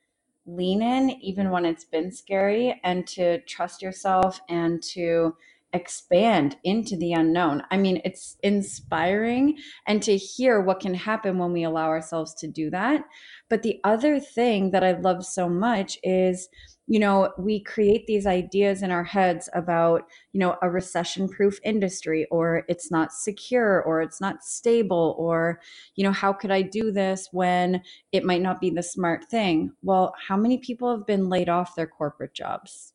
lean 0.47 0.83
in, 0.83 1.11
even 1.22 1.51
when 1.51 1.64
it's 1.64 1.87
been 1.87 2.12
scary, 2.12 2.79
and 2.85 3.07
to 3.07 3.41
trust 3.43 3.81
yourself 3.81 4.41
and 4.49 4.83
to 4.83 5.35
expand 5.75 6.57
into 6.64 6.97
the 6.97 7.12
unknown. 7.12 7.62
I 7.70 7.77
mean, 7.77 8.01
it's 8.05 8.37
inspiring 8.43 9.59
and 9.87 10.03
to 10.05 10.16
hear 10.16 10.61
what 10.61 10.81
can 10.81 10.95
happen 10.95 11.39
when 11.39 11.53
we 11.53 11.64
allow 11.64 11.89
ourselves 11.89 12.33
to 12.37 12.49
do 12.49 12.70
that. 12.70 13.05
But 13.51 13.62
the 13.62 13.81
other 13.85 14.18
thing 14.20 14.70
that 14.70 14.85
I 14.85 14.93
love 14.93 15.27
so 15.27 15.49
much 15.49 15.99
is, 16.03 16.49
you 16.87 16.99
know, 16.99 17.33
we 17.39 17.62
create 17.62 18.07
these 18.07 18.27
ideas 18.27 18.83
in 18.83 18.91
our 18.91 19.05
heads 19.05 19.49
about, 19.55 20.03
you 20.33 20.41
know, 20.41 20.57
a 20.62 20.70
recession 20.70 21.29
proof 21.29 21.59
industry 21.64 22.27
or 22.31 22.64
it's 22.68 22.91
not 22.91 23.12
secure 23.12 23.83
or 23.83 24.03
it's 24.03 24.20
not 24.20 24.43
stable 24.45 25.16
or, 25.18 25.61
you 25.97 26.05
know, 26.05 26.12
how 26.12 26.33
could 26.33 26.51
I 26.51 26.62
do 26.62 26.93
this 26.93 27.29
when 27.33 27.83
it 28.12 28.25
might 28.25 28.43
not 28.43 28.61
be 28.61 28.70
the 28.70 28.83
smart 28.83 29.25
thing? 29.25 29.72
Well, 29.83 30.14
how 30.29 30.37
many 30.37 30.59
people 30.59 30.91
have 30.97 31.07
been 31.07 31.29
laid 31.29 31.49
off 31.49 31.75
their 31.75 31.87
corporate 31.87 32.35
jobs? 32.35 32.94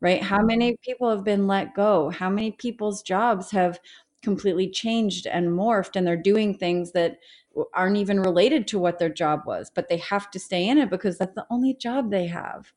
Right? 0.00 0.22
How 0.22 0.38
mm-hmm. 0.38 0.46
many 0.46 0.76
people 0.82 1.10
have 1.10 1.24
been 1.24 1.46
let 1.46 1.74
go? 1.74 2.10
How 2.10 2.30
many 2.30 2.52
people's 2.52 3.02
jobs 3.02 3.50
have 3.50 3.78
completely 4.22 4.70
changed 4.70 5.26
and 5.26 5.48
morphed 5.48 5.96
and 5.96 6.06
they're 6.06 6.16
doing 6.16 6.56
things 6.56 6.92
that 6.92 7.18
aren't 7.72 7.98
even 7.98 8.20
related 8.20 8.66
to 8.68 8.78
what 8.78 8.98
their 8.98 9.08
job 9.08 9.42
was, 9.46 9.70
but 9.72 9.88
they 9.88 9.98
have 9.98 10.30
to 10.32 10.40
stay 10.40 10.66
in 10.68 10.78
it 10.78 10.90
because 10.90 11.18
that's 11.18 11.34
the 11.34 11.46
only 11.50 11.74
job 11.74 12.10
they 12.10 12.26
have. 12.26 12.72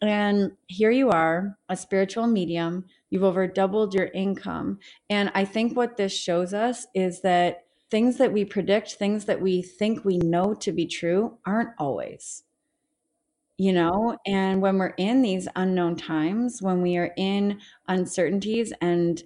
And 0.00 0.52
here 0.66 0.90
you 0.90 1.10
are, 1.10 1.58
a 1.68 1.76
spiritual 1.76 2.26
medium. 2.26 2.86
You've 3.10 3.24
over 3.24 3.46
doubled 3.46 3.94
your 3.94 4.06
income. 4.14 4.78
And 5.10 5.30
I 5.34 5.44
think 5.44 5.76
what 5.76 5.96
this 5.96 6.12
shows 6.12 6.54
us 6.54 6.86
is 6.94 7.20
that 7.22 7.64
things 7.90 8.16
that 8.18 8.32
we 8.32 8.44
predict, 8.44 8.92
things 8.92 9.24
that 9.24 9.40
we 9.40 9.62
think 9.62 10.04
we 10.04 10.18
know 10.18 10.54
to 10.54 10.72
be 10.72 10.86
true, 10.86 11.38
aren't 11.44 11.70
always 11.78 12.44
you 13.58 13.72
know 13.72 14.16
and 14.26 14.62
when 14.62 14.78
we're 14.78 14.94
in 14.96 15.20
these 15.20 15.48
unknown 15.56 15.96
times 15.96 16.62
when 16.62 16.80
we 16.80 16.96
are 16.96 17.12
in 17.16 17.60
uncertainties 17.88 18.72
and 18.80 19.22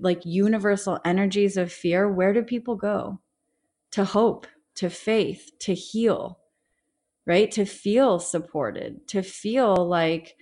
like 0.00 0.24
universal 0.24 0.98
energies 1.04 1.56
of 1.56 1.72
fear 1.72 2.10
where 2.10 2.32
do 2.32 2.42
people 2.42 2.76
go? 2.76 3.20
To 3.92 4.04
hope 4.04 4.46
to 4.76 4.90
faith 4.90 5.52
to 5.60 5.74
heal 5.74 6.40
right? 7.26 7.50
To 7.52 7.64
feel 7.64 8.18
supported 8.18 9.06
to 9.08 9.22
feel 9.22 9.74
like 9.76 10.36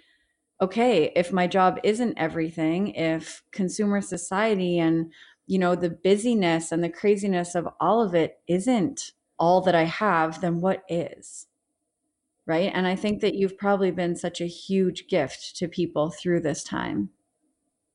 okay 0.61 1.13
if 1.17 1.33
my 1.33 1.47
job 1.47 1.79
isn't 1.83 2.19
everything 2.19 2.95
if 2.95 3.43
consumer 3.51 4.01
society 4.01 4.79
and 4.79 5.13
you 5.47 5.59
know 5.59 5.75
the 5.75 5.91
busyness 5.91 6.73
and 6.73 6.83
the 6.83 6.89
craziness 6.89 7.55
of 7.55 7.69
all 7.81 8.01
of 8.01 8.15
it 8.15 8.41
isn't 8.47 9.13
all 9.39 9.61
that 9.61 9.75
i 9.75 9.85
have 9.85 10.41
then 10.41 10.61
what 10.61 10.83
is 10.89 11.47
right? 12.47 12.71
And 12.75 12.87
I 12.87 12.97
think 12.97 13.21
that 13.21 13.35
you've 13.35 13.59
probably 13.59 13.91
been 13.91 14.17
such 14.17 14.41
a 14.41 14.47
huge 14.47 15.07
gift 15.09 15.57
to 15.57 15.69
people 15.69 16.11
through 16.11 16.41
this 16.41 16.65
time. 16.65 17.11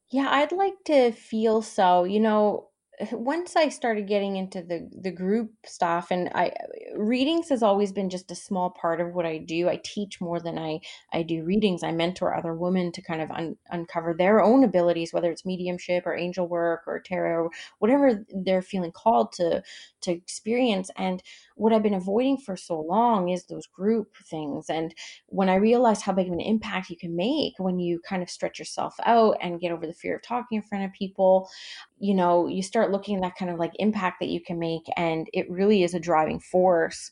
Yeah, 0.10 0.30
I'd 0.30 0.54
like 0.54 0.84
to 0.86 1.12
feel 1.12 1.62
so. 1.62 2.06
You 2.06 2.22
know, 2.22 2.70
eh, 3.00 3.08
once 3.12 3.58
I 3.58 3.68
started 3.68 4.08
getting 4.08 4.38
into 4.38 4.62
the 4.62 4.90
the 5.02 5.12
group 5.12 5.52
stuff 5.66 6.12
and 6.12 6.30
I 6.34 6.46
eh, 6.48 6.94
readings 6.96 7.50
has 7.50 7.62
always 7.62 7.92
been 7.92 8.10
just 8.10 8.32
a 8.32 8.36
small 8.36 8.70
part 8.70 9.02
of 9.02 9.14
what 9.14 9.26
I 9.26 9.38
do. 9.38 9.68
I 9.68 9.82
teach 9.84 10.22
more 10.22 10.40
than 10.40 10.58
I 10.58 10.80
I 11.12 11.24
do 11.24 11.44
readings. 11.44 11.84
I 11.84 11.92
mentor 11.92 12.34
other 12.34 12.56
women 12.56 12.94
to 12.94 13.02
kind 13.02 13.22
of 13.22 13.30
un, 13.32 13.58
uncover 13.70 14.16
their 14.18 14.42
own 14.42 14.64
abilities 14.64 15.12
whether 15.12 15.30
it's 15.30 15.46
mediumship 15.46 16.06
or 16.06 16.16
angel 16.16 16.48
work 16.48 16.84
or 16.88 17.02
tarot 17.02 17.50
whatever 17.80 18.26
they're 18.46 18.62
feeling 18.62 18.94
called 18.94 19.34
to 19.34 19.62
to 20.02 20.12
experience 20.12 20.90
and 20.96 21.22
what 21.58 21.74
I've 21.74 21.84
been 21.84 21.94
avoiding 21.94 22.38
for 22.38 22.56
so 22.56 22.80
long 22.80 23.30
is 23.30 23.46
those 23.46 23.66
group 23.66 24.16
things 24.30 24.70
and 24.70 24.94
when 25.28 25.50
I 25.50 25.56
realized 25.56 26.04
how 26.04 26.14
big 26.14 26.28
of 26.28 26.34
an 26.34 26.40
impact 26.40 26.90
you 26.90 26.98
can 26.98 27.16
make 27.16 27.54
when 27.58 27.80
you 27.80 28.00
kind 28.08 28.24
of 28.24 28.30
stretch 28.30 28.60
yourself 28.60 28.96
out 29.06 29.38
and 29.42 29.60
get 29.60 29.72
over 29.72 29.88
the 29.88 29.94
fear 29.94 30.16
of 30.16 30.22
talking 30.22 30.58
in 30.58 30.62
front 30.62 30.86
of 30.86 30.94
people, 30.94 31.50
you 32.00 32.14
know, 32.14 32.48
you 32.48 32.62
start 32.62 32.92
looking 32.92 33.16
at 33.16 33.22
that 33.24 33.36
kind 33.36 33.52
of 33.52 33.58
like 33.58 33.72
impact 33.80 34.20
that 34.20 34.30
you 34.30 34.40
can 34.40 34.60
make 34.60 34.84
and 34.96 35.28
it 35.34 35.50
really 35.50 35.84
is 35.84 35.94
a 35.94 36.00
driving 36.00 36.40
force 36.40 37.12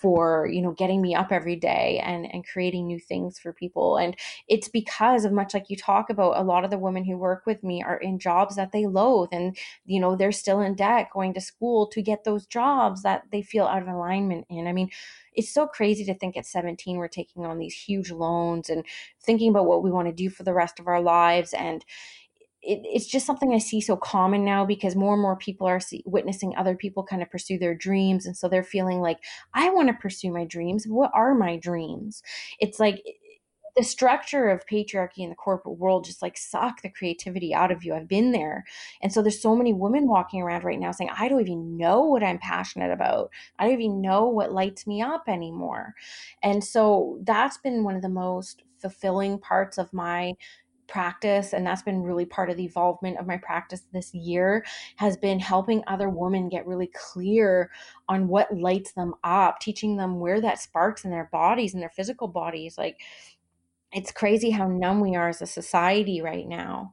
for 0.00 0.46
you 0.46 0.62
know 0.62 0.72
getting 0.72 1.02
me 1.02 1.14
up 1.14 1.32
every 1.32 1.56
day 1.56 2.00
and 2.04 2.32
and 2.32 2.46
creating 2.46 2.86
new 2.86 2.98
things 2.98 3.38
for 3.38 3.52
people. 3.52 3.96
And 3.96 4.16
it's 4.48 4.68
because 4.68 5.24
of 5.24 5.32
much 5.32 5.54
like 5.54 5.70
you 5.70 5.76
talk 5.76 6.10
about 6.10 6.36
a 6.36 6.42
lot 6.42 6.64
of 6.64 6.70
the 6.70 6.78
women 6.78 7.04
who 7.04 7.16
work 7.16 7.44
with 7.46 7.62
me 7.62 7.82
are 7.82 7.98
in 7.98 8.18
jobs 8.18 8.56
that 8.56 8.72
they 8.72 8.86
loathe 8.86 9.30
and 9.32 9.56
you 9.86 10.00
know 10.00 10.16
they're 10.16 10.32
still 10.32 10.60
in 10.60 10.74
debt 10.74 11.08
going 11.12 11.34
to 11.34 11.40
school 11.40 11.86
to 11.88 12.02
get 12.02 12.24
those 12.24 12.46
jobs 12.46 13.02
that 13.02 13.24
they 13.32 13.42
feel 13.42 13.64
out 13.64 13.82
of 13.82 13.88
alignment 13.88 14.46
in. 14.48 14.66
I 14.66 14.72
mean 14.72 14.90
it's 15.34 15.54
so 15.54 15.68
crazy 15.68 16.04
to 16.04 16.14
think 16.14 16.36
at 16.36 16.46
17 16.46 16.96
we're 16.96 17.06
taking 17.06 17.46
on 17.46 17.58
these 17.58 17.74
huge 17.74 18.10
loans 18.10 18.68
and 18.68 18.84
thinking 19.20 19.50
about 19.50 19.66
what 19.66 19.84
we 19.84 19.90
want 19.90 20.08
to 20.08 20.12
do 20.12 20.28
for 20.28 20.42
the 20.42 20.54
rest 20.54 20.80
of 20.80 20.88
our 20.88 21.00
lives 21.00 21.54
and 21.54 21.84
it, 22.62 22.80
it's 22.84 23.06
just 23.06 23.26
something 23.26 23.52
I 23.52 23.58
see 23.58 23.80
so 23.80 23.96
common 23.96 24.44
now 24.44 24.64
because 24.64 24.96
more 24.96 25.14
and 25.14 25.22
more 25.22 25.36
people 25.36 25.66
are 25.66 25.80
see, 25.80 26.02
witnessing 26.06 26.54
other 26.56 26.74
people 26.74 27.04
kind 27.04 27.22
of 27.22 27.30
pursue 27.30 27.58
their 27.58 27.74
dreams. 27.74 28.26
And 28.26 28.36
so 28.36 28.48
they're 28.48 28.62
feeling 28.62 29.00
like, 29.00 29.18
I 29.54 29.70
want 29.70 29.88
to 29.88 29.94
pursue 29.94 30.32
my 30.32 30.44
dreams. 30.44 30.86
What 30.86 31.10
are 31.14 31.34
my 31.34 31.56
dreams? 31.56 32.22
It's 32.58 32.80
like 32.80 33.04
the 33.76 33.84
structure 33.84 34.48
of 34.48 34.66
patriarchy 34.66 35.18
in 35.18 35.28
the 35.28 35.36
corporate 35.36 35.78
world 35.78 36.04
just 36.04 36.20
like 36.20 36.36
suck 36.36 36.82
the 36.82 36.90
creativity 36.90 37.54
out 37.54 37.70
of 37.70 37.84
you. 37.84 37.94
I've 37.94 38.08
been 38.08 38.32
there. 38.32 38.64
And 39.00 39.12
so 39.12 39.22
there's 39.22 39.40
so 39.40 39.54
many 39.54 39.72
women 39.72 40.08
walking 40.08 40.42
around 40.42 40.64
right 40.64 40.80
now 40.80 40.90
saying, 40.90 41.10
I 41.16 41.28
don't 41.28 41.40
even 41.40 41.76
know 41.76 42.00
what 42.00 42.24
I'm 42.24 42.38
passionate 42.38 42.90
about. 42.90 43.30
I 43.56 43.64
don't 43.64 43.80
even 43.80 44.00
know 44.00 44.26
what 44.26 44.52
lights 44.52 44.84
me 44.84 45.00
up 45.00 45.24
anymore. 45.28 45.94
And 46.42 46.64
so 46.64 47.20
that's 47.22 47.58
been 47.58 47.84
one 47.84 47.94
of 47.94 48.02
the 48.02 48.08
most 48.08 48.64
fulfilling 48.80 49.38
parts 49.38 49.78
of 49.78 49.92
my 49.92 50.34
practice 50.88 51.52
and 51.52 51.66
that's 51.66 51.82
been 51.82 52.02
really 52.02 52.24
part 52.24 52.50
of 52.50 52.56
the 52.56 52.64
involvement 52.64 53.18
of 53.18 53.26
my 53.26 53.36
practice 53.36 53.82
this 53.92 54.14
year 54.14 54.64
has 54.96 55.16
been 55.16 55.38
helping 55.38 55.82
other 55.86 56.08
women 56.08 56.48
get 56.48 56.66
really 56.66 56.90
clear 56.94 57.70
on 58.08 58.26
what 58.26 58.56
lights 58.56 58.92
them 58.92 59.14
up 59.22 59.60
teaching 59.60 59.96
them 59.96 60.18
where 60.18 60.40
that 60.40 60.58
sparks 60.58 61.04
in 61.04 61.10
their 61.10 61.28
bodies 61.30 61.74
and 61.74 61.82
their 61.82 61.90
physical 61.90 62.26
bodies 62.26 62.76
like 62.78 62.98
it's 63.92 64.12
crazy 64.12 64.50
how 64.50 64.68
numb 64.68 65.00
we 65.00 65.16
are 65.16 65.28
as 65.28 65.40
a 65.40 65.46
society 65.46 66.20
right 66.20 66.46
now 66.46 66.92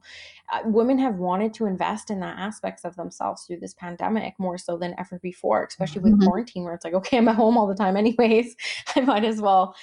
uh, 0.52 0.60
women 0.64 0.98
have 0.98 1.16
wanted 1.16 1.52
to 1.52 1.66
invest 1.66 2.10
in 2.10 2.20
that 2.20 2.38
aspects 2.38 2.84
of 2.84 2.94
themselves 2.96 3.42
through 3.42 3.58
this 3.58 3.74
pandemic 3.74 4.34
more 4.38 4.56
so 4.56 4.76
than 4.76 4.94
ever 4.98 5.18
before 5.20 5.64
especially 5.64 6.00
with 6.02 6.12
mm-hmm. 6.12 6.26
quarantine 6.26 6.64
where 6.64 6.74
it's 6.74 6.84
like 6.84 6.94
okay 6.94 7.18
i'm 7.18 7.28
at 7.28 7.36
home 7.36 7.58
all 7.58 7.66
the 7.66 7.74
time 7.74 7.96
anyways 7.96 8.54
i 8.96 9.00
might 9.00 9.24
as 9.24 9.40
well 9.40 9.74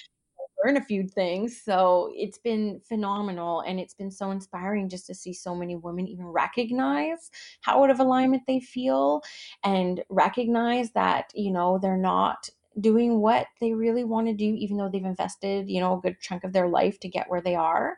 learn 0.64 0.78
a 0.78 0.84
few 0.84 1.08
things. 1.08 1.60
So 1.62 2.12
it's 2.16 2.38
been 2.38 2.82
phenomenal 2.88 3.62
and 3.62 3.80
it's 3.80 3.94
been 3.94 4.12
so 4.12 4.32
inspiring 4.32 4.90
just 4.90 5.08
to 5.08 5.14
see 5.14 5.34
so 5.34 5.56
many 5.56 5.76
women 5.76 6.08
even 6.08 6.26
recognize 6.26 7.32
how 7.62 7.84
out 7.84 7.90
of 7.90 8.00
alignment 8.00 8.44
they 8.48 8.60
feel 8.60 9.22
and 9.64 10.04
recognize 10.10 10.92
that, 10.92 11.32
you 11.36 11.52
know, 11.52 11.80
they're 11.82 11.98
not 11.98 12.50
doing 12.80 13.20
what 13.20 13.48
they 13.62 13.74
really 13.74 14.04
want 14.04 14.28
to 14.28 14.34
do, 14.34 14.56
even 14.58 14.78
though 14.78 14.90
they've 14.90 15.04
invested, 15.06 15.70
you 15.70 15.80
know, 15.80 15.98
a 15.98 16.02
good 16.02 16.20
chunk 16.20 16.44
of 16.44 16.54
their 16.54 16.68
life 16.68 17.00
to 17.00 17.08
get 17.08 17.30
where 17.30 17.42
they 17.42 17.56
are. 17.56 17.98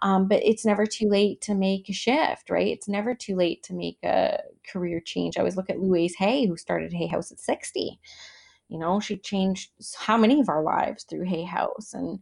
Um, 0.00 0.28
but 0.28 0.42
it's 0.44 0.64
never 0.64 0.86
too 0.86 1.08
late 1.08 1.40
to 1.42 1.54
make 1.54 1.88
a 1.88 1.92
shift, 1.92 2.50
right? 2.50 2.68
It's 2.68 2.88
never 2.88 3.14
too 3.14 3.34
late 3.34 3.62
to 3.64 3.74
make 3.74 3.98
a 4.04 4.40
career 4.70 5.00
change. 5.00 5.36
I 5.36 5.40
always 5.40 5.56
look 5.56 5.70
at 5.70 5.80
Louise 5.80 6.14
Hay, 6.16 6.46
who 6.46 6.56
started 6.56 6.92
Hay 6.92 7.08
House 7.08 7.32
at 7.32 7.40
60 7.40 7.98
you 8.72 8.78
know, 8.78 8.98
she 9.00 9.18
changed 9.18 9.70
how 9.98 10.16
many 10.16 10.40
of 10.40 10.48
our 10.48 10.62
lives 10.62 11.04
through 11.04 11.24
Hay 11.26 11.44
House. 11.44 11.92
And 11.92 12.18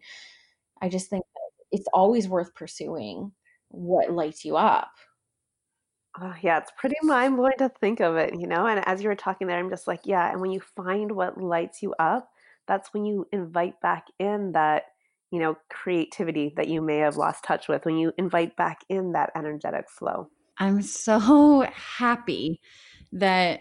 I 0.83 0.89
just 0.89 1.09
think 1.09 1.25
it's 1.71 1.87
always 1.95 2.29
worth 2.29 2.53
pursuing 2.57 3.31
what 3.69 4.13
lights 4.13 4.45
you 4.45 4.57
up. 4.57 4.91
Oh, 6.21 6.35
yeah, 6.43 6.59
it's 6.59 6.73
pretty 6.77 6.97
mind 7.03 7.37
blowing 7.37 7.53
to 7.59 7.69
think 7.69 8.01
of 8.01 8.17
it, 8.17 8.35
you 8.35 8.49
know? 8.49 8.67
And 8.67 8.85
as 8.89 9.01
you 9.01 9.09
were 9.09 9.15
talking 9.15 9.47
there, 9.47 9.59
I'm 9.59 9.71
just 9.71 9.87
like, 9.87 10.01
yeah. 10.05 10.29
And 10.29 10.41
when 10.41 10.51
you 10.51 10.61
find 10.75 11.13
what 11.13 11.41
lights 11.41 11.85
you 11.85 11.95
up, 12.01 12.29
that's 12.67 12.93
when 12.93 13.05
you 13.05 13.29
invite 13.33 13.81
back 13.81 14.07
in 14.19 14.51
that, 14.53 14.87
you 15.31 15.39
know, 15.39 15.57
creativity 15.71 16.53
that 16.57 16.67
you 16.67 16.83
may 16.83 16.99
have 16.99 17.17
lost 17.17 17.45
touch 17.45 17.69
with, 17.69 17.85
when 17.85 17.97
you 17.97 18.13
invite 18.19 18.57
back 18.57 18.81
in 18.89 19.13
that 19.13 19.31
energetic 19.37 19.89
flow. 19.89 20.29
I'm 20.59 20.83
so 20.83 21.65
happy 21.73 22.61
that 23.13 23.61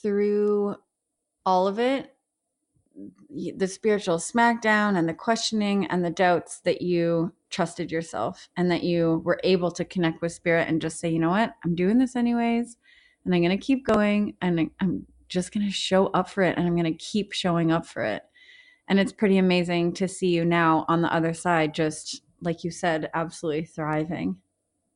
through 0.00 0.76
all 1.44 1.66
of 1.68 1.78
it, 1.78 2.11
the 3.30 3.66
spiritual 3.66 4.18
smackdown 4.18 4.98
and 4.98 5.08
the 5.08 5.14
questioning 5.14 5.86
and 5.86 6.04
the 6.04 6.10
doubts 6.10 6.60
that 6.60 6.82
you 6.82 7.32
trusted 7.50 7.90
yourself 7.90 8.48
and 8.56 8.70
that 8.70 8.82
you 8.82 9.22
were 9.24 9.40
able 9.44 9.70
to 9.70 9.84
connect 9.84 10.22
with 10.22 10.32
spirit 10.32 10.68
and 10.68 10.82
just 10.82 11.00
say, 11.00 11.08
you 11.08 11.18
know 11.18 11.30
what, 11.30 11.54
I'm 11.64 11.74
doing 11.74 11.98
this 11.98 12.16
anyways, 12.16 12.76
and 13.24 13.34
I'm 13.34 13.42
going 13.42 13.58
to 13.58 13.64
keep 13.64 13.86
going 13.86 14.36
and 14.40 14.70
I'm 14.80 15.06
just 15.28 15.52
going 15.52 15.66
to 15.66 15.72
show 15.72 16.08
up 16.08 16.28
for 16.28 16.42
it 16.42 16.56
and 16.58 16.66
I'm 16.66 16.76
going 16.76 16.92
to 16.92 17.04
keep 17.04 17.32
showing 17.32 17.72
up 17.72 17.86
for 17.86 18.02
it. 18.02 18.22
And 18.88 19.00
it's 19.00 19.12
pretty 19.12 19.38
amazing 19.38 19.94
to 19.94 20.08
see 20.08 20.28
you 20.28 20.44
now 20.44 20.84
on 20.88 21.02
the 21.02 21.14
other 21.14 21.32
side, 21.32 21.74
just 21.74 22.22
like 22.40 22.64
you 22.64 22.70
said, 22.70 23.10
absolutely 23.14 23.64
thriving. 23.64 24.36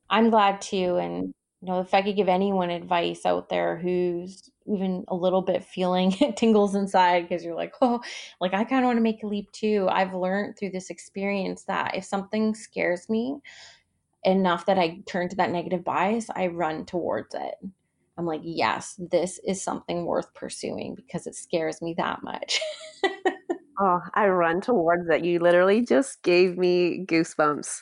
I'm 0.09 0.29
glad 0.29 0.61
too. 0.61 0.97
And 0.97 1.33
you 1.61 1.67
know, 1.67 1.79
if 1.79 1.93
I 1.93 2.03
could 2.03 2.15
give 2.15 2.27
anyone 2.29 2.69
advice 2.69 3.25
out 3.25 3.49
there 3.49 3.77
who's 3.77 4.49
even 4.67 5.05
a 5.07 5.15
little 5.15 5.41
bit 5.41 5.63
feeling 5.63 6.11
tingles 6.35 6.75
inside 6.75 7.27
because 7.27 7.43
you're 7.43 7.55
like, 7.55 7.73
oh, 7.81 8.01
like 8.39 8.53
I 8.53 8.63
kind 8.63 8.83
of 8.83 8.87
want 8.87 8.97
to 8.97 9.03
make 9.03 9.23
a 9.23 9.27
leap 9.27 9.51
too. 9.51 9.87
I've 9.89 10.13
learned 10.13 10.57
through 10.57 10.71
this 10.71 10.89
experience 10.89 11.63
that 11.63 11.95
if 11.95 12.05
something 12.05 12.53
scares 12.53 13.09
me 13.09 13.39
enough 14.23 14.65
that 14.67 14.77
I 14.77 15.01
turn 15.07 15.29
to 15.29 15.35
that 15.37 15.51
negative 15.51 15.83
bias, 15.83 16.27
I 16.35 16.47
run 16.47 16.85
towards 16.85 17.33
it. 17.33 17.55
I'm 18.17 18.25
like, 18.25 18.41
yes, 18.43 18.99
this 19.11 19.39
is 19.45 19.63
something 19.63 20.05
worth 20.05 20.33
pursuing 20.33 20.95
because 20.95 21.27
it 21.27 21.35
scares 21.35 21.81
me 21.81 21.95
that 21.97 22.23
much. 22.23 22.59
oh, 23.79 24.01
I 24.13 24.27
run 24.27 24.61
towards 24.61 25.09
it. 25.09 25.23
You 25.23 25.39
literally 25.39 25.85
just 25.85 26.21
gave 26.23 26.57
me 26.57 27.05
goosebumps. 27.05 27.81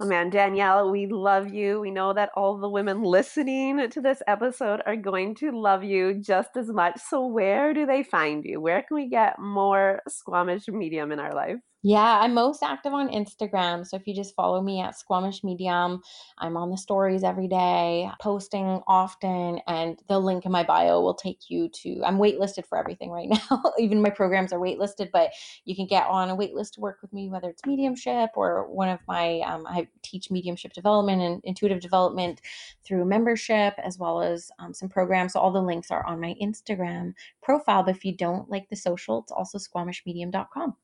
Oh 0.00 0.06
man, 0.06 0.30
Danielle, 0.30 0.90
we 0.90 1.06
love 1.06 1.48
you. 1.52 1.80
We 1.80 1.90
know 1.92 2.12
that 2.14 2.30
all 2.34 2.58
the 2.58 2.68
women 2.68 3.02
listening 3.02 3.88
to 3.90 4.00
this 4.00 4.22
episode 4.26 4.80
are 4.86 4.96
going 4.96 5.34
to 5.36 5.52
love 5.52 5.84
you 5.84 6.14
just 6.14 6.56
as 6.56 6.68
much. 6.68 6.98
So, 7.00 7.26
where 7.26 7.72
do 7.74 7.86
they 7.86 8.02
find 8.02 8.44
you? 8.44 8.60
Where 8.60 8.82
can 8.82 8.96
we 8.96 9.08
get 9.08 9.38
more 9.38 10.00
Squamish 10.08 10.66
medium 10.68 11.12
in 11.12 11.20
our 11.20 11.34
life? 11.34 11.58
Yeah, 11.82 12.18
I'm 12.20 12.34
most 12.34 12.62
active 12.62 12.92
on 12.92 13.08
Instagram. 13.08 13.86
So 13.86 13.96
if 13.96 14.06
you 14.06 14.14
just 14.14 14.34
follow 14.34 14.60
me 14.60 14.82
at 14.82 14.98
Squamish 14.98 15.42
Medium, 15.42 16.02
I'm 16.36 16.58
on 16.58 16.70
the 16.70 16.76
stories 16.76 17.24
every 17.24 17.48
day, 17.48 18.10
posting 18.20 18.82
often, 18.86 19.60
and 19.66 19.98
the 20.06 20.18
link 20.18 20.44
in 20.44 20.52
my 20.52 20.62
bio 20.62 21.00
will 21.00 21.14
take 21.14 21.48
you 21.48 21.70
to. 21.70 22.02
I'm 22.04 22.18
waitlisted 22.18 22.66
for 22.66 22.76
everything 22.76 23.10
right 23.10 23.30
now. 23.50 23.62
Even 23.78 24.02
my 24.02 24.10
programs 24.10 24.52
are 24.52 24.58
waitlisted, 24.58 25.10
but 25.10 25.30
you 25.64 25.74
can 25.74 25.86
get 25.86 26.06
on 26.06 26.28
a 26.28 26.36
waitlist 26.36 26.72
to 26.72 26.80
work 26.80 26.98
with 27.00 27.14
me, 27.14 27.30
whether 27.30 27.48
it's 27.48 27.64
mediumship 27.64 28.32
or 28.36 28.70
one 28.70 28.90
of 28.90 29.00
my. 29.08 29.40
Um, 29.40 29.66
I 29.66 29.88
teach 30.02 30.30
mediumship 30.30 30.74
development 30.74 31.22
and 31.22 31.40
intuitive 31.44 31.80
development 31.80 32.42
through 32.84 33.06
membership, 33.06 33.72
as 33.82 33.98
well 33.98 34.20
as 34.20 34.50
um, 34.58 34.74
some 34.74 34.90
programs. 34.90 35.32
So 35.32 35.40
all 35.40 35.50
the 35.50 35.62
links 35.62 35.90
are 35.90 36.04
on 36.04 36.20
my 36.20 36.34
Instagram 36.42 37.14
profile. 37.42 37.84
But 37.84 37.96
if 37.96 38.04
you 38.04 38.14
don't 38.14 38.50
like 38.50 38.68
the 38.68 38.76
social, 38.76 39.20
it's 39.20 39.32
also 39.32 39.56
squamishmedium.com. 39.56 40.76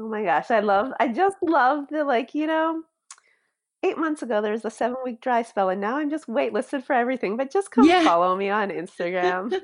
Oh 0.00 0.08
my 0.08 0.24
gosh, 0.24 0.50
I 0.50 0.60
love 0.60 0.92
I 0.98 1.08
just 1.08 1.36
love 1.42 1.88
the 1.90 2.04
like, 2.04 2.34
you 2.34 2.46
know, 2.46 2.84
eight 3.82 3.98
months 3.98 4.22
ago 4.22 4.40
there 4.40 4.52
was 4.52 4.64
a 4.64 4.70
seven 4.70 4.96
week 5.04 5.20
dry 5.20 5.42
spell 5.42 5.68
and 5.68 5.78
now 5.78 5.98
I'm 5.98 6.08
just 6.08 6.26
waitlisted 6.26 6.84
for 6.84 6.94
everything. 6.94 7.36
But 7.36 7.52
just 7.52 7.70
come 7.70 7.86
yeah. 7.86 8.02
follow 8.02 8.34
me 8.34 8.48
on 8.48 8.70
Instagram. 8.70 9.52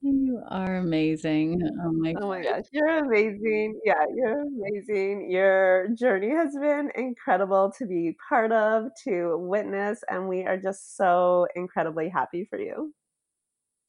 you 0.00 0.40
are 0.48 0.76
amazing. 0.76 1.60
Oh 1.84 1.90
my, 1.90 2.14
oh 2.20 2.28
my 2.28 2.42
gosh, 2.42 2.66
you're 2.70 2.98
amazing. 2.98 3.80
Yeah, 3.84 4.04
you're 4.14 4.42
amazing. 4.42 5.28
Your 5.28 5.88
journey 5.88 6.30
has 6.30 6.54
been 6.54 6.92
incredible 6.94 7.72
to 7.78 7.86
be 7.86 8.16
part 8.28 8.52
of, 8.52 8.90
to 9.02 9.36
witness, 9.38 10.04
and 10.08 10.28
we 10.28 10.44
are 10.44 10.56
just 10.56 10.96
so 10.96 11.48
incredibly 11.56 12.08
happy 12.08 12.44
for 12.44 12.60
you. 12.60 12.94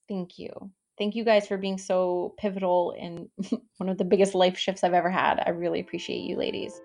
Thank 0.10 0.40
you 0.40 0.72
thank 0.98 1.16
you 1.16 1.24
guys 1.24 1.48
for 1.48 1.58
being 1.58 1.78
so 1.78 2.34
pivotal 2.38 2.94
in 2.98 3.30
one 3.78 3.90
of 3.90 3.98
the 3.98 4.06
biggest 4.06 4.36
life 4.36 4.58
shifts 4.58 4.84
I've 4.84 4.94
ever 4.94 5.10
had. 5.10 5.42
I 5.46 5.52
really 5.52 5.80
appreciate 5.80 6.22
you, 6.22 6.38
ladies. 6.38 6.80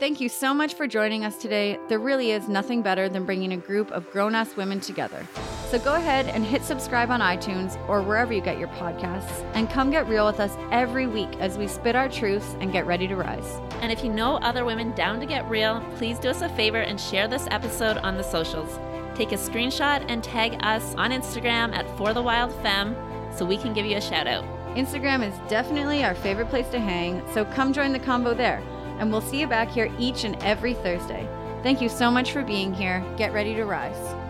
Thank 0.00 0.20
you 0.20 0.28
so 0.28 0.52
much 0.52 0.74
for 0.74 0.88
joining 0.88 1.24
us 1.24 1.36
today. 1.36 1.78
There 1.88 2.00
really 2.00 2.32
is 2.32 2.48
nothing 2.48 2.82
better 2.82 3.08
than 3.08 3.24
bringing 3.24 3.52
a 3.52 3.56
group 3.56 3.88
of 3.92 4.10
grown 4.10 4.34
ass 4.34 4.56
women 4.56 4.80
together. 4.80 5.24
So 5.70 5.78
go 5.78 5.94
ahead 5.94 6.26
and 6.26 6.44
hit 6.44 6.64
subscribe 6.64 7.08
on 7.10 7.20
iTunes 7.20 7.78
or 7.88 8.02
wherever 8.02 8.32
you 8.32 8.40
get 8.40 8.58
your 8.58 8.68
podcasts 8.68 9.48
and 9.54 9.70
come 9.70 9.92
get 9.92 10.08
real 10.08 10.26
with 10.26 10.40
us 10.40 10.56
every 10.72 11.06
week 11.06 11.30
as 11.38 11.56
we 11.56 11.68
spit 11.68 11.94
our 11.94 12.08
truths 12.08 12.56
and 12.58 12.72
get 12.72 12.84
ready 12.84 13.06
to 13.06 13.14
rise. 13.14 13.60
And 13.80 13.92
if 13.92 14.02
you 14.02 14.12
know 14.12 14.38
other 14.38 14.64
women 14.64 14.92
down 14.96 15.20
to 15.20 15.26
get 15.26 15.48
real, 15.48 15.80
please 15.96 16.18
do 16.18 16.30
us 16.30 16.42
a 16.42 16.48
favor 16.48 16.80
and 16.80 17.00
share 17.00 17.28
this 17.28 17.46
episode 17.52 17.98
on 17.98 18.16
the 18.16 18.24
socials. 18.24 18.80
Take 19.14 19.30
a 19.30 19.36
screenshot 19.36 20.04
and 20.08 20.24
tag 20.24 20.56
us 20.64 20.94
on 20.96 21.12
Instagram 21.12 21.72
at 21.74 21.88
For 21.96 22.12
the 22.12 22.22
Wild 22.22 22.52
Femme 22.60 22.96
so 23.34 23.44
we 23.44 23.56
can 23.56 23.72
give 23.72 23.86
you 23.86 23.96
a 23.96 24.00
shout 24.00 24.26
out. 24.26 24.44
Instagram 24.76 25.26
is 25.26 25.50
definitely 25.50 26.04
our 26.04 26.14
favorite 26.14 26.48
place 26.48 26.68
to 26.70 26.80
hang, 26.80 27.22
so 27.32 27.44
come 27.44 27.72
join 27.72 27.92
the 27.92 27.98
combo 27.98 28.34
there. 28.34 28.62
And 28.98 29.10
we'll 29.10 29.20
see 29.20 29.40
you 29.40 29.46
back 29.46 29.68
here 29.68 29.92
each 29.98 30.24
and 30.24 30.36
every 30.42 30.74
Thursday. 30.74 31.28
Thank 31.62 31.80
you 31.80 31.88
so 31.88 32.10
much 32.10 32.32
for 32.32 32.42
being 32.42 32.72
here. 32.72 33.04
Get 33.16 33.32
ready 33.32 33.54
to 33.54 33.64
rise. 33.64 34.21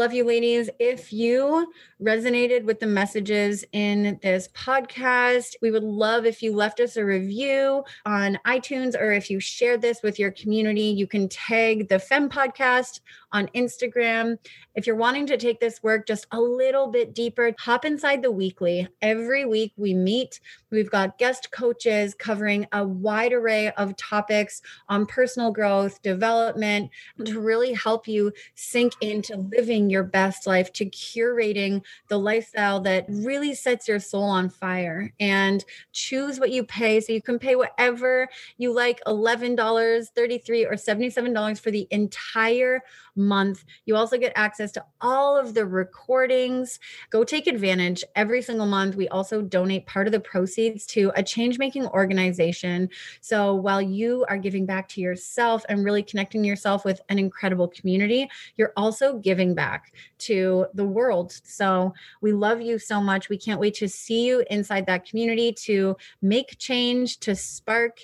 Love 0.00 0.14
you, 0.14 0.24
ladies. 0.24 0.70
If 0.78 1.12
you 1.12 1.70
resonated 2.02 2.64
with 2.64 2.80
the 2.80 2.86
messages 2.86 3.66
in 3.72 4.18
this 4.22 4.48
podcast, 4.54 5.56
we 5.60 5.70
would 5.70 5.82
love 5.84 6.24
if 6.24 6.42
you 6.42 6.54
left 6.54 6.80
us 6.80 6.96
a 6.96 7.04
review 7.04 7.84
on 8.06 8.38
iTunes 8.46 8.98
or 8.98 9.12
if 9.12 9.28
you 9.28 9.40
shared 9.40 9.82
this 9.82 10.02
with 10.02 10.18
your 10.18 10.30
community. 10.30 10.84
You 10.84 11.06
can 11.06 11.28
tag 11.28 11.90
the 11.90 11.98
Femme 11.98 12.30
podcast 12.30 13.00
on 13.32 13.48
Instagram. 13.48 14.38
If 14.74 14.86
you're 14.86 14.96
wanting 14.96 15.26
to 15.26 15.36
take 15.36 15.60
this 15.60 15.82
work 15.82 16.06
just 16.06 16.26
a 16.32 16.40
little 16.40 16.86
bit 16.86 17.14
deeper, 17.14 17.52
hop 17.58 17.84
inside 17.84 18.22
the 18.22 18.30
weekly. 18.30 18.88
Every 19.02 19.44
week 19.44 19.72
we 19.76 19.94
meet. 19.94 20.40
We've 20.70 20.90
got 20.90 21.18
guest 21.18 21.50
coaches 21.50 22.14
covering 22.14 22.66
a 22.72 22.84
wide 22.84 23.32
array 23.32 23.70
of 23.72 23.96
topics 23.96 24.62
on 24.88 25.06
personal 25.06 25.50
growth, 25.52 26.00
development, 26.02 26.90
to 27.24 27.40
really 27.40 27.72
help 27.72 28.06
you 28.06 28.32
sink 28.54 28.92
into 29.00 29.36
living 29.36 29.90
your 29.90 30.04
best 30.04 30.46
life, 30.46 30.72
to 30.74 30.86
curating 30.86 31.82
the 32.08 32.18
lifestyle 32.18 32.80
that 32.80 33.06
really 33.08 33.54
sets 33.54 33.88
your 33.88 34.00
soul 34.00 34.24
on 34.24 34.48
fire 34.48 35.12
and 35.20 35.64
choose 35.92 36.38
what 36.38 36.50
you 36.50 36.64
pay. 36.64 37.00
So 37.00 37.12
you 37.12 37.22
can 37.22 37.38
pay 37.38 37.56
whatever 37.56 38.28
you 38.58 38.72
like 38.72 39.00
$11, 39.06 40.08
33, 40.14 40.64
or 40.66 40.74
$77 40.74 41.60
for 41.60 41.70
the 41.70 41.86
entire 41.90 42.82
month. 43.20 43.64
You 43.84 43.96
also 43.96 44.18
get 44.18 44.32
access 44.34 44.72
to 44.72 44.84
all 45.00 45.36
of 45.36 45.54
the 45.54 45.66
recordings. 45.66 46.80
Go 47.10 47.22
take 47.22 47.46
advantage 47.46 48.02
every 48.16 48.42
single 48.42 48.66
month. 48.66 48.96
We 48.96 49.08
also 49.08 49.42
donate 49.42 49.86
part 49.86 50.06
of 50.06 50.12
the 50.12 50.20
proceeds 50.20 50.86
to 50.86 51.12
a 51.14 51.22
change 51.22 51.58
making 51.58 51.86
organization. 51.88 52.88
So 53.20 53.54
while 53.54 53.82
you 53.82 54.24
are 54.28 54.38
giving 54.38 54.66
back 54.66 54.88
to 54.90 55.00
yourself 55.00 55.64
and 55.68 55.84
really 55.84 56.02
connecting 56.02 56.44
yourself 56.44 56.84
with 56.84 57.00
an 57.08 57.18
incredible 57.18 57.68
community, 57.68 58.28
you're 58.56 58.72
also 58.76 59.18
giving 59.18 59.54
back 59.54 59.92
to 60.18 60.66
the 60.74 60.84
world. 60.84 61.38
So 61.44 61.94
we 62.20 62.32
love 62.32 62.60
you 62.60 62.78
so 62.78 63.00
much. 63.00 63.28
We 63.28 63.38
can't 63.38 63.60
wait 63.60 63.74
to 63.74 63.88
see 63.88 64.26
you 64.26 64.44
inside 64.50 64.86
that 64.86 65.06
community 65.08 65.52
to 65.52 65.96
make 66.22 66.58
change, 66.58 67.18
to 67.20 67.36
spark 67.36 68.00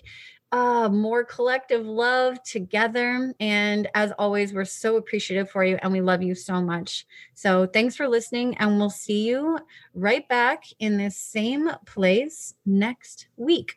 uh, 0.52 0.88
more 0.88 1.24
collective 1.24 1.84
love 1.84 2.42
together. 2.42 3.34
And 3.40 3.88
as 3.94 4.12
always, 4.18 4.52
we're 4.54 4.64
so 4.64 4.96
appreciative 4.96 5.50
for 5.50 5.64
you 5.64 5.78
and 5.82 5.92
we 5.92 6.00
love 6.00 6.22
you 6.22 6.34
so 6.34 6.60
much. 6.62 7.06
So 7.34 7.66
thanks 7.66 7.96
for 7.96 8.08
listening, 8.08 8.56
and 8.58 8.78
we'll 8.78 8.90
see 8.90 9.26
you 9.28 9.58
right 9.94 10.26
back 10.28 10.64
in 10.78 10.96
this 10.96 11.16
same 11.16 11.70
place 11.84 12.54
next 12.64 13.28
week. 13.36 13.74